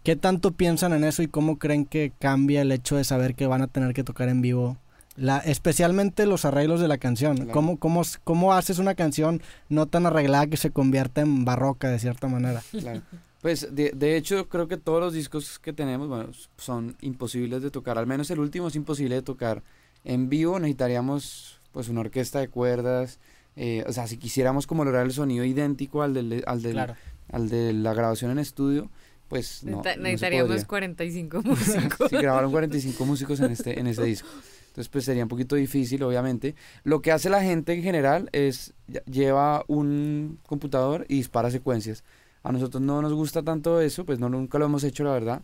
¿Qué 0.03 0.15
tanto 0.15 0.53
piensan 0.53 0.93
en 0.93 1.03
eso 1.03 1.23
y 1.23 1.27
cómo 1.27 1.59
creen 1.59 1.85
que 1.85 2.13
cambia 2.21 2.63
el 2.63 2.71
hecho 2.71 2.97
de 2.97 3.03
saber 3.03 3.35
que 3.35 3.49
van 3.49 3.63
a 3.63 3.67
tener 3.67 3.93
que 3.93 4.05
tocar 4.05 4.29
en 4.29 4.41
vivo? 4.41 4.77
La, 5.17 5.39
especialmente 5.39 6.27
los 6.27 6.45
arreglos 6.45 6.81
de 6.81 6.89
la 6.89 6.99
canción. 6.99 7.49
¿Cómo, 7.49 7.79
cómo, 7.79 8.03
cómo 8.23 8.53
haces 8.53 8.79
una 8.79 8.95
canción 8.95 9.43
no 9.69 9.87
tan 9.87 10.07
arreglada 10.07 10.47
que 10.47 10.59
se 10.59 10.71
convierta 10.71 11.23
en 11.23 11.45
barroca 11.45 11.89
de 11.91 11.99
cierta 11.99 12.29
manera? 12.29 12.63
Claro. 12.71 13.03
Pues 13.43 13.75
de, 13.75 13.91
de, 13.91 14.17
hecho 14.17 14.49
creo 14.49 14.69
que 14.69 14.77
todos 14.77 15.01
los 15.01 15.13
discos 15.13 15.59
que 15.59 15.73
tenemos 15.73 16.09
bueno, 16.09 16.31
son 16.57 16.97
imposibles 17.01 17.63
de 17.63 17.71
tocar. 17.71 17.99
Al 17.99 18.07
menos 18.07 18.31
el 18.31 18.41
último 18.41 18.69
es 18.69 18.77
imposible 18.77 19.15
de 19.15 19.23
tocar 19.23 19.63
en 20.05 20.29
vivo. 20.29 20.59
Necesitaríamos 20.59 21.56
pues 21.77 21.91
una 21.91 22.01
orquesta 22.01 22.39
de 22.39 22.49
cuerdas. 22.49 23.19
Eh, 23.55 23.85
o 23.87 23.93
sea, 23.93 24.07
si 24.07 24.17
quisiéramos 24.17 24.67
como 24.67 24.83
lograr 24.83 25.05
el 25.05 25.13
sonido 25.13 25.45
idéntico 25.45 26.01
al, 26.01 26.15
del, 26.15 26.43
al, 26.47 26.63
del, 26.63 26.79
al 26.79 27.49
de 27.51 27.75
la 27.75 27.93
grabación 27.93 28.31
en 28.31 28.39
estudio, 28.39 28.91
pues 29.29 29.63
no. 29.63 29.83
Necesitaríamos 29.83 30.65
45 30.65 31.43
músicos. 31.45 32.09
sí, 32.09 32.17
grabaron 32.17 32.51
45 32.51 33.05
músicos 33.05 33.41
en 33.41 33.51
este, 33.51 33.79
en 33.79 33.89
este 33.89 34.05
disco. 34.05 34.27
Entonces, 34.69 34.89
pues 34.89 35.05
sería 35.05 35.25
un 35.25 35.29
poquito 35.29 35.55
difícil, 35.55 36.03
obviamente. 36.03 36.55
Lo 36.83 37.03
que 37.03 37.13
hace 37.13 37.29
la 37.29 37.43
gente 37.43 37.75
en 37.75 37.83
general 37.83 38.31
es 38.33 38.73
lleva 39.05 39.63
un 39.69 40.39
computador 40.47 41.05
y 41.11 41.17
dispara 41.17 41.51
secuencias. 41.51 42.05
A 42.43 42.53
nosotros 42.53 42.83
no 42.83 43.03
nos 43.03 43.13
gusta 43.13 43.43
tanto 43.43 43.83
eso, 43.83 44.07
pues 44.07 44.19
no 44.19 44.31
nunca 44.31 44.59
lo 44.59 44.65
hemos 44.65 44.83
hecho, 44.83 45.05
la 45.05 45.13
verdad. 45.13 45.43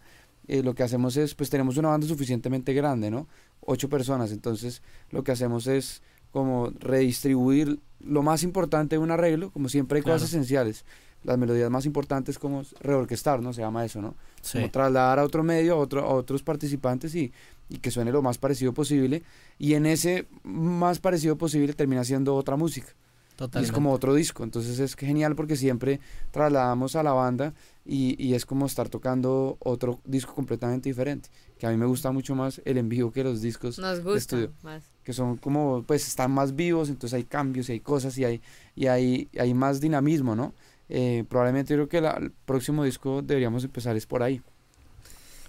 Eh, 0.49 0.63
lo 0.63 0.75
que 0.75 0.83
hacemos 0.83 1.19
es, 1.19 1.35
pues 1.35 1.51
tenemos 1.51 1.77
una 1.77 1.91
banda 1.91 2.07
suficientemente 2.07 2.73
grande, 2.73 3.11
¿no? 3.11 3.29
Ocho 3.61 3.91
personas. 3.91 4.33
Entonces, 4.33 4.81
lo 5.11 5.23
que 5.23 5.33
hacemos 5.33 5.67
es 5.67 6.01
como 6.33 6.71
redistribuir 6.81 7.79
lo 8.01 8.23
más 8.23 8.43
importante 8.43 8.97
de 8.97 8.99
un 8.99 9.11
arreglo, 9.11 9.51
como 9.51 9.69
siempre 9.69 9.99
hay 9.99 10.03
cosas 10.03 10.25
esenciales 10.25 10.85
las 11.25 11.39
melodías 11.39 11.71
más 11.71 11.87
importantes 11.87 12.39
como 12.39 12.63
reorquestar, 12.81 13.41
¿no? 13.41 13.53
Se 13.53 13.61
llama 13.61 13.85
eso, 13.85 14.03
¿no? 14.03 14.15
Como 14.53 14.71
trasladar 14.71 15.19
a 15.19 15.25
otro 15.25 15.43
medio, 15.43 15.75
a, 15.75 15.77
otro, 15.77 16.05
a 16.05 16.15
otros 16.15 16.43
participantes 16.43 17.15
y, 17.15 17.33
y, 17.69 17.79
que 17.79 17.91
suene 17.91 18.11
lo 18.11 18.23
más 18.23 18.39
parecido 18.39 18.73
posible. 18.73 19.23
Y 19.59 19.75
en 19.75 19.87
ese 19.87 20.27
más 20.43 20.99
parecido 20.99 21.37
posible 21.37 21.73
termina 21.75 22.05
siendo 22.05 22.35
otra 22.35 22.57
música. 22.57 22.89
Totalmente. 23.37 23.67
es 23.67 23.73
como 23.73 23.93
otro 23.93 24.15
disco. 24.15 24.45
Entonces 24.45 24.79
es 24.79 24.95
genial 24.95 25.35
porque 25.35 25.57
siempre 25.57 26.01
trasladamos 26.31 26.97
a 26.97 27.03
la 27.03 27.13
banda 27.13 27.55
y, 27.85 28.23
y, 28.23 28.35
es 28.35 28.45
como 28.45 28.67
estar 28.67 28.89
tocando 28.89 29.57
otro 29.61 30.01
disco 30.05 30.35
completamente 30.35 30.89
diferente. 30.89 31.31
Que 31.63 31.69
a 31.69 31.71
mí 31.71 31.77
me 31.77 31.87
gusta 31.87 32.11
mucho 32.11 32.35
más 32.35 32.61
el 32.65 32.77
en 32.77 32.89
vivo 32.89 33.13
que 33.13 33.23
los 33.23 33.41
discos 33.41 33.79
Nos 33.79 34.03
gusta 34.03 34.19
estudio. 34.19 34.53
Más. 34.65 34.83
Que 35.05 35.13
son 35.13 35.37
como, 35.37 35.85
pues 35.87 36.09
están 36.09 36.33
más 36.33 36.57
vivos, 36.57 36.89
entonces 36.89 37.15
hay 37.15 37.23
cambios 37.23 37.69
y 37.69 37.73
hay 37.75 37.79
cosas 37.79 38.19
y 38.19 38.25
hay, 38.25 38.41
y 38.75 38.89
hay, 38.89 39.29
hay 39.39 39.55
más 39.55 39.81
dinamismo, 39.81 40.35
¿no? 40.35 40.55
Eh, 40.89 41.23
probablemente 41.29 41.75
creo 41.75 41.89
que 41.89 41.99
el 41.99 42.33
próximo 42.47 42.83
disco 42.83 43.23
deberíamos 43.23 43.63
empezar 43.63 43.95
es 43.95 44.07
por 44.07 44.25
ahí. 44.25 44.43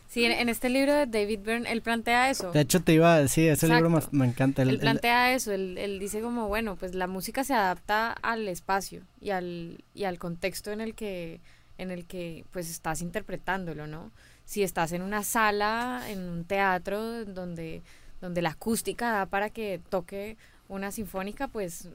Sí, 0.07 0.23
en, 0.25 0.49
este 0.49 0.69
libro 0.69 0.93
de 0.93 1.07
David 1.07 1.39
Byrne, 1.43 1.71
él 1.71 1.81
plantea 1.81 2.29
eso. 2.29 2.51
De 2.51 2.61
hecho, 2.61 2.83
te 2.83 2.93
iba 2.93 3.15
a 3.15 3.19
decir, 3.19 3.49
ese 3.49 3.67
libro 3.67 3.89
me, 4.11 4.27
encanta. 4.27 4.61
él 4.61 4.77
plantea 4.77 5.33
eso, 5.33 5.51
él, 5.51 5.79
él, 5.79 5.97
dice 5.97 6.21
como, 6.21 6.47
bueno, 6.47 6.75
pues 6.75 6.93
la 6.93 7.07
música 7.07 7.43
se 7.43 7.55
adapta 7.55 8.11
al 8.11 8.47
espacio 8.47 9.01
y 9.19 9.31
al, 9.31 9.83
y 9.95 10.03
al 10.03 10.19
contexto 10.19 10.71
en 10.71 10.79
el 10.79 10.93
que, 10.93 11.41
en 11.79 11.89
el 11.89 12.05
que 12.05 12.45
pues 12.51 12.69
estás 12.69 13.01
interpretándolo, 13.01 13.87
¿no? 13.87 14.11
Si 14.53 14.61
estás 14.61 14.91
en 14.91 15.01
una 15.01 15.23
sala, 15.23 16.03
en 16.09 16.29
un 16.29 16.45
teatro, 16.45 17.25
donde, 17.25 17.81
donde 18.21 18.43
la 18.43 18.49
acústica 18.49 19.11
da 19.11 19.25
para 19.25 19.49
que 19.49 19.81
toque 19.89 20.37
una 20.67 20.91
sinfónica, 20.91 21.47
pues 21.47 21.89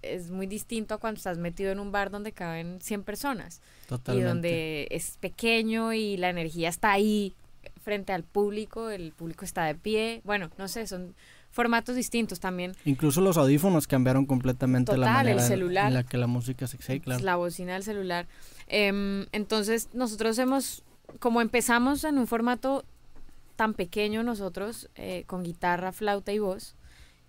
es 0.00 0.30
muy 0.30 0.46
distinto 0.46 0.94
a 0.94 0.98
cuando 0.98 1.18
estás 1.18 1.38
metido 1.38 1.72
en 1.72 1.80
un 1.80 1.90
bar 1.90 2.12
donde 2.12 2.30
caben 2.30 2.78
100 2.80 3.02
personas. 3.02 3.60
Y 4.12 4.20
donde 4.20 4.86
es 4.92 5.16
pequeño 5.18 5.92
y 5.92 6.16
la 6.16 6.30
energía 6.30 6.68
está 6.68 6.92
ahí 6.92 7.34
frente 7.82 8.12
al 8.12 8.22
público, 8.22 8.90
el 8.90 9.10
público 9.10 9.44
está 9.44 9.64
de 9.64 9.74
pie. 9.74 10.20
Bueno, 10.22 10.50
no 10.56 10.68
sé, 10.68 10.86
son 10.86 11.16
formatos 11.50 11.96
distintos 11.96 12.38
también. 12.38 12.76
Incluso 12.84 13.22
los 13.22 13.36
audífonos 13.36 13.88
cambiaron 13.88 14.24
completamente 14.24 14.96
la 14.96 15.14
manera 15.14 15.44
en 15.48 15.94
la 15.94 16.04
que 16.04 16.16
la 16.16 16.28
música 16.28 16.68
se 16.68 16.76
exige, 16.76 17.00
claro. 17.00 17.24
La 17.24 17.34
bocina 17.34 17.72
del 17.72 17.82
celular. 17.82 18.28
Em, 18.68 19.26
entonces, 19.32 19.88
nosotros 19.92 20.38
hemos, 20.38 20.83
como 21.18 21.40
empezamos 21.40 22.04
en 22.04 22.18
un 22.18 22.26
formato 22.26 22.84
tan 23.56 23.74
pequeño 23.74 24.22
nosotros, 24.22 24.90
eh, 24.94 25.24
con 25.26 25.42
guitarra, 25.42 25.92
flauta 25.92 26.32
y 26.32 26.38
voz, 26.38 26.74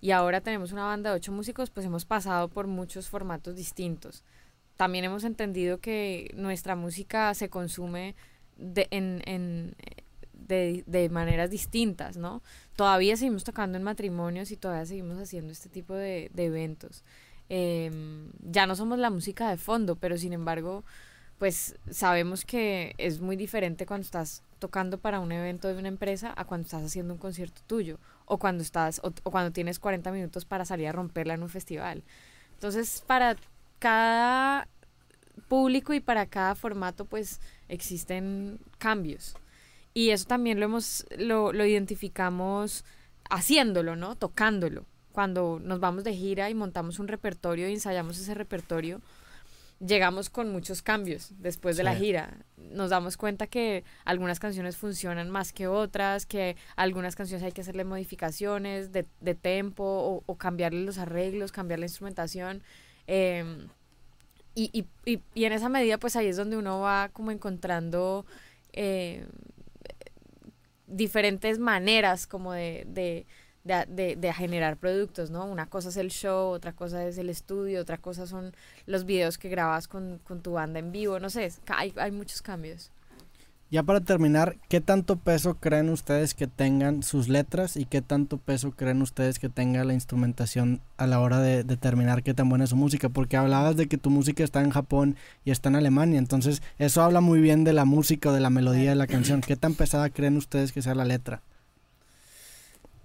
y 0.02 0.12
ahora 0.12 0.42
tenemos 0.42 0.72
una 0.72 0.86
banda 0.86 1.12
de 1.12 1.18
ocho 1.18 1.32
músicos, 1.32 1.70
pues 1.70 1.86
hemos 1.86 2.06
pasado 2.06 2.48
por 2.48 2.68
muchos 2.68 3.10
formatos 3.10 3.56
distintos. 3.56 4.24
También 4.76 5.06
hemos 5.06 5.24
entendido 5.24 5.80
que 5.80 6.32
nuestra 6.36 6.76
música 6.76 7.34
se 7.34 7.50
consume 7.50 8.16
de, 8.58 8.88
en, 8.92 9.22
en 9.26 9.76
de, 10.34 10.84
de, 10.86 11.10
maneras 11.10 11.50
distintas, 11.50 12.18
¿no? 12.18 12.42
Todavía 12.76 13.16
seguimos 13.18 13.44
tocando 13.44 13.78
en 13.78 13.84
matrimonios 13.84 14.52
y 14.52 14.58
todavía 14.58 14.86
seguimos 14.86 15.18
haciendo 15.18 15.52
este 15.52 15.70
tipo 15.70 15.94
de, 15.94 16.30
de 16.34 16.46
eventos. 16.46 17.04
Em, 17.50 18.32
ya 18.42 18.66
no 18.66 18.76
somos 18.76 19.00
la 19.00 19.10
música 19.10 19.50
de 19.50 19.58
fondo, 19.58 19.96
pero 19.96 20.18
sin 20.18 20.34
embargo, 20.34 20.84
pues 21.38 21.76
sabemos 21.90 22.46
que 22.46 22.96
es 22.98 23.20
muy 23.20 23.36
diferente 23.36 23.86
cuando 23.86 24.06
estás 24.06 24.44
tocando 24.60 24.98
para 24.98 25.20
un 25.20 25.32
evento 25.32 25.68
de 25.68 25.78
una 25.78 25.90
empresa 25.90 26.34
a 26.36 26.46
cuando 26.46 26.66
estás 26.66 26.84
haciendo 26.84 27.14
un 27.14 27.20
concierto 27.20 27.62
tuyo 27.68 28.00
o 28.26 28.38
cuando 28.38 28.64
estás 28.64 29.02
o, 29.04 29.12
cuando 29.30 29.52
tienes 29.52 29.80
40 29.80 30.12
minutos 30.12 30.46
para 30.46 30.66
salir 30.66 30.88
a 30.88 30.92
romperla 30.94 31.34
en 31.34 31.44
un 31.44 31.50
festival. 31.50 32.04
Entonces, 32.54 33.04
para 33.06 33.36
cada 33.80 34.68
público 35.50 35.94
y 35.94 36.00
para 36.00 36.26
cada 36.26 36.56
formato 36.56 37.06
pues 37.06 37.42
existen 37.68 38.60
cambios. 38.78 39.36
Y 39.94 40.10
eso 40.10 40.26
también 40.26 40.60
lo 40.60 40.66
hemos 40.66 41.06
lo, 41.18 41.54
lo 41.54 41.66
identificamos 41.66 42.86
haciéndolo, 43.30 43.96
¿no? 43.96 44.16
Tocándolo. 44.16 44.86
Cuando 45.12 45.60
nos 45.62 45.80
vamos 45.80 46.04
de 46.04 46.14
gira 46.14 46.50
y 46.50 46.54
montamos 46.54 47.00
un 47.00 47.08
repertorio 47.08 47.70
y 47.70 47.74
ensayamos 47.74 48.18
ese 48.18 48.34
repertorio, 48.34 49.02
llegamos 49.80 50.30
con 50.30 50.52
muchos 50.52 50.82
cambios 50.82 51.32
después 51.40 51.78
de 51.78 51.84
la 51.84 51.96
gira. 51.96 52.38
Nos 52.58 52.90
damos 52.90 53.18
cuenta 53.18 53.48
que 53.48 53.84
algunas 54.06 54.40
canciones 54.40 54.78
funcionan 54.78 55.30
más 55.30 55.54
que 55.54 55.68
otras, 55.68 56.26
que 56.26 56.56
algunas 56.76 57.16
canciones 57.16 57.44
hay 57.44 57.52
que 57.52 57.62
hacerle 57.62 57.84
modificaciones 57.84 58.92
de, 58.92 59.06
de 59.22 59.36
tempo 59.36 60.24
o, 60.26 60.36
cambiarle 60.36 60.84
los 60.84 60.98
arreglos, 60.98 61.52
cambiar 61.52 61.80
la 61.80 61.86
instrumentación. 61.86 62.64
Em, 63.08 63.68
y, 64.56 64.70
y, 64.72 65.12
y, 65.12 65.22
y, 65.34 65.46
en 65.46 65.54
esa 65.54 65.68
medida, 65.70 65.98
pues 65.98 66.16
ahí 66.16 66.28
es 66.28 66.38
donde 66.38 66.58
uno 66.58 66.80
va 66.80 67.10
como 67.12 67.32
encontrando 67.32 68.26
eh, 68.72 69.26
diferentes 70.88 71.60
maneras 71.60 72.26
como 72.26 72.54
de, 72.54 72.86
de 72.88 73.26
de, 73.66 74.16
de, 74.16 74.34
generar 74.34 74.78
productos, 74.78 75.32
¿no? 75.32 75.46
Una 75.46 75.66
cosa 75.66 75.90
es 75.90 75.98
el 75.98 76.12
show, 76.12 76.50
otra 76.50 76.74
cosa 76.74 77.06
es 77.06 77.18
el 77.18 77.30
estudio, 77.30 77.82
otra 77.82 77.98
cosa 77.98 78.28
son 78.28 78.54
los 78.86 79.06
videos 79.06 79.40
que 79.40 79.50
grabas 79.50 79.88
con, 79.88 80.20
con 80.24 80.42
tu 80.42 80.54
banda 80.54 80.80
en 80.80 80.92
vivo, 80.92 81.20
no 81.20 81.32
sé, 81.32 81.52
hay, 81.68 81.92
hay 81.98 82.12
muchos 82.12 82.44
cambios. 82.44 82.92
Ya 83.72 83.82
para 83.82 84.00
terminar, 84.00 84.58
¿qué 84.70 84.80
tanto 84.80 85.16
peso 85.16 85.56
creen 85.56 85.90
ustedes 85.90 86.36
que 86.36 86.46
tengan 86.46 87.02
sus 87.02 87.28
letras 87.28 87.76
y 87.76 87.86
qué 87.86 88.04
tanto 88.04 88.38
peso 88.38 88.72
creen 88.72 89.02
ustedes 89.02 89.40
que 89.40 89.50
tenga 89.50 89.84
la 89.84 89.96
instrumentación 89.96 90.82
a 90.98 91.08
la 91.08 91.20
hora 91.20 91.40
de 91.40 91.64
determinar 91.64 92.22
qué 92.22 92.36
tan 92.36 92.48
buena 92.48 92.66
es 92.66 92.70
su 92.70 92.76
música? 92.76 93.10
Porque 93.10 93.38
hablabas 93.38 93.76
de 93.76 93.88
que 93.88 93.98
tu 93.98 94.12
música 94.12 94.44
está 94.44 94.62
en 94.62 94.70
Japón 94.70 95.16
y 95.44 95.50
está 95.50 95.70
en 95.70 95.78
Alemania, 95.78 96.20
entonces 96.20 96.62
eso 96.78 97.02
habla 97.02 97.22
muy 97.22 97.42
bien 97.42 97.64
de 97.64 97.74
la 97.74 97.86
música 97.86 98.30
o 98.30 98.34
de 98.34 98.40
la 98.40 98.52
melodía 98.52 98.92
de 98.92 98.96
la 98.96 99.08
canción. 99.08 99.42
¿Qué 99.42 99.56
tan 99.56 99.74
pesada 99.74 100.12
creen 100.12 100.38
ustedes 100.38 100.72
que 100.72 100.84
sea 100.84 100.94
la 100.94 101.06
letra? 101.06 101.42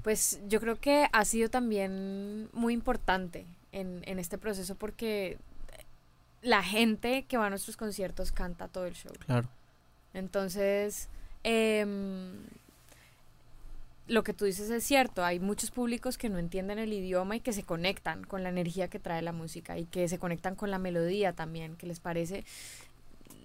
Pues 0.03 0.41
yo 0.49 0.61
creo 0.61 0.81
que 0.81 1.09
ha 1.13 1.25
sido 1.25 1.51
también 1.51 2.49
muy 2.53 2.75
importante 2.75 3.47
en, 3.73 4.03
en 4.07 4.19
este 4.19 4.39
proceso 4.39 4.75
porque 4.75 5.39
la 6.43 6.63
gente 6.63 7.25
que 7.25 7.37
va 7.37 7.47
a 7.47 7.51
nuestros 7.51 7.77
conciertos 7.77 8.33
canta 8.33 8.69
todo 8.69 8.87
el 8.87 8.95
show. 8.95 9.13
Claro. 9.27 9.49
Entonces, 10.15 11.09
em, 11.43 12.33
lo 14.07 14.25
que 14.25 14.33
tú 14.33 14.45
dices 14.45 14.71
es 14.71 14.85
cierto, 14.85 15.25
hay 15.25 15.39
muchos 15.39 15.71
públicos 15.71 16.19
que 16.19 16.29
no 16.29 16.39
entienden 16.39 16.79
el 16.79 16.93
idioma 16.93 17.37
y 17.37 17.41
que 17.41 17.53
se 17.53 17.63
conectan 17.63 18.25
con 18.25 18.43
la 18.43 18.49
energía 18.49 18.89
que 18.89 18.99
trae 18.99 19.23
la 19.23 19.33
música 19.33 19.79
y 19.79 19.85
que 19.85 20.09
se 20.09 20.19
conectan 20.19 20.57
con 20.57 20.71
la 20.71 20.79
melodía 20.79 21.33
también, 21.33 21.77
que 21.77 21.87
les 21.87 22.01
parece 22.01 22.45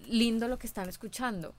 lindo 0.08 0.48
lo 0.48 0.58
que 0.58 0.66
están 0.66 0.88
escuchando 0.88 1.54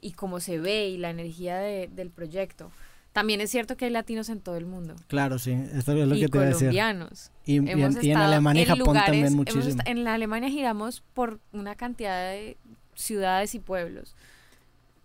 y 0.00 0.12
cómo 0.12 0.40
se 0.40 0.58
ve 0.58 0.88
y 0.88 0.98
la 0.98 1.10
energía 1.10 1.58
de, 1.58 1.88
del 1.88 2.10
proyecto. 2.10 2.70
También 3.12 3.40
es 3.40 3.50
cierto 3.50 3.76
que 3.76 3.84
hay 3.84 3.90
latinos 3.90 4.28
en 4.30 4.40
todo 4.40 4.56
el 4.56 4.64
mundo. 4.64 4.96
Claro, 5.06 5.38
sí, 5.38 5.52
esto 5.52 5.92
es 5.92 6.08
lo 6.08 6.14
que 6.14 6.28
te 6.28 6.38
voy 6.38 6.46
a 6.46 6.48
decir. 6.48 6.60
colombianos. 6.60 7.30
Y, 7.44 7.54
y, 7.54 7.58
en, 7.58 8.16
Alemania 8.16 8.62
y 8.62 8.66
Japón 8.66 8.96
también 8.96 9.34
muchísimo. 9.34 9.82
en 9.84 10.04
la 10.04 10.14
Alemania 10.14 10.48
giramos 10.48 11.02
por 11.12 11.40
una 11.52 11.74
cantidad 11.74 12.30
de 12.30 12.56
ciudades 12.94 13.54
y 13.54 13.58
pueblos, 13.58 14.14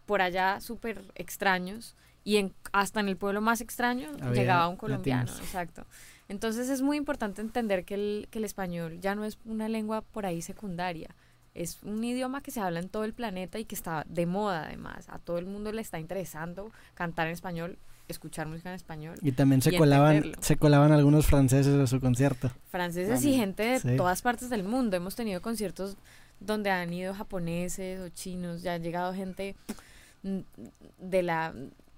por 0.05 0.21
allá 0.21 0.61
súper 0.61 1.03
extraños, 1.15 1.95
y 2.23 2.37
en, 2.37 2.53
hasta 2.71 2.99
en 2.99 3.09
el 3.09 3.17
pueblo 3.17 3.41
más 3.41 3.61
extraño 3.61 4.09
llegaba 4.33 4.67
un 4.67 4.77
colombiano, 4.77 5.31
exacto. 5.31 5.85
Entonces 6.29 6.69
es 6.69 6.81
muy 6.81 6.97
importante 6.97 7.41
entender 7.41 7.85
que 7.85 7.93
el, 7.93 8.27
que 8.29 8.39
el 8.39 8.45
español 8.45 8.99
ya 8.99 9.15
no 9.15 9.23
es 9.23 9.37
una 9.45 9.69
lengua 9.69 10.01
por 10.01 10.25
ahí 10.25 10.41
secundaria. 10.41 11.15
Es 11.53 11.79
un 11.83 12.03
idioma 12.03 12.41
que 12.41 12.51
se 12.51 12.59
habla 12.59 12.79
en 12.79 12.89
todo 12.89 13.05
el 13.05 13.13
planeta 13.13 13.59
y 13.59 13.65
que 13.65 13.75
está 13.75 14.05
de 14.07 14.25
moda 14.25 14.65
además. 14.65 15.07
A 15.09 15.19
todo 15.19 15.37
el 15.37 15.45
mundo 15.45 15.71
le 15.71 15.81
está 15.81 15.99
interesando 15.99 16.71
cantar 16.93 17.27
en 17.27 17.33
español, 17.33 17.79
escuchar 18.07 18.47
música 18.47 18.69
en 18.69 18.75
español. 18.75 19.17
Y 19.21 19.31
también 19.33 19.61
se 19.61 19.73
y 19.73 19.77
colaban, 19.77 20.15
entenderlo. 20.17 20.43
se 20.43 20.57
colaban 20.57 20.91
algunos 20.91 21.25
franceses 21.25 21.75
a 21.75 21.87
su 21.87 21.99
concierto. 21.99 22.51
Franceses 22.69 23.23
y 23.25 23.35
gente 23.35 23.63
de 23.63 23.79
Sí. 23.79 23.95
todas 23.97 24.21
partes 24.21 24.49
del 24.49 24.63
mundo. 24.63 24.95
Hemos 24.97 25.15
tenido 25.15 25.41
conciertos 25.41 25.97
donde 26.39 26.69
han 26.69 26.93
ido 26.93 27.13
japoneses 27.13 27.99
o 27.99 28.09
chinos, 28.09 28.61
ya 28.61 28.73
ha 28.73 28.77
llegado 28.77 29.13
gente 29.13 29.55
de 30.99 31.23
la, 31.23 31.53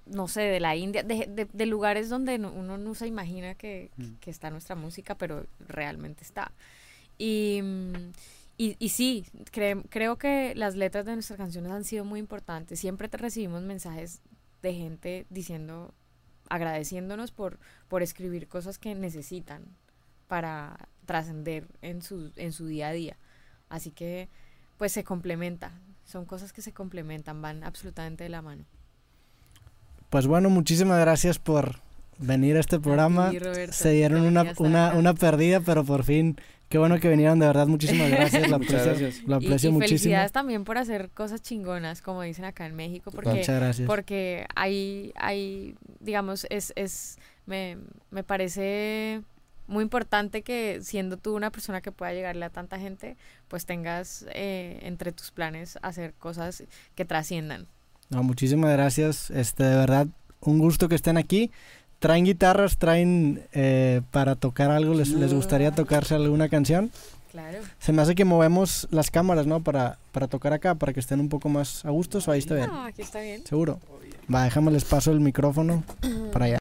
no 0.05 0.27
sé, 0.27 0.41
de 0.41 0.59
la 0.59 0.75
India, 0.75 1.03
de, 1.03 1.25
de- 1.27 1.47
de 1.51 1.65
lugares 1.65 2.09
donde 2.09 2.37
no- 2.37 2.51
uno 2.51 2.77
no 2.77 2.95
se 2.95 3.07
imagina 3.07 3.55
que, 3.55 3.91
Mm. 3.97 4.03
que 4.19 4.31
está 4.31 4.49
nuestra 4.49 4.75
música, 4.75 5.15
pero 5.15 5.45
realmente 5.67 6.23
está. 6.23 6.51
Y, 7.17 7.61
y, 8.57 8.75
y 8.79 8.89
sí, 8.89 9.25
cre- 9.51 9.83
creo 9.89 10.17
que 10.17 10.53
las 10.55 10.75
letras 10.75 11.05
de 11.05 11.13
nuestras 11.13 11.37
canciones 11.37 11.71
han 11.71 11.83
sido 11.83 12.05
muy 12.05 12.19
importantes. 12.19 12.79
Siempre 12.79 13.09
te 13.09 13.17
recibimos 13.17 13.61
mensajes 13.61 14.21
de 14.61 14.73
gente 14.73 15.25
diciendo, 15.29 15.93
agradeciéndonos 16.49 17.31
por, 17.31 17.59
por 17.87 18.01
escribir 18.01 18.47
cosas 18.47 18.77
que 18.77 18.95
necesitan 18.95 19.63
para 20.27 20.89
trascender 21.05 21.67
en 21.81 22.01
su, 22.01 22.31
en 22.35 22.51
su 22.51 22.67
día 22.67 22.89
a 22.89 22.91
día. 22.91 23.17
Así 23.69 23.91
que, 23.91 24.29
pues 24.77 24.91
se 24.91 25.03
complementa. 25.03 25.71
Son 26.05 26.25
cosas 26.25 26.53
que 26.53 26.61
se 26.61 26.73
complementan, 26.73 27.41
van 27.41 27.63
absolutamente 27.63 28.23
de 28.23 28.29
la 28.29 28.41
mano. 28.41 28.65
Pues 30.09 30.25
bueno, 30.25 30.49
muchísimas 30.49 30.99
gracias 30.99 31.37
por 31.37 31.81
venir 32.17 32.57
a 32.57 32.59
este 32.59 32.79
programa. 32.79 33.29
ti, 33.29 33.39
Roberto, 33.39 33.73
Se 33.73 33.91
dieron 33.91 34.21
una, 34.21 34.53
una, 34.57 34.93
una 34.93 35.13
perdida, 35.13 35.59
pero 35.59 35.83
por 35.83 36.03
fin, 36.03 36.39
qué 36.69 36.77
bueno 36.77 36.99
que 36.99 37.09
vinieron, 37.09 37.39
de 37.39 37.47
verdad, 37.47 37.67
muchísimas 37.67 38.09
gracias. 38.11 38.49
Lo 38.49 38.59
Muchas 38.59 38.81
aprecio, 38.81 39.01
gracias. 39.01 39.27
Y, 39.27 39.33
aprecio 39.33 39.69
y 39.69 39.73
muchísimo. 39.73 39.79
felicidades 39.79 40.31
también 40.31 40.63
por 40.63 40.77
hacer 40.77 41.09
cosas 41.09 41.41
chingonas, 41.41 42.01
como 42.01 42.21
dicen 42.21 42.45
acá 42.45 42.65
en 42.65 42.75
México, 42.75 43.11
porque 43.11 43.29
Muchas 43.29 43.59
gracias. 43.59 43.87
porque 43.87 44.45
hay, 44.55 45.11
hay 45.15 45.75
digamos, 45.99 46.45
es, 46.49 46.71
es 46.75 47.17
me, 47.45 47.77
me 48.11 48.23
parece 48.23 49.21
muy 49.69 49.83
importante 49.83 50.41
que 50.41 50.79
siendo 50.81 51.17
tú 51.17 51.35
una 51.35 51.51
persona 51.51 51.81
que 51.81 51.91
pueda 51.91 52.11
llegarle 52.13 52.45
a 52.45 52.49
tanta 52.49 52.79
gente, 52.79 53.15
pues 53.47 53.65
tengas 53.65 54.25
eh, 54.33 54.79
entre 54.81 55.11
tus 55.11 55.31
planes 55.31 55.77
hacer 55.81 56.13
cosas 56.13 56.63
que 56.95 57.05
trasciendan. 57.05 57.67
No, 58.09 58.23
muchísimas 58.23 58.71
gracias. 58.71 59.29
Este, 59.29 59.63
de 59.63 59.75
verdad, 59.75 60.07
un 60.41 60.59
gusto 60.59 60.89
que 60.89 60.95
estén 60.95 61.17
aquí. 61.17 61.51
¿Traen 61.99 62.25
guitarras? 62.25 62.77
¿Traen 62.77 63.43
eh, 63.53 64.01
para 64.11 64.35
tocar 64.35 64.71
algo? 64.71 64.93
¿Les, 64.93 65.09
¿Les 65.09 65.33
gustaría 65.33 65.71
tocarse 65.71 66.15
alguna 66.15 66.49
canción? 66.49 66.91
Claro. 67.31 67.59
Se 67.79 67.93
me 67.93 68.01
hace 68.01 68.15
que 68.15 68.25
movemos 68.25 68.87
las 68.89 69.11
cámaras, 69.11 69.45
¿no? 69.45 69.61
Para, 69.61 69.99
para 70.11 70.27
tocar 70.27 70.53
acá, 70.53 70.75
para 70.75 70.93
que 70.93 70.99
estén 70.99 71.19
un 71.19 71.29
poco 71.29 71.47
más 71.47 71.85
a 71.85 71.91
gustos 71.91 72.27
o 72.27 72.31
ahí 72.31 72.39
está 72.39 72.55
bien. 72.55 72.69
Ah, 72.71 72.87
aquí 72.87 73.03
está 73.03 73.19
bien. 73.19 73.45
¿Seguro? 73.45 73.79
Va, 74.33 74.43
déjame 74.45 74.71
les 74.71 74.83
paso 74.85 75.11
el 75.11 75.19
micrófono 75.19 75.83
para 76.31 76.45
allá. 76.45 76.57